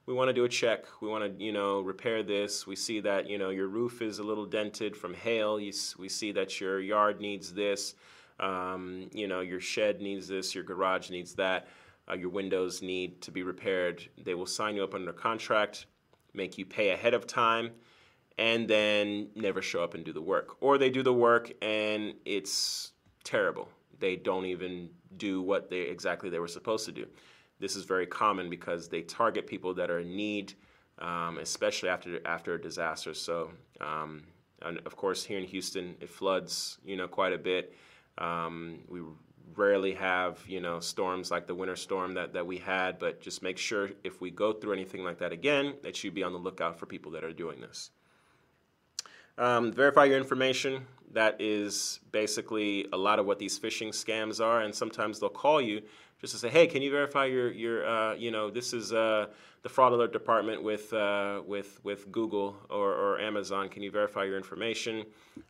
we 0.05 0.13
want 0.13 0.30
to 0.30 0.34
do 0.34 0.43
a 0.43 0.49
check. 0.49 0.86
We 1.01 1.07
want 1.07 1.24
to, 1.24 1.43
you 1.43 1.51
know, 1.51 1.82
repair 1.82 2.22
this. 2.22 2.68
We 2.68 2.76
see 2.76 2.99
that, 2.99 3.28
you 3.28 3.39
know, 3.39 3.49
your 3.49 3.68
roof 3.68 4.03
is 4.03 4.20
a 4.20 4.24
little 4.24 4.45
dented 4.45 4.95
from 4.95 5.16
hail. 5.16 5.59
You, 5.59 5.74
we 5.97 6.09
see 6.09 6.32
that 6.34 6.61
your 6.61 6.80
yard 6.80 7.20
needs 7.20 7.51
this. 7.51 7.95
Um, 8.39 9.09
you 9.13 9.28
know, 9.28 9.39
your 9.39 9.61
shed 9.61 9.99
needs 9.99 10.28
this. 10.28 10.53
Your 10.53 10.63
garage 10.63 11.09
needs 11.09 11.34
that." 11.36 11.68
Uh, 12.10 12.14
your 12.14 12.30
windows 12.30 12.82
need 12.82 13.22
to 13.22 13.32
be 13.32 13.43
repaired, 13.43 14.08
they 14.24 14.36
will 14.36 14.45
sign 14.45 14.76
you 14.76 14.84
up 14.84 14.93
under 14.93 15.14
contract, 15.14 15.88
make 16.34 16.58
you 16.58 16.66
pay 16.66 16.89
ahead 16.91 17.14
of 17.14 17.26
time, 17.26 17.72
and 18.38 18.68
then 18.68 19.30
never 19.36 19.62
show 19.62 19.84
up 19.84 19.93
and 19.93 20.03
do 20.03 20.14
the 20.14 20.22
work. 20.22 20.58
Or 20.62 20.78
they 20.78 20.89
do 20.89 21.03
the 21.03 21.14
work 21.14 21.51
and 21.62 22.14
it's 22.26 22.91
terrible. 23.24 23.70
They 23.99 24.16
don't 24.16 24.45
even 24.45 24.89
do 25.18 25.41
what 25.41 25.70
they 25.70 25.82
exactly 25.82 26.30
they 26.30 26.39
were 26.39 26.47
supposed 26.47 26.86
to 26.86 26.91
do. 26.91 27.08
This 27.60 27.76
is 27.76 27.86
very 27.86 28.06
common 28.06 28.49
because 28.49 28.89
they 28.89 29.01
target 29.01 29.47
people 29.47 29.74
that 29.76 29.89
are 29.89 29.99
in 29.99 30.16
need, 30.16 30.53
um, 30.99 31.38
especially 31.41 31.89
after 31.89 32.20
after 32.28 32.56
a 32.56 32.62
disaster. 32.62 33.14
So, 33.14 33.51
um, 33.80 34.24
and 34.62 34.80
of 34.86 34.97
course, 34.97 35.24
here 35.24 35.38
in 35.38 35.45
Houston, 35.45 35.95
it 36.01 36.10
floods, 36.10 36.80
you 36.84 36.97
know, 36.97 37.08
quite 37.08 37.32
a 37.32 37.38
bit. 37.38 37.74
Um, 38.18 38.80
we 38.89 39.01
rarely 39.56 39.93
have 39.93 40.39
you 40.48 40.60
know 40.60 40.80
storms 40.80 41.32
like 41.32 41.48
the 41.48 41.56
winter 41.56 41.76
storm 41.76 42.14
that, 42.14 42.34
that 42.34 42.46
we 42.46 42.58
had 42.58 43.00
but 43.00 43.22
just 43.22 43.43
make 43.43 43.58
sure 43.58 43.89
if 44.04 44.22
we 44.22 44.32
go 44.32 44.54
through 44.54 44.74
anything 44.74 45.04
like 45.04 45.20
that 45.20 45.32
again 45.32 45.76
that 45.84 46.04
you 46.04 46.12
be 46.12 46.24
on 46.24 46.34
the 46.34 46.39
lookout 46.39 46.80
for 46.80 46.86
people 46.86 47.12
that 47.12 47.24
are 47.24 47.34
doing 47.34 47.60
this 47.62 47.91
um, 49.38 49.71
verify 49.71 50.05
your 50.05 50.17
information 50.17 50.86
that 51.11 51.36
is 51.39 51.99
basically 52.11 52.88
a 52.91 52.97
lot 52.97 53.19
of 53.19 53.25
what 53.25 53.39
these 53.39 53.57
phishing 53.59 53.89
scams 53.89 54.43
are 54.43 54.61
and 54.61 54.73
sometimes 54.73 55.19
they'll 55.19 55.29
call 55.29 55.61
you 55.61 55.81
just 56.19 56.33
to 56.33 56.39
say 56.39 56.49
hey 56.49 56.67
can 56.67 56.81
you 56.81 56.91
verify 56.91 57.25
your, 57.25 57.51
your 57.51 57.88
uh, 57.88 58.13
you 58.15 58.31
know 58.31 58.49
this 58.49 58.73
is 58.73 58.91
uh, 58.93 59.27
the 59.65 59.69
fraud 59.69 59.93
alert 59.93 60.13
department 60.13 60.61
with, 60.61 60.93
uh, 60.93 61.41
with, 61.43 61.83
with 61.83 62.11
Google 62.11 62.55
or, 62.69 62.93
or 62.93 63.19
Amazon. 63.19 63.67
Can 63.67 63.81
you 63.81 63.89
verify 63.89 64.23
your 64.23 64.38
information? 64.38 65.03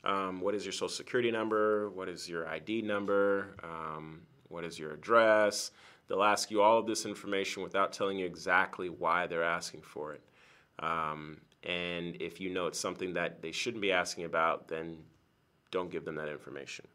Um, 0.05 0.39
what 0.39 0.55
is 0.55 0.63
your 0.63 0.71
social 0.71 0.87
security 0.87 1.31
number? 1.31 1.89
What 1.89 2.07
is 2.07 2.29
your 2.29 2.47
ID 2.47 2.81
number? 2.81 3.57
Um, 3.61 4.21
what 4.47 4.63
is 4.63 4.79
your 4.79 4.93
address? 4.93 5.71
They'll 6.07 6.23
ask 6.23 6.49
you 6.49 6.61
all 6.61 6.79
of 6.79 6.87
this 6.87 7.05
information 7.05 7.61
without 7.61 7.91
telling 7.91 8.17
you 8.17 8.25
exactly 8.25 8.87
why 8.87 9.27
they're 9.27 9.43
asking 9.43 9.81
for 9.81 10.13
it. 10.13 10.21
Um, 10.79 11.41
and 11.65 12.15
if 12.21 12.39
you 12.39 12.49
know 12.49 12.67
it's 12.67 12.79
something 12.79 13.13
that 13.13 13.41
they 13.41 13.51
shouldn't 13.51 13.81
be 13.81 13.91
asking 13.91 14.25
about, 14.25 14.67
then 14.67 14.97
don't 15.71 15.91
give 15.91 16.05
them 16.05 16.15
that 16.15 16.29
information. 16.29 16.85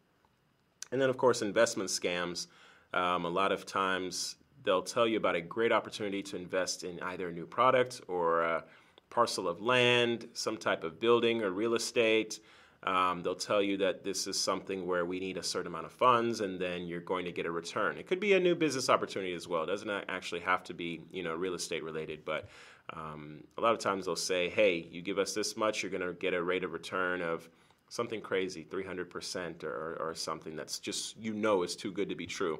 And 0.91 1.01
then, 1.01 1.09
of 1.09 1.17
course, 1.17 1.41
investment 1.41 1.89
scams. 1.89 2.47
Um, 2.93 3.25
a 3.25 3.29
lot 3.29 3.51
of 3.51 3.65
times 3.65 4.35
they'll 4.63 4.81
tell 4.81 5.07
you 5.07 5.17
about 5.17 5.35
a 5.35 5.41
great 5.41 5.71
opportunity 5.71 6.21
to 6.23 6.35
invest 6.35 6.83
in 6.83 6.99
either 7.01 7.29
a 7.29 7.31
new 7.31 7.45
product 7.45 8.01
or 8.07 8.41
a 8.41 8.63
parcel 9.09 9.47
of 9.47 9.61
land, 9.61 10.27
some 10.33 10.57
type 10.57 10.83
of 10.83 10.99
building 10.99 11.41
or 11.41 11.51
real 11.51 11.75
estate. 11.75 12.39
Um, 12.83 13.21
they'll 13.21 13.35
tell 13.35 13.61
you 13.61 13.77
that 13.77 14.03
this 14.03 14.25
is 14.25 14.39
something 14.39 14.87
where 14.87 15.05
we 15.05 15.19
need 15.19 15.37
a 15.37 15.43
certain 15.43 15.67
amount 15.67 15.85
of 15.85 15.91
funds, 15.91 16.41
and 16.41 16.59
then 16.59 16.87
you're 16.87 16.99
going 16.99 17.25
to 17.25 17.31
get 17.31 17.45
a 17.45 17.51
return. 17.51 17.97
It 17.97 18.07
could 18.07 18.19
be 18.19 18.33
a 18.33 18.39
new 18.39 18.55
business 18.55 18.89
opportunity 18.89 19.33
as 19.33 19.47
well. 19.47 19.63
It 19.63 19.67
doesn't 19.67 19.89
actually 20.09 20.41
have 20.41 20.63
to 20.63 20.73
be, 20.73 21.01
you 21.11 21.21
know, 21.21 21.35
real 21.35 21.53
estate 21.53 21.83
related, 21.83 22.25
but 22.25 22.49
um, 22.93 23.43
a 23.57 23.61
lot 23.61 23.73
of 23.73 23.79
times 23.79 24.05
they'll 24.05 24.15
say, 24.15 24.49
"Hey, 24.49 24.87
you 24.91 25.01
give 25.01 25.17
us 25.17 25.33
this 25.33 25.55
much, 25.55 25.81
you're 25.81 25.91
going 25.91 26.01
to 26.05 26.13
get 26.13 26.33
a 26.33 26.41
rate 26.41 26.63
of 26.63 26.73
return 26.73 27.21
of 27.21 27.49
something 27.89 28.21
crazy, 28.21 28.65
300% 28.69 29.63
or, 29.63 29.97
or 29.99 30.15
something 30.15 30.55
that's 30.55 30.79
just 30.79 31.17
you 31.17 31.33
know 31.33 31.63
is 31.63 31.75
too 31.75 31.91
good 31.91 32.09
to 32.09 32.15
be 32.15 32.25
true." 32.25 32.59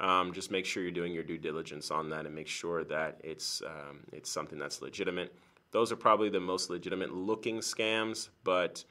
Um, 0.00 0.32
just 0.32 0.50
make 0.50 0.64
sure 0.64 0.82
you're 0.82 0.92
doing 0.92 1.12
your 1.12 1.24
due 1.24 1.38
diligence 1.38 1.90
on 1.90 2.08
that 2.10 2.24
and 2.24 2.34
make 2.34 2.46
sure 2.46 2.84
that 2.84 3.20
it's 3.24 3.62
um, 3.66 4.00
it's 4.12 4.30
something 4.30 4.58
that's 4.58 4.80
legitimate. 4.80 5.34
Those 5.72 5.90
are 5.92 5.96
probably 5.96 6.28
the 6.28 6.40
most 6.40 6.70
legitimate 6.70 7.12
looking 7.12 7.58
scams, 7.58 8.28
but 8.44 8.84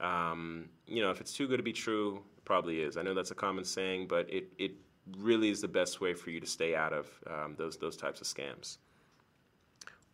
um, 0.00 0.68
you 0.86 1.02
know 1.02 1.10
if 1.10 1.20
it's 1.20 1.34
too 1.34 1.46
good 1.46 1.58
to 1.58 1.62
be 1.62 1.72
true, 1.72 2.22
it 2.38 2.44
probably 2.44 2.80
is. 2.80 2.96
I 2.96 3.02
know 3.02 3.14
that's 3.14 3.30
a 3.30 3.34
common 3.34 3.64
saying, 3.64 4.08
but 4.08 4.30
it 4.32 4.48
it 4.58 4.72
really 5.18 5.50
is 5.50 5.60
the 5.60 5.68
best 5.68 6.00
way 6.00 6.14
for 6.14 6.30
you 6.30 6.40
to 6.40 6.46
stay 6.46 6.74
out 6.74 6.94
of 6.94 7.10
um, 7.30 7.54
those 7.58 7.76
those 7.76 7.96
types 7.96 8.22
of 8.22 8.26
scams. 8.26 8.78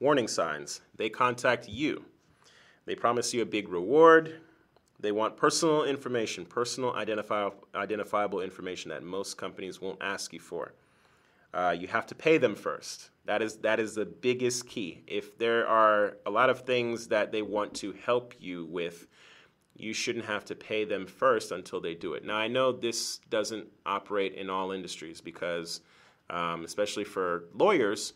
Warning 0.01 0.28
signs: 0.28 0.80
They 0.96 1.11
contact 1.11 1.68
you. 1.68 2.05
They 2.86 2.94
promise 2.94 3.32
you 3.34 3.42
a 3.42 3.46
big 3.46 3.68
reward. 3.68 4.40
They 4.98 5.12
want 5.12 5.36
personal 5.36 5.84
information, 5.84 6.44
personal 6.44 6.94
identifiable, 6.94 7.68
identifiable 7.74 8.40
information 8.40 8.90
that 8.90 9.03
most 9.03 9.36
companies 9.36 9.80
won't 9.80 10.03
ask 10.03 10.32
you 10.32 10.40
for. 10.40 10.74
Uh, 11.53 11.74
you 11.78 11.88
have 11.88 12.07
to 12.07 12.14
pay 12.14 12.38
them 12.38 12.55
first. 12.55 13.11
That 13.24 13.42
is, 13.42 13.57
that 13.59 13.80
is 13.80 13.94
the 13.94 14.07
biggest 14.07 14.66
key. 14.66 15.03
If 15.07 15.38
there 15.38 15.66
are 15.66 16.16
a 16.26 16.30
lot 16.30 16.51
of 16.51 16.61
things 16.61 17.09
that 17.09 17.32
they 17.32 17.42
want 17.42 17.74
to 17.74 17.92
help 17.92 18.34
you 18.38 18.66
with, 18.66 19.07
you 19.76 19.92
shouldn't 19.92 20.26
have 20.26 20.44
to 20.46 20.55
pay 20.55 20.84
them 20.84 21.07
first 21.07 21.51
until 21.51 21.80
they 21.80 21.94
do 21.94 22.14
it. 22.14 22.24
Now, 22.24 22.36
I 22.36 22.48
know 22.48 22.72
this 22.72 23.18
doesn't 23.30 23.66
operate 23.86 24.34
in 24.34 24.51
all 24.51 24.72
industries 24.72 25.20
because, 25.20 25.80
um, 26.28 26.64
especially 26.64 27.05
for 27.05 27.44
lawyers, 27.55 28.12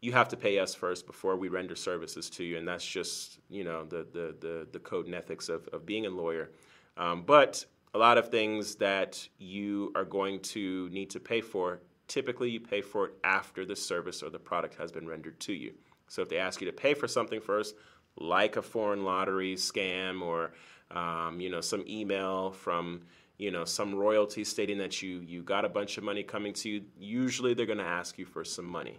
you 0.00 0.12
have 0.12 0.28
to 0.28 0.36
pay 0.36 0.58
us 0.58 0.74
first 0.74 1.06
before 1.06 1.36
we 1.36 1.48
render 1.48 1.76
services 1.76 2.30
to 2.30 2.44
you, 2.44 2.56
and 2.56 2.66
that's 2.66 2.86
just 2.86 3.38
you 3.48 3.64
know 3.64 3.84
the 3.84 4.06
the 4.12 4.34
the, 4.40 4.66
the 4.72 4.78
code 4.78 5.06
and 5.06 5.14
ethics 5.14 5.48
of, 5.48 5.68
of 5.68 5.86
being 5.86 6.06
a 6.06 6.10
lawyer. 6.10 6.50
Um, 6.96 7.22
but 7.22 7.64
a 7.94 7.98
lot 7.98 8.18
of 8.18 8.28
things 8.28 8.76
that 8.76 9.26
you 9.38 9.92
are 9.94 10.04
going 10.04 10.40
to 10.40 10.88
need 10.90 11.10
to 11.10 11.20
pay 11.20 11.40
for 11.40 11.80
typically 12.10 12.50
you 12.50 12.58
pay 12.58 12.82
for 12.82 13.06
it 13.06 13.14
after 13.22 13.64
the 13.64 13.76
service 13.76 14.20
or 14.22 14.30
the 14.30 14.38
product 14.38 14.74
has 14.74 14.90
been 14.90 15.06
rendered 15.06 15.38
to 15.38 15.52
you. 15.52 15.72
So 16.08 16.22
if 16.22 16.28
they 16.28 16.38
ask 16.38 16.60
you 16.60 16.66
to 16.66 16.72
pay 16.72 16.92
for 16.92 17.06
something 17.06 17.40
first, 17.40 17.76
like 18.16 18.56
a 18.56 18.62
foreign 18.62 19.04
lottery 19.04 19.54
scam 19.54 20.20
or 20.20 20.52
um, 20.90 21.40
you 21.40 21.48
know 21.48 21.60
some 21.60 21.84
email 21.88 22.50
from 22.50 23.02
you 23.38 23.52
know 23.52 23.64
some 23.64 23.94
royalty 23.94 24.42
stating 24.42 24.76
that 24.78 25.00
you 25.00 25.20
you 25.20 25.42
got 25.42 25.64
a 25.64 25.68
bunch 25.68 25.98
of 25.98 26.04
money 26.04 26.24
coming 26.24 26.52
to 26.54 26.68
you, 26.68 26.82
usually 26.98 27.54
they're 27.54 27.64
going 27.64 27.78
to 27.78 27.84
ask 27.84 28.18
you 28.18 28.26
for 28.26 28.44
some 28.44 28.66
money. 28.66 28.98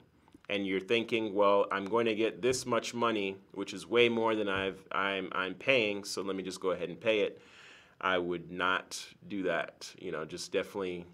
And 0.52 0.68
you're 0.68 0.82
thinking, 0.82 1.34
well, 1.34 1.66
I'm 1.72 1.86
going 1.86 2.06
to 2.06 2.14
get 2.14 2.42
this 2.42 2.66
much 2.66 2.94
money, 2.94 3.38
which 3.54 3.74
is 3.74 3.88
way 3.88 4.10
more 4.10 4.36
than 4.36 4.50
I've 4.50 4.86
I'm 4.92 5.30
I'm 5.32 5.56
paying, 5.56 6.04
so 6.04 6.22
let 6.22 6.36
me 6.36 6.44
just 6.44 6.60
go 6.60 6.72
ahead 6.72 6.90
and 6.90 7.00
pay 7.00 7.22
it. 7.22 7.42
I 8.02 8.18
would 8.18 8.52
not 8.52 9.04
do 9.28 9.44
that. 9.44 9.90
You 9.98 10.12
know, 10.12 10.26
just 10.26 10.52
definitely 10.52 11.06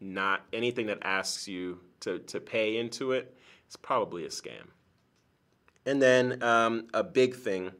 not 0.00 0.42
anything 0.52 0.86
that 0.88 0.98
asks 1.02 1.48
you 1.48 1.80
to, 2.00 2.18
to 2.18 2.40
pay 2.40 2.76
into 2.76 3.12
it. 3.12 3.34
It's 3.66 3.76
probably 3.76 4.24
a 4.26 4.28
scam. 4.28 4.66
And 5.86 6.02
then 6.02 6.42
um, 6.42 6.88
a 6.92 7.02
big 7.02 7.34
thing, 7.34 7.70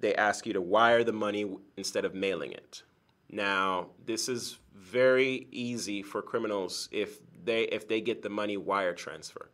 they 0.00 0.14
ask 0.14 0.46
you 0.46 0.52
to 0.54 0.60
wire 0.60 1.04
the 1.04 1.12
money 1.12 1.46
instead 1.76 2.04
of 2.04 2.14
mailing 2.14 2.52
it. 2.52 2.82
Now, 3.30 3.88
this 4.04 4.28
is 4.28 4.58
very 4.74 5.46
easy 5.52 6.02
for 6.02 6.22
criminals 6.22 6.88
if 6.92 7.20
they 7.44 7.62
if 7.64 7.86
they 7.86 8.00
get 8.00 8.22
the 8.22 8.28
money 8.28 8.56
wire 8.56 8.94
transfer. 8.94 9.50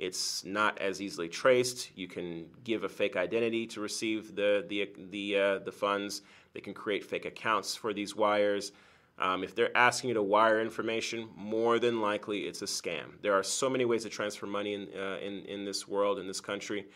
It's 0.00 0.44
not 0.46 0.78
as 0.78 1.02
easily 1.02 1.28
traced. 1.28 1.90
You 1.94 2.08
can 2.08 2.46
give 2.64 2.84
a 2.84 2.88
fake 2.88 3.16
identity 3.16 3.66
to 3.66 3.80
receive 3.80 4.34
the 4.34 4.64
the 4.66 4.90
the 5.10 5.38
uh, 5.38 5.58
the 5.58 5.72
funds. 5.72 6.22
They 6.54 6.60
can 6.60 6.72
create 6.72 7.04
fake 7.04 7.26
accounts 7.26 7.76
for 7.76 7.92
these 7.92 8.16
wires. 8.16 8.72
Um, 9.18 9.44
if 9.44 9.54
they're 9.54 9.76
asking 9.76 10.08
you 10.08 10.14
to 10.14 10.22
wire 10.22 10.62
information, 10.62 11.28
more 11.36 11.78
than 11.78 12.00
likely 12.00 12.38
it's 12.48 12.62
a 12.62 12.64
scam. 12.64 13.20
There 13.20 13.34
are 13.34 13.42
so 13.42 13.68
many 13.68 13.84
ways 13.84 14.04
to 14.04 14.08
transfer 14.08 14.46
money 14.46 14.72
in, 14.72 14.88
uh, 14.98 15.18
in, 15.18 15.44
in 15.44 15.66
this 15.66 15.86
world, 15.86 16.18
in 16.18 16.26
this 16.26 16.40
country, 16.40 16.86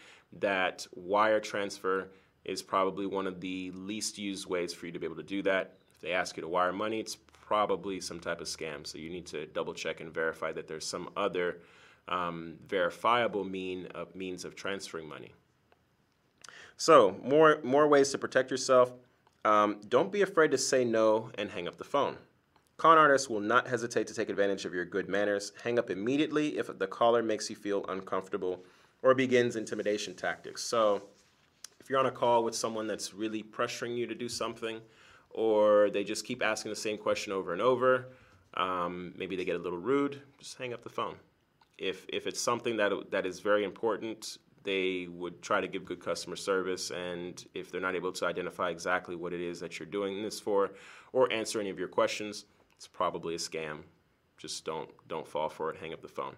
that 0.40 0.86
wire 0.94 1.38
transfer 1.38 2.08
is 2.46 2.62
probably 2.62 3.04
one 3.04 3.26
of 3.26 3.40
the 3.40 3.70
least 3.72 4.16
used 4.16 4.46
ways 4.46 4.72
for 4.72 4.86
you 4.86 4.92
to 4.92 4.98
be 4.98 5.04
able 5.04 5.16
to 5.16 5.22
do 5.22 5.42
that. 5.42 5.74
If 5.94 6.00
they 6.00 6.12
ask 6.12 6.38
you 6.38 6.40
to 6.40 6.48
wire 6.48 6.72
money, 6.72 6.98
it's 6.98 7.18
probably 7.46 8.00
some 8.00 8.20
type 8.20 8.40
of 8.40 8.46
scam. 8.46 8.86
So 8.86 8.96
you 8.96 9.10
need 9.10 9.26
to 9.26 9.44
double 9.44 9.74
check 9.74 10.00
and 10.00 10.10
verify 10.10 10.50
that 10.52 10.66
there's 10.66 10.86
some 10.86 11.10
other 11.18 11.58
um, 12.08 12.56
verifiable 12.66 13.44
mean 13.44 13.86
of, 13.94 14.14
means 14.14 14.44
of 14.44 14.54
transferring 14.54 15.08
money. 15.08 15.32
So 16.76 17.16
more 17.22 17.60
more 17.62 17.86
ways 17.88 18.10
to 18.10 18.18
protect 18.18 18.50
yourself. 18.50 18.92
Um, 19.44 19.80
don't 19.88 20.10
be 20.10 20.22
afraid 20.22 20.50
to 20.52 20.58
say 20.58 20.84
no 20.84 21.30
and 21.36 21.50
hang 21.50 21.68
up 21.68 21.76
the 21.76 21.84
phone. 21.84 22.16
Con 22.76 22.98
artists 22.98 23.30
will 23.30 23.40
not 23.40 23.68
hesitate 23.68 24.06
to 24.08 24.14
take 24.14 24.28
advantage 24.28 24.64
of 24.64 24.74
your 24.74 24.84
good 24.84 25.08
manners. 25.08 25.52
Hang 25.62 25.78
up 25.78 25.90
immediately 25.90 26.58
if 26.58 26.76
the 26.78 26.86
caller 26.86 27.22
makes 27.22 27.48
you 27.48 27.54
feel 27.54 27.84
uncomfortable 27.88 28.64
or 29.02 29.14
begins 29.14 29.54
intimidation 29.54 30.14
tactics. 30.14 30.64
So, 30.64 31.02
if 31.78 31.88
you're 31.88 32.00
on 32.00 32.06
a 32.06 32.10
call 32.10 32.42
with 32.42 32.54
someone 32.54 32.86
that's 32.86 33.14
really 33.14 33.42
pressuring 33.42 33.96
you 33.96 34.06
to 34.06 34.14
do 34.14 34.28
something, 34.28 34.80
or 35.30 35.90
they 35.90 36.02
just 36.02 36.24
keep 36.24 36.42
asking 36.42 36.70
the 36.70 36.76
same 36.76 36.96
question 36.96 37.32
over 37.32 37.52
and 37.52 37.60
over, 37.60 38.06
um, 38.54 39.12
maybe 39.16 39.36
they 39.36 39.44
get 39.44 39.56
a 39.56 39.58
little 39.58 39.78
rude, 39.78 40.22
just 40.38 40.56
hang 40.56 40.72
up 40.72 40.82
the 40.82 40.88
phone. 40.88 41.16
If, 41.78 42.06
if 42.08 42.26
it's 42.26 42.40
something 42.40 42.76
that, 42.76 42.92
that 43.10 43.26
is 43.26 43.40
very 43.40 43.64
important, 43.64 44.38
they 44.62 45.08
would 45.10 45.42
try 45.42 45.60
to 45.60 45.68
give 45.68 45.84
good 45.84 46.00
customer 46.00 46.36
service. 46.36 46.90
And 46.90 47.44
if 47.54 47.70
they're 47.70 47.80
not 47.80 47.94
able 47.94 48.12
to 48.12 48.26
identify 48.26 48.70
exactly 48.70 49.16
what 49.16 49.32
it 49.32 49.40
is 49.40 49.60
that 49.60 49.78
you're 49.78 49.86
doing 49.86 50.22
this 50.22 50.40
for 50.40 50.72
or 51.12 51.32
answer 51.32 51.60
any 51.60 51.70
of 51.70 51.78
your 51.78 51.88
questions, 51.88 52.46
it's 52.76 52.88
probably 52.88 53.34
a 53.34 53.38
scam. 53.38 53.80
Just 54.38 54.64
don't, 54.64 54.90
don't 55.08 55.28
fall 55.28 55.48
for 55.48 55.70
it. 55.70 55.76
Hang 55.76 55.92
up 55.92 56.02
the 56.02 56.08
phone. 56.08 56.34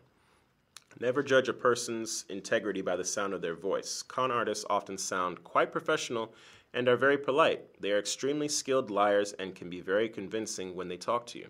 Never 0.98 1.22
judge 1.22 1.48
a 1.48 1.52
person's 1.52 2.24
integrity 2.30 2.80
by 2.80 2.96
the 2.96 3.04
sound 3.04 3.34
of 3.34 3.42
their 3.42 3.54
voice. 3.54 4.02
Con 4.02 4.30
artists 4.30 4.64
often 4.70 4.96
sound 4.96 5.44
quite 5.44 5.70
professional 5.70 6.34
and 6.72 6.88
are 6.88 6.96
very 6.96 7.18
polite. 7.18 7.80
They 7.80 7.92
are 7.92 7.98
extremely 7.98 8.48
skilled 8.48 8.90
liars 8.90 9.34
and 9.38 9.54
can 9.54 9.68
be 9.68 9.80
very 9.80 10.08
convincing 10.08 10.74
when 10.74 10.88
they 10.88 10.96
talk 10.96 11.26
to 11.26 11.38
you. 11.38 11.48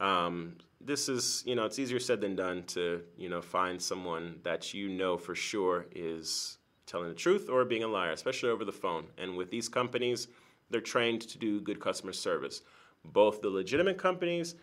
Um, 0.00 0.56
this 0.84 1.08
is, 1.08 1.42
you 1.46 1.54
know, 1.54 1.64
it's 1.64 1.78
easier 1.78 1.98
said 1.98 2.20
than 2.20 2.36
done 2.36 2.64
to, 2.64 3.02
you 3.16 3.28
know, 3.28 3.40
find 3.40 3.80
someone 3.80 4.40
that 4.42 4.74
you 4.74 4.88
know 4.88 5.16
for 5.16 5.34
sure 5.34 5.86
is 5.94 6.58
telling 6.86 7.08
the 7.08 7.14
truth 7.14 7.48
or 7.48 7.64
being 7.64 7.82
a 7.82 7.88
liar, 7.88 8.12
especially 8.12 8.50
over 8.50 8.64
the 8.64 8.72
phone. 8.72 9.06
And 9.18 9.36
with 9.36 9.50
these 9.50 9.68
companies, 9.68 10.28
they're 10.70 10.80
trained 10.80 11.22
to 11.22 11.38
do 11.38 11.60
good 11.60 11.80
customer 11.80 12.12
service. 12.12 12.62
Both 13.04 13.40
the 13.40 13.50
legitimate 13.50 13.98
companies 13.98 14.54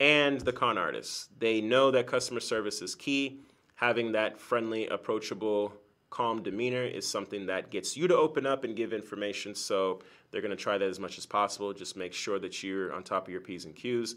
and 0.00 0.40
the 0.40 0.52
con 0.52 0.78
artists. 0.78 1.28
They 1.38 1.60
know 1.60 1.90
that 1.90 2.06
customer 2.06 2.40
service 2.40 2.80
is 2.82 2.94
key. 2.94 3.40
Having 3.74 4.12
that 4.12 4.38
friendly, 4.38 4.86
approachable, 4.88 5.72
calm 6.10 6.42
demeanor 6.42 6.84
is 6.84 7.06
something 7.06 7.46
that 7.46 7.70
gets 7.70 7.96
you 7.96 8.08
to 8.08 8.16
open 8.16 8.46
up 8.46 8.64
and 8.64 8.74
give 8.74 8.92
information. 8.92 9.54
So 9.54 10.00
they're 10.30 10.40
going 10.40 10.50
to 10.50 10.56
try 10.56 10.78
that 10.78 10.88
as 10.88 10.98
much 10.98 11.18
as 11.18 11.26
possible. 11.26 11.72
Just 11.72 11.96
make 11.96 12.12
sure 12.12 12.38
that 12.38 12.62
you're 12.62 12.92
on 12.92 13.02
top 13.02 13.26
of 13.26 13.32
your 13.32 13.40
P's 13.40 13.64
and 13.64 13.74
Q's 13.74 14.16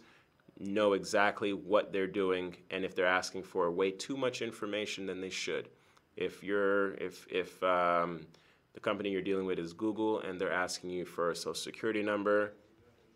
know 0.60 0.94
exactly 0.94 1.54
what 1.54 1.92
they're 1.92 2.08
doing 2.08 2.56
and 2.70 2.86
if 2.86 2.96
they're 2.96 3.06
asking 3.06 3.44
for 3.44 3.72
way 3.72 3.92
too 3.92 4.18
much 4.18 4.42
information 4.42 5.06
than 5.06 5.22
they 5.22 5.30
should. 5.30 5.70
If 6.16 6.44
you're 6.44 6.94
if 6.96 7.26
if 7.32 7.62
um, 7.64 8.28
the 8.74 8.80
company 8.80 9.10
you're 9.10 9.22
dealing 9.22 9.46
with 9.46 9.60
is 9.60 9.74
Google 9.74 10.20
and 10.22 10.40
they're 10.40 10.52
asking 10.52 10.92
you 10.92 11.06
for 11.06 11.32
a 11.32 11.36
social 11.36 11.54
security 11.54 12.04
number, 12.04 12.54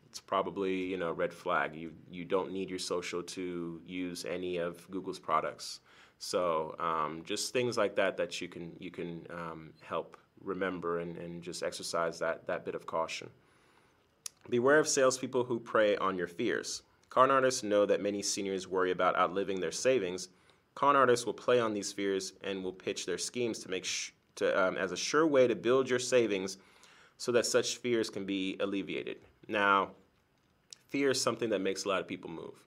it's 0.10 0.20
probably 0.20 0.76
you 0.76 0.98
know 0.98 1.12
red 1.12 1.34
flag. 1.34 1.76
You 1.76 1.92
you 2.10 2.26
don't 2.26 2.52
need 2.52 2.70
your 2.70 2.80
social 2.80 3.22
to 3.24 3.82
use 3.86 4.26
any 4.26 4.58
of 4.58 4.90
Google's 4.90 5.20
products. 5.20 5.82
So 6.18 6.76
um, 6.80 7.22
just 7.26 7.52
things 7.52 7.78
like 7.78 7.96
that 7.98 8.18
that 8.18 8.40
you 8.40 8.48
can 8.48 8.72
you 8.80 8.92
can 8.92 9.28
um, 9.30 9.74
help 9.82 10.18
remember 10.42 11.00
and, 11.00 11.18
and 11.18 11.42
just 11.42 11.64
exercise 11.64 12.20
that 12.20 12.48
that 12.48 12.66
bit 12.66 12.76
of 12.76 12.86
caution. 12.86 13.30
Beware 14.50 14.80
of 14.80 14.88
salespeople 14.88 15.44
who 15.44 15.60
prey 15.60 15.98
on 15.98 16.18
your 16.18 16.28
fears. 16.28 16.84
Con 17.10 17.32
artists 17.32 17.64
know 17.64 17.86
that 17.86 18.02
many 18.02 18.22
seniors 18.22 18.68
worry 18.68 18.92
about 18.92 19.16
outliving 19.16 19.60
their 19.60 19.72
savings. 19.72 20.30
Con 20.74 20.96
artists 20.96 21.26
will 21.26 21.34
play 21.34 21.60
on 21.60 21.74
these 21.74 21.94
fears 21.94 22.34
and 22.44 22.64
will 22.64 22.74
pitch 22.74 23.06
their 23.06 23.18
schemes 23.18 23.60
to 23.60 23.70
make 23.70 23.86
sh- 23.86 24.12
to, 24.36 24.62
um, 24.62 24.76
as 24.78 24.92
a 24.92 24.98
sure 24.98 25.26
way 25.26 25.48
to 25.48 25.56
build 25.56 25.90
your 25.90 26.00
savings 26.00 26.58
so 27.18 27.32
that 27.32 27.46
such 27.46 27.78
fears 27.78 28.10
can 28.10 28.26
be 28.26 28.58
alleviated. 28.60 29.18
Now, 29.48 29.92
fear 30.90 31.12
is 31.12 31.22
something 31.22 31.50
that 31.50 31.60
makes 31.60 31.86
a 31.86 31.90
lot 31.90 32.02
of 32.02 32.08
people 32.08 32.30
move. 32.30 32.64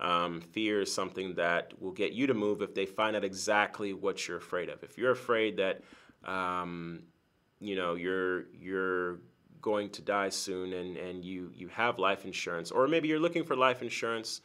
Um, 0.00 0.40
fear 0.40 0.82
is 0.82 0.92
something 0.92 1.34
that 1.34 1.72
will 1.80 1.90
get 1.90 2.12
you 2.12 2.28
to 2.28 2.34
move 2.34 2.62
if 2.62 2.74
they 2.74 2.86
find 2.86 3.16
out 3.16 3.24
exactly 3.24 3.92
what 3.92 4.28
you're 4.28 4.36
afraid 4.36 4.68
of. 4.68 4.84
If 4.84 4.96
you're 4.96 5.10
afraid 5.10 5.56
that 5.56 5.82
um, 6.24 7.02
you 7.60 7.76
know 7.76 7.94
you're 7.94 8.44
you're 8.52 9.18
going 9.60 9.90
to 9.90 10.02
die 10.02 10.28
soon 10.28 10.72
and, 10.72 10.96
and 10.96 11.24
you, 11.24 11.50
you 11.54 11.68
have 11.68 11.98
life 11.98 12.24
insurance, 12.24 12.70
or 12.70 12.88
maybe 12.88 13.08
you're 13.08 13.20
looking 13.20 13.44
for 13.44 13.56
life 13.56 13.82
insurance 13.82 14.40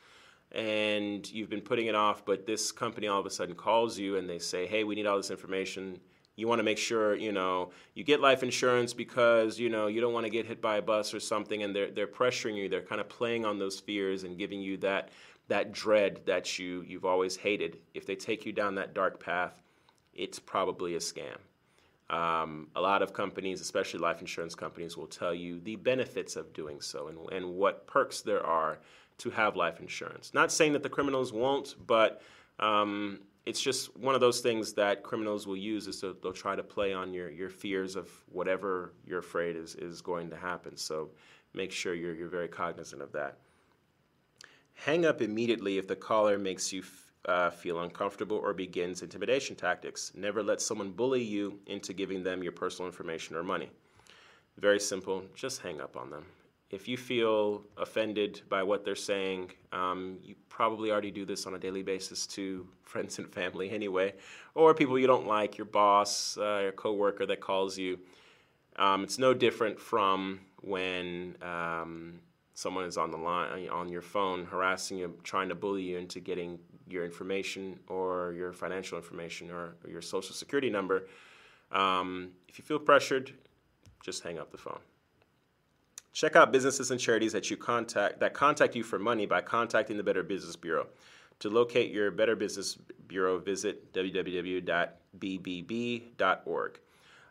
and 0.51 1.30
you've 1.32 1.49
been 1.49 1.61
putting 1.61 1.88
it 1.88 1.95
off, 1.95 2.26
but 2.26 2.45
this 2.45 2.72
company 2.72 3.07
all 3.07 3.20
of 3.20 3.26
a 3.26 3.30
sudden 3.30 3.55
calls 3.55 3.97
you 3.97 4.18
and 4.18 4.30
they 4.30 4.39
say, 4.39 4.68
hey, 4.68 4.84
we 4.84 4.95
need 4.95 5.05
all 5.05 5.18
this 5.18 5.32
information. 5.32 5.99
You 6.36 6.47
want 6.47 6.59
to 6.59 6.64
make 6.64 6.78
sure, 6.78 7.16
you 7.16 7.32
know, 7.32 7.72
you 7.93 8.03
get 8.03 8.20
life 8.20 8.43
insurance 8.43 8.93
because, 8.93 9.59
you 9.59 9.70
know, 9.70 9.88
you 9.88 10.01
don't 10.01 10.14
want 10.14 10.26
to 10.26 10.32
get 10.32 10.45
hit 10.45 10.61
by 10.61 10.78
a 10.78 10.82
bus 10.82 11.14
or 11.14 11.20
something 11.20 11.64
and 11.64 11.76
they're, 11.76 11.91
they're 11.91 12.07
pressuring 12.07 12.55
you. 12.55 12.70
They're 12.70 12.82
kind 12.82 13.01
of 13.01 13.09
playing 13.09 13.45
on 13.45 13.59
those 13.59 13.80
fears 13.80 14.24
and 14.24 14.38
giving 14.38 14.61
you 14.61 14.78
that, 14.78 15.09
that 15.47 15.72
dread 15.72 16.22
that 16.26 16.57
you, 16.57 16.84
you've 16.88 17.05
always 17.05 17.36
hated. 17.36 17.78
If 17.93 18.05
they 18.05 18.16
take 18.16 18.45
you 18.45 18.51
down 18.51 18.76
that 18.76 18.93
dark 18.93 19.24
path, 19.24 19.61
it's 20.14 20.39
probably 20.39 20.95
a 20.95 20.99
scam. 20.99 21.38
Um, 22.09 22.67
a 22.75 22.81
lot 22.81 23.01
of 23.01 23.13
companies, 23.13 23.61
especially 23.61 23.99
life 23.99 24.21
insurance 24.21 24.55
companies, 24.55 24.97
will 24.97 25.07
tell 25.07 25.33
you 25.33 25.59
the 25.59 25.77
benefits 25.77 26.35
of 26.35 26.53
doing 26.53 26.81
so 26.81 27.07
and, 27.07 27.17
and 27.31 27.55
what 27.55 27.87
perks 27.87 28.21
there 28.21 28.45
are 28.45 28.79
to 29.19 29.29
have 29.29 29.55
life 29.55 29.79
insurance. 29.79 30.33
Not 30.33 30.51
saying 30.51 30.73
that 30.73 30.83
the 30.83 30.89
criminals 30.89 31.31
won't, 31.31 31.75
but 31.87 32.21
um, 32.59 33.19
it's 33.45 33.61
just 33.61 33.95
one 33.97 34.15
of 34.15 34.21
those 34.21 34.41
things 34.41 34.73
that 34.73 35.03
criminals 35.03 35.47
will 35.47 35.57
use 35.57 35.87
is 35.87 36.01
to, 36.01 36.15
they'll 36.21 36.33
try 36.33 36.55
to 36.55 36.63
play 36.63 36.93
on 36.93 37.13
your, 37.13 37.29
your 37.29 37.49
fears 37.49 37.95
of 37.95 38.09
whatever 38.31 38.93
you're 39.05 39.19
afraid 39.19 39.55
is, 39.55 39.75
is 39.75 40.01
going 40.01 40.29
to 40.29 40.35
happen. 40.35 40.77
So 40.77 41.09
make 41.53 41.71
sure 41.71 41.93
you're, 41.93 42.15
you're 42.15 42.29
very 42.29 42.47
cognizant 42.47 43.01
of 43.01 43.11
that. 43.13 43.37
Hang 44.75 45.05
up 45.05 45.21
immediately 45.21 45.77
if 45.77 45.87
the 45.87 45.95
caller 45.95 46.37
makes 46.37 46.73
you 46.73 46.83
uh, 47.26 47.49
feel 47.49 47.82
uncomfortable 47.82 48.38
or 48.38 48.53
begins 48.53 49.01
intimidation 49.01 49.55
tactics. 49.55 50.11
Never 50.15 50.43
let 50.43 50.61
someone 50.61 50.91
bully 50.91 51.24
you 51.24 51.59
into 51.67 51.93
giving 51.93 52.24
them 52.24 52.43
your 52.43 52.51
personal 52.51 52.88
information 52.88 53.36
or 53.36 53.43
money. 53.43 53.69
Very 54.57 54.80
simple, 54.80 55.24
just 55.34 55.61
hang 55.61 55.82
up 55.82 55.97
on 55.97 56.09
them. 56.09 56.26
If 56.69 56.88
you 56.88 56.97
feel 56.97 57.63
offended 57.78 58.41
by 58.49 58.63
what 58.63 58.84
they're 58.84 58.95
saying, 58.95 59.51
um, 59.71 60.17
you 60.24 60.36
probably 60.49 60.91
already 60.91 61.11
do 61.11 61.24
this 61.24 61.45
on 61.45 61.53
a 61.53 61.59
daily 61.59 61.84
basis 61.84 62.26
to 62.28 62.67
friends 62.84 63.19
and 63.19 63.32
family 63.32 63.69
anyway, 63.71 64.13
or 64.55 64.74
people 64.74 64.97
you 64.99 65.07
don't 65.07 65.28
like, 65.28 65.57
your 65.57 65.65
boss, 65.65 66.38
uh, 66.38 66.59
your 66.63 66.71
coworker 66.71 67.26
that 67.26 67.41
calls 67.41 67.78
you. 67.78 67.99
Um, 68.78 69.03
it's 69.03 69.19
no 69.19 69.34
different 69.34 69.80
from 69.80 70.39
when 70.61 71.36
um, 71.41 72.19
someone 72.53 72.86
is 72.86 72.97
on 72.97 73.11
the 73.11 73.17
line 73.17 73.69
on 73.69 73.89
your 73.89 74.01
phone 74.01 74.45
harassing 74.45 74.97
you, 74.97 75.13
trying 75.24 75.49
to 75.49 75.55
bully 75.55 75.84
you 75.84 75.97
into 75.97 76.19
getting 76.19 76.59
your 76.89 77.05
information 77.05 77.79
or 77.88 78.34
your 78.34 78.53
financial 78.53 78.97
information 78.97 79.49
or, 79.51 79.75
or 79.84 79.89
your 79.89 80.01
social 80.01 80.36
security 80.36 80.69
number, 80.69 81.07
um, 81.71 82.31
if 82.47 82.57
you 82.57 82.63
feel 82.63 82.79
pressured, 82.79 83.31
just 84.03 84.23
hang 84.23 84.38
up 84.38 84.51
the 84.51 84.57
phone. 84.57 84.79
Check 86.13 86.36
out 86.36 86.51
businesses 86.51 86.91
and 86.91 86.99
charities 86.99 87.31
that 87.34 87.49
you 87.49 87.57
contact 87.57 88.19
that 88.19 88.36
contact 88.36 88.75
you 88.75 88.84
for 88.84 88.99
money 88.99 89.25
by 89.25 89.41
contacting 89.41 89.97
the 89.97 90.03
Better 90.03 90.21
Business 90.21 90.55
Bureau. 90.55 90.86
To 91.39 91.49
locate 91.49 91.91
your 91.91 92.11
Better 92.11 92.36
Business 92.36 92.77
Bureau, 93.07 93.39
visit 93.39 93.91
www.bbb.org. 93.93 94.69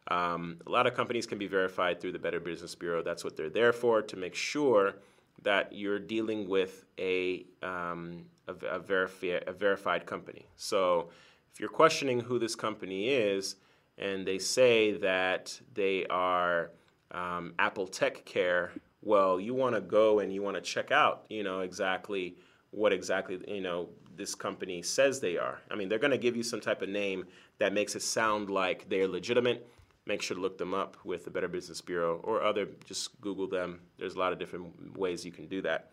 Um, 0.09 0.59
a 0.66 0.70
lot 0.70 0.88
of 0.88 0.94
companies 0.94 1.26
can 1.26 1.38
be 1.38 1.46
verified 1.46 2.00
through 2.00 2.11
the 2.12 2.18
Better 2.18 2.40
Business 2.40 2.74
Bureau. 2.74 3.03
That's 3.03 3.22
what 3.22 3.36
they're 3.36 3.48
there 3.48 3.72
for 3.72 4.03
to 4.03 4.16
make 4.16 4.34
sure 4.34 4.96
that 5.43 5.72
you're 5.72 5.99
dealing 5.99 6.49
with 6.49 6.84
a, 6.99 7.45
um, 7.62 8.24
a, 8.47 8.53
a, 8.53 8.80
verifi- 8.80 9.47
a 9.47 9.53
verified 9.53 10.07
company. 10.07 10.47
So 10.57 11.11
if 11.53 11.61
you're 11.61 11.68
questioning 11.68 12.20
who 12.20 12.38
this 12.38 12.55
company 12.55 13.09
is 13.09 13.57
and 13.99 14.26
they 14.26 14.38
say 14.38 14.93
that 14.99 15.59
they 15.74 16.07
are 16.07 16.70
um, 17.11 17.55
Apple 17.59 17.86
Tech 17.86 18.24
Care, 18.24 18.72
well, 19.03 19.40
you 19.40 19.53
want 19.55 19.74
to 19.74 19.80
go 19.80 20.20
and 20.20 20.32
you 20.32 20.43
want 20.43 20.57
to 20.57 20.62
check 20.62 20.90
out, 20.90 21.24
you 21.28 21.43
know, 21.43 21.61
exactly 21.61 22.36
what 22.70 22.93
exactly, 22.93 23.38
you 23.49 23.61
know, 23.61 23.88
this 24.16 24.34
company 24.34 24.82
says 24.82 25.20
they 25.20 25.36
are. 25.38 25.61
I 25.70 25.74
mean, 25.74 25.88
they're 25.88 25.99
going 25.99 26.12
to 26.12 26.18
give 26.18 26.36
you 26.36 26.43
some 26.43 26.61
type 26.61 26.82
of 26.82 26.88
name 26.88 27.24
that 27.59 27.72
makes 27.72 27.95
it 27.97 28.03
sound 28.03 28.51
like 28.51 28.88
they're 28.88 29.09
legitimate 29.09 29.68
make 30.07 30.22
sure 30.22 30.36
to 30.36 30.40
look 30.40 30.59
them 30.59 30.74
up 30.74 30.96
with 31.05 31.24
the 31.24 31.30
Better 31.30 31.48
Business 31.48 31.80
Bureau 31.80 32.20
or 32.24 32.42
other, 32.42 32.66
just 32.84 33.20
Google 33.20 33.46
them. 33.46 33.80
There's 33.98 34.14
a 34.14 34.18
lot 34.18 34.32
of 34.32 34.38
different 34.38 34.98
ways 34.98 35.24
you 35.24 35.32
can 35.32 35.46
do 35.46 35.62
that. 35.62 35.90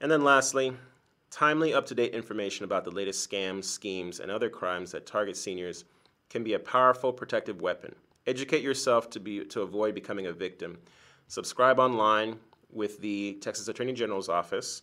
And 0.00 0.10
then 0.10 0.24
lastly, 0.24 0.76
timely, 1.30 1.72
up 1.72 1.86
to 1.86 1.94
date 1.94 2.12
information 2.12 2.64
about 2.64 2.84
the 2.84 2.90
latest 2.90 3.30
scams, 3.30 3.64
schemes, 3.64 4.20
and 4.20 4.30
other 4.30 4.50
crimes 4.50 4.92
that 4.92 5.06
target 5.06 5.36
seniors 5.36 5.84
can 6.28 6.42
be 6.42 6.54
a 6.54 6.58
powerful 6.58 7.12
protective 7.12 7.60
weapon. 7.60 7.94
Educate 8.26 8.62
yourself 8.62 9.10
to, 9.10 9.20
be, 9.20 9.44
to 9.44 9.62
avoid 9.62 9.94
becoming 9.94 10.26
a 10.26 10.32
victim. 10.32 10.78
Subscribe 11.28 11.78
online 11.78 12.38
with 12.70 13.00
the 13.00 13.34
Texas 13.40 13.68
Attorney 13.68 13.92
General's 13.92 14.28
office 14.28 14.82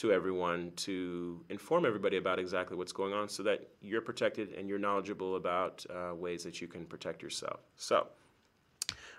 to 0.00 0.12
everyone 0.12 0.72
to 0.76 1.44
inform 1.50 1.84
everybody 1.84 2.16
about 2.16 2.38
exactly 2.38 2.74
what's 2.74 2.92
going 2.92 3.12
on 3.12 3.28
so 3.28 3.42
that 3.42 3.68
you're 3.82 4.00
protected 4.00 4.54
and 4.54 4.66
you're 4.66 4.78
knowledgeable 4.78 5.36
about 5.36 5.84
uh, 5.90 6.14
ways 6.14 6.42
that 6.42 6.58
you 6.58 6.66
can 6.66 6.86
protect 6.86 7.22
yourself. 7.22 7.60
So, 7.76 8.06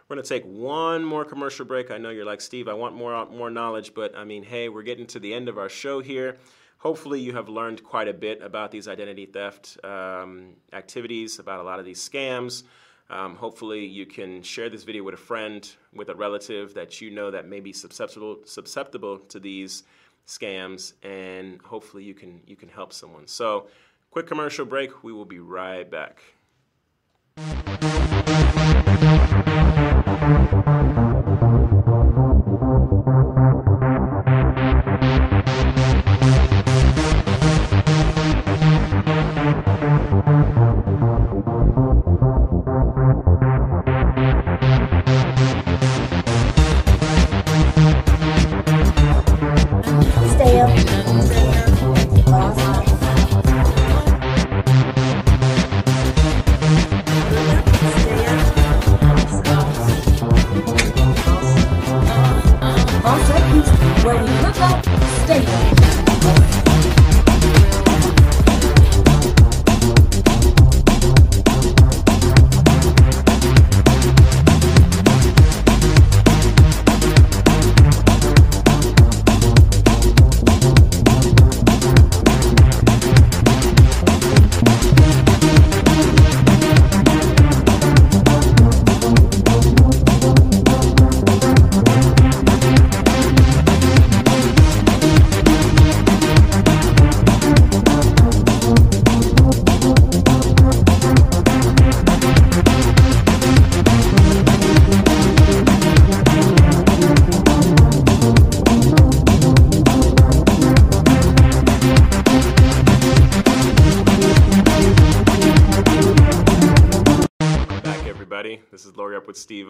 we're 0.07 0.15
going 0.15 0.23
to 0.23 0.27
take 0.27 0.43
one 0.43 1.05
more 1.05 1.23
commercial 1.23 1.65
break. 1.65 1.91
I 1.91 1.99
know 1.99 2.09
you're 2.09 2.25
like, 2.25 2.41
Steve, 2.41 2.67
I 2.67 2.73
want 2.73 2.95
more, 2.95 3.27
more 3.27 3.51
knowledge, 3.51 3.93
but 3.93 4.17
I 4.17 4.23
mean, 4.23 4.43
hey, 4.43 4.69
we're 4.69 4.81
getting 4.81 5.05
to 5.07 5.19
the 5.19 5.31
end 5.33 5.47
of 5.49 5.59
our 5.59 5.69
show 5.69 6.01
here. 6.01 6.37
Hopefully, 6.79 7.19
you 7.19 7.33
have 7.33 7.47
learned 7.47 7.83
quite 7.83 8.07
a 8.07 8.13
bit 8.13 8.41
about 8.41 8.71
these 8.71 8.87
identity 8.87 9.27
theft 9.27 9.77
um, 9.85 10.55
activities, 10.73 11.37
about 11.37 11.59
a 11.59 11.63
lot 11.63 11.79
of 11.79 11.85
these 11.85 12.09
scams. 12.09 12.63
Um, 13.11 13.35
hopefully, 13.35 13.85
you 13.85 14.07
can 14.07 14.41
share 14.41 14.67
this 14.67 14.83
video 14.83 15.03
with 15.03 15.13
a 15.13 15.17
friend, 15.17 15.69
with 15.93 16.09
a 16.09 16.15
relative 16.15 16.73
that 16.73 16.99
you 16.99 17.11
know 17.11 17.29
that 17.29 17.47
may 17.47 17.59
be 17.59 17.71
susceptible, 17.71 18.39
susceptible 18.45 19.19
to 19.19 19.39
these 19.39 19.83
scams, 20.31 20.93
and 21.03 21.61
hopefully 21.61 22.03
you 22.03 22.13
can 22.13 22.41
you 22.47 22.55
can 22.55 22.69
help 22.69 22.93
someone. 22.93 23.27
So, 23.27 23.67
quick 24.11 24.27
commercial 24.27 24.65
break. 24.65 25.03
We 25.03 25.11
will 25.11 25.25
be 25.25 25.39
right 25.39 25.89
back. 25.89 26.21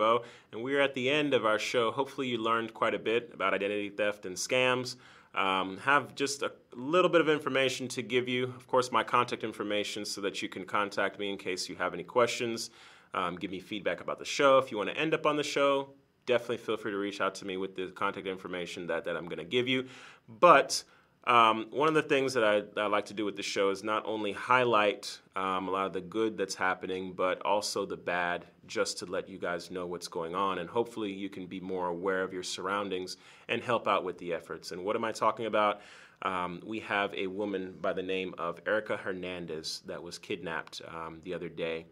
With 0.01 0.21
Steve 0.21 0.23
O. 0.23 0.23
And 0.51 0.63
we're 0.63 0.81
at 0.81 0.93
the 0.93 1.09
end 1.09 1.33
of 1.33 1.45
our 1.45 1.59
show. 1.59 1.91
Hopefully, 1.91 2.27
you 2.27 2.37
learned 2.37 2.73
quite 2.73 2.93
a 2.93 2.99
bit 2.99 3.31
about 3.33 3.53
identity 3.53 3.89
theft 3.89 4.25
and 4.25 4.35
scams. 4.35 4.95
Um, 5.33 5.77
have 5.77 6.13
just 6.15 6.43
a 6.43 6.51
little 6.75 7.09
bit 7.09 7.21
of 7.21 7.29
information 7.29 7.87
to 7.89 8.01
give 8.01 8.27
you. 8.27 8.43
Of 8.43 8.67
course, 8.67 8.91
my 8.91 9.03
contact 9.03 9.43
information 9.43 10.05
so 10.05 10.21
that 10.21 10.41
you 10.41 10.49
can 10.49 10.65
contact 10.65 11.19
me 11.19 11.29
in 11.29 11.37
case 11.37 11.69
you 11.69 11.75
have 11.77 11.93
any 11.93 12.03
questions. 12.03 12.69
Um, 13.13 13.37
give 13.37 13.51
me 13.51 13.59
feedback 13.59 14.01
about 14.01 14.19
the 14.19 14.25
show. 14.25 14.57
If 14.57 14.71
you 14.71 14.77
want 14.77 14.89
to 14.89 14.97
end 14.97 15.13
up 15.13 15.25
on 15.25 15.37
the 15.37 15.43
show, 15.43 15.89
definitely 16.25 16.57
feel 16.57 16.77
free 16.77 16.91
to 16.91 16.97
reach 16.97 17.21
out 17.21 17.35
to 17.35 17.45
me 17.45 17.57
with 17.57 17.75
the 17.75 17.87
contact 17.87 18.27
information 18.27 18.87
that, 18.87 19.05
that 19.05 19.15
I'm 19.15 19.25
going 19.25 19.37
to 19.37 19.45
give 19.45 19.67
you. 19.69 19.85
But 20.27 20.83
um, 21.25 21.67
one 21.69 21.87
of 21.87 21.93
the 21.93 22.01
things 22.01 22.33
that 22.33 22.43
I, 22.43 22.61
that 22.61 22.77
I, 22.77 22.87
like 22.87 23.05
to 23.05 23.13
do 23.13 23.25
with 23.25 23.35
the 23.35 23.43
show 23.43 23.69
is 23.69 23.83
not 23.83 24.03
only 24.07 24.31
highlight 24.31 25.19
um, 25.35 25.67
a 25.67 25.71
lot 25.71 25.85
of 25.85 25.93
the 25.93 26.01
good 26.01 26.35
that's 26.35 26.55
happening, 26.55 27.13
but 27.13 27.39
also 27.45 27.85
the 27.85 27.97
bad, 27.97 28.45
just 28.65 28.97
to 28.99 29.05
let 29.05 29.29
you 29.29 29.37
guys 29.37 29.69
know 29.69 29.85
what's 29.85 30.07
going 30.07 30.33
on. 30.33 30.57
And 30.57 30.67
hopefully, 30.67 31.11
you 31.11 31.29
can 31.29 31.45
be 31.45 31.59
more 31.59 31.87
aware 31.87 32.23
of 32.23 32.33
your 32.33 32.41
surroundings 32.41 33.17
and 33.49 33.61
help 33.61 33.87
out 33.87 34.03
with 34.03 34.17
the 34.17 34.33
efforts. 34.33 34.71
And 34.71 34.83
what 34.83 34.95
am 34.95 35.03
I 35.03 35.11
talking 35.11 35.45
about? 35.45 35.81
Um, 36.23 36.59
we 36.65 36.79
have 36.79 37.13
a 37.13 37.27
woman 37.27 37.75
by 37.81 37.93
the 37.93 38.03
name 38.03 38.33
of 38.39 38.59
Erica 38.65 38.97
Hernandez 38.97 39.81
that 39.85 40.01
was 40.01 40.17
kidnapped 40.17 40.81
um, 40.87 41.19
the 41.23 41.35
other 41.35 41.49
day. 41.49 41.85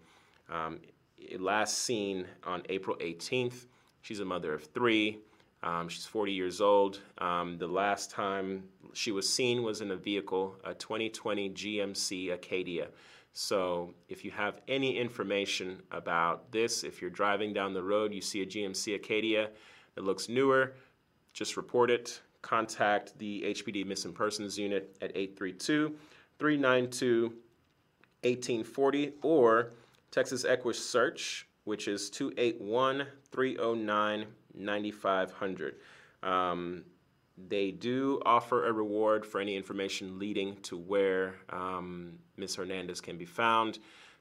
Um, 0.50 0.80
last 1.38 1.80
seen 1.80 2.26
on 2.44 2.64
April 2.70 2.98
18th. 2.98 3.66
She's 4.02 4.20
a 4.22 4.26
mother 4.26 4.54
of 4.54 4.64
three. 4.66 5.20
Um, 5.62 5.90
she's 5.90 6.06
40 6.06 6.32
years 6.32 6.62
old. 6.62 7.02
Um, 7.18 7.58
the 7.58 7.68
last 7.68 8.12
time 8.12 8.64
she 8.94 9.12
was 9.12 9.32
seen 9.32 9.64
was 9.64 9.82
in 9.82 9.92
a 9.92 9.96
vehicle, 9.96 10.56
a 10.64 10.74
2020 10.74 11.50
GMC 11.50 12.34
Acadia. 12.34 12.88
So 13.34 13.94
if 14.08 14.26
you 14.26 14.32
have 14.32 14.62
any 14.68 14.98
information 14.98 15.82
about 15.92 16.52
this, 16.52 16.84
if 16.84 17.02
you're 17.02 17.12
driving 17.12 17.54
down 17.54 17.74
the 17.74 17.84
road, 17.84 18.14
you 18.14 18.22
see 18.22 18.42
a 18.42 18.46
GMC 18.46 18.96
Acadia 18.96 19.50
that 19.96 20.04
looks 20.04 20.30
newer, 20.30 20.74
just 21.34 21.58
report 21.58 21.92
it. 21.92 22.22
Contact 22.42 23.18
the 23.20 23.44
HPD 23.48 23.86
Missing 23.86 24.14
Persons 24.14 24.58
Unit 24.58 24.96
at 25.02 25.12
832 25.12 25.94
392 26.40 27.24
1840 28.22 29.14
or 29.22 29.72
Texas 30.12 30.46
Equus 30.46 30.84
Search, 30.84 31.48
which 31.66 31.88
is 31.88 32.10
281 32.10 33.06
309 33.32 34.26
9500. 34.60 35.76
Um, 36.22 36.84
they 37.48 37.72
do 37.72 38.22
offer 38.26 38.68
a 38.68 38.74
reward 38.74 39.26
for 39.26 39.40
any 39.40 39.56
information 39.56 40.20
leading 40.20 40.58
to 40.64 40.78
where 40.78 41.36
um, 41.50 42.20
Ms. 42.38 42.56
Hernandez 42.56 43.00
can 43.00 43.18
be 43.18 43.26
found. 43.26 43.80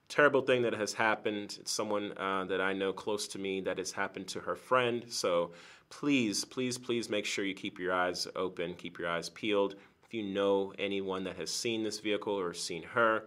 Terrible 0.09 0.41
thing 0.41 0.63
that 0.63 0.73
has 0.73 0.93
happened. 0.93 1.59
It's 1.61 1.73
someone 1.73 2.17
uh, 2.17 2.45
that 2.45 2.61
I 2.61 2.73
know 2.73 2.93
close 2.93 3.29
to 3.29 3.39
me 3.39 3.61
that 3.63 3.79
has 3.79 3.93
happened 3.93 4.29
to 4.29 4.41
her 4.41 4.57
friend. 4.57 5.05
So 5.09 5.51
please, 5.91 6.45
please, 6.45 6.79
please 6.79 7.11
make 7.11 7.27
sure 7.27 7.45
you 7.45 7.55
keep 7.55 7.79
your 7.79 7.93
eyes 7.93 8.27
open, 8.37 8.75
keep 8.75 8.99
your 8.99 9.09
eyes 9.09 9.29
peeled. 9.29 9.75
If 10.05 10.15
you 10.15 10.23
know 10.23 10.73
anyone 10.79 11.25
that 11.25 11.37
has 11.37 11.51
seen 11.51 11.83
this 11.83 12.01
vehicle 12.01 12.33
or 12.33 12.55
seen 12.55 12.83
her, 12.85 13.25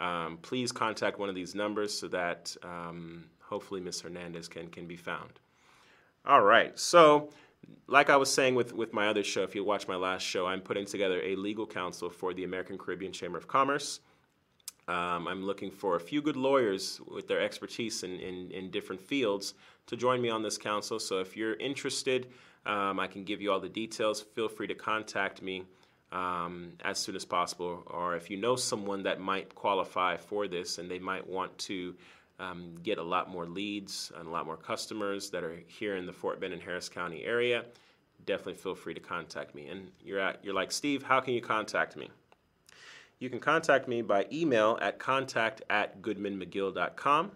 um, 0.00 0.38
please 0.42 0.72
contact 0.72 1.18
one 1.18 1.28
of 1.28 1.34
these 1.36 1.54
numbers 1.54 1.96
so 1.96 2.08
that 2.08 2.56
um, 2.64 3.26
hopefully 3.40 3.80
Ms. 3.80 4.00
Hernandez 4.00 4.48
can, 4.48 4.68
can 4.68 4.86
be 4.86 4.96
found. 4.96 5.38
All 6.26 6.40
right, 6.40 6.78
so 6.78 7.28
like 7.86 8.08
I 8.08 8.16
was 8.16 8.32
saying 8.32 8.54
with, 8.54 8.72
with 8.72 8.94
my 8.94 9.08
other 9.08 9.22
show, 9.22 9.42
if 9.42 9.54
you 9.54 9.62
watch 9.62 9.86
my 9.86 9.96
last 9.96 10.22
show, 10.22 10.46
I'm 10.46 10.62
putting 10.62 10.86
together 10.86 11.20
a 11.22 11.36
legal 11.36 11.66
counsel 11.66 12.08
for 12.08 12.32
the 12.32 12.44
American 12.44 12.78
Caribbean 12.78 13.12
Chamber 13.12 13.36
of 13.36 13.46
Commerce. 13.46 14.00
Um, 14.88 15.28
I'm 15.28 15.44
looking 15.44 15.70
for 15.70 15.96
a 15.96 16.00
few 16.00 16.22
good 16.22 16.36
lawyers 16.36 16.98
with 17.06 17.28
their 17.28 17.40
expertise 17.40 18.04
in, 18.04 18.18
in, 18.20 18.50
in, 18.52 18.70
different 18.70 19.02
fields 19.02 19.52
to 19.86 19.96
join 19.98 20.22
me 20.22 20.30
on 20.30 20.42
this 20.42 20.56
council. 20.56 20.98
So 20.98 21.20
if 21.20 21.36
you're 21.36 21.56
interested, 21.56 22.28
um, 22.64 22.98
I 22.98 23.06
can 23.06 23.24
give 23.24 23.42
you 23.42 23.52
all 23.52 23.60
the 23.60 23.68
details. 23.68 24.22
Feel 24.22 24.48
free 24.48 24.66
to 24.66 24.74
contact 24.74 25.42
me 25.42 25.64
um, 26.10 26.72
as 26.84 26.98
soon 26.98 27.16
as 27.16 27.24
possible. 27.26 27.82
Or 27.86 28.16
if 28.16 28.30
you 28.30 28.38
know 28.38 28.56
someone 28.56 29.02
that 29.02 29.20
might 29.20 29.54
qualify 29.54 30.16
for 30.16 30.48
this 30.48 30.78
and 30.78 30.90
they 30.90 30.98
might 30.98 31.26
want 31.26 31.56
to 31.58 31.94
um, 32.38 32.74
get 32.82 32.98
a 32.98 33.02
lot 33.02 33.30
more 33.30 33.46
leads 33.46 34.12
and 34.18 34.26
a 34.26 34.30
lot 34.30 34.46
more 34.46 34.56
customers 34.56 35.30
that 35.30 35.44
are 35.44 35.60
here 35.66 35.96
in 35.96 36.06
the 36.06 36.12
Fort 36.12 36.40
Bend 36.40 36.52
and 36.52 36.62
Harris 36.62 36.88
County 36.88 37.24
area, 37.24 37.64
definitely 38.26 38.54
feel 38.54 38.74
free 38.74 38.94
to 38.94 39.00
contact 39.00 39.54
me. 39.54 39.68
And 39.68 39.90
you're, 40.02 40.18
at, 40.18 40.44
you're 40.44 40.54
like, 40.54 40.72
Steve, 40.72 41.02
how 41.02 41.20
can 41.20 41.34
you 41.34 41.40
contact 41.40 41.96
me? 41.96 42.10
You 43.18 43.30
can 43.30 43.40
contact 43.40 43.88
me 43.88 44.02
by 44.02 44.26
email 44.32 44.78
at 44.82 44.98
contact 44.98 45.62
at 45.70 46.02
goodmanmcgill.com. 46.02 47.30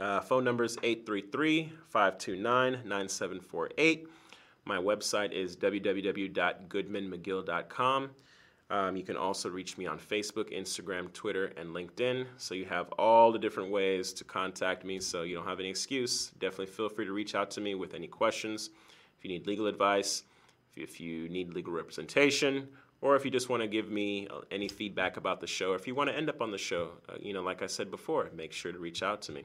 Uh, 0.00 0.20
phone 0.20 0.44
number 0.44 0.64
is 0.64 0.78
833 0.82 1.72
529 1.88 2.72
9748. 2.84 4.08
My 4.64 4.78
website 4.78 5.32
is 5.32 5.56
www.goodmanmcgill.com. 5.56 8.10
Um, 8.72 8.96
you 8.96 9.02
can 9.02 9.18
also 9.18 9.50
reach 9.50 9.76
me 9.76 9.86
on 9.86 9.98
Facebook, 9.98 10.50
Instagram, 10.50 11.12
Twitter, 11.12 11.52
and 11.58 11.74
LinkedIn. 11.74 12.24
So 12.38 12.54
you 12.54 12.64
have 12.64 12.90
all 12.92 13.30
the 13.30 13.38
different 13.38 13.70
ways 13.70 14.14
to 14.14 14.24
contact 14.24 14.82
me. 14.82 14.98
So 14.98 15.22
you 15.22 15.34
don't 15.34 15.46
have 15.46 15.60
any 15.60 15.68
excuse. 15.68 16.30
Definitely 16.38 16.66
feel 16.66 16.88
free 16.88 17.04
to 17.04 17.12
reach 17.12 17.34
out 17.34 17.50
to 17.52 17.60
me 17.60 17.74
with 17.74 17.92
any 17.92 18.06
questions. 18.06 18.70
If 19.18 19.24
you 19.24 19.30
need 19.30 19.46
legal 19.46 19.66
advice, 19.66 20.22
if 20.74 21.02
you 21.02 21.28
need 21.28 21.52
legal 21.52 21.74
representation, 21.74 22.66
or 23.02 23.14
if 23.14 23.26
you 23.26 23.30
just 23.30 23.50
want 23.50 23.62
to 23.62 23.68
give 23.68 23.90
me 23.90 24.26
uh, 24.28 24.40
any 24.50 24.68
feedback 24.68 25.18
about 25.18 25.42
the 25.42 25.46
show, 25.46 25.72
or 25.72 25.76
if 25.76 25.86
you 25.86 25.94
want 25.94 26.08
to 26.08 26.16
end 26.16 26.30
up 26.30 26.40
on 26.40 26.50
the 26.50 26.56
show, 26.56 26.92
uh, 27.10 27.16
you 27.20 27.34
know, 27.34 27.42
like 27.42 27.60
I 27.60 27.66
said 27.66 27.90
before, 27.90 28.30
make 28.34 28.54
sure 28.54 28.72
to 28.72 28.78
reach 28.78 29.02
out 29.02 29.20
to 29.22 29.32
me. 29.32 29.44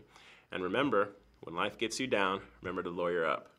And 0.54 0.64
remember, 0.64 1.10
when 1.42 1.54
life 1.54 1.78
gets 1.78 2.00
you 2.00 2.08
down, 2.08 2.40
remember 2.62 2.82
to 2.82 2.90
lawyer 2.90 3.26
up. 3.26 3.52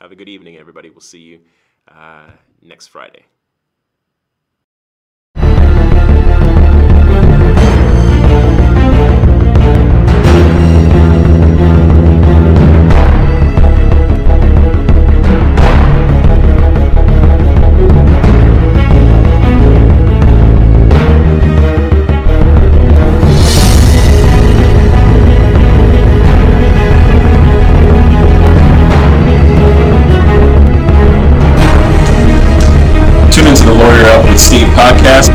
Have 0.00 0.12
a 0.12 0.16
good 0.16 0.28
evening, 0.28 0.58
everybody. 0.58 0.90
We'll 0.90 1.00
see 1.00 1.20
you 1.20 1.40
uh, 1.88 2.28
next 2.60 2.88
Friday. 2.88 3.24
Podcast 35.04 35.33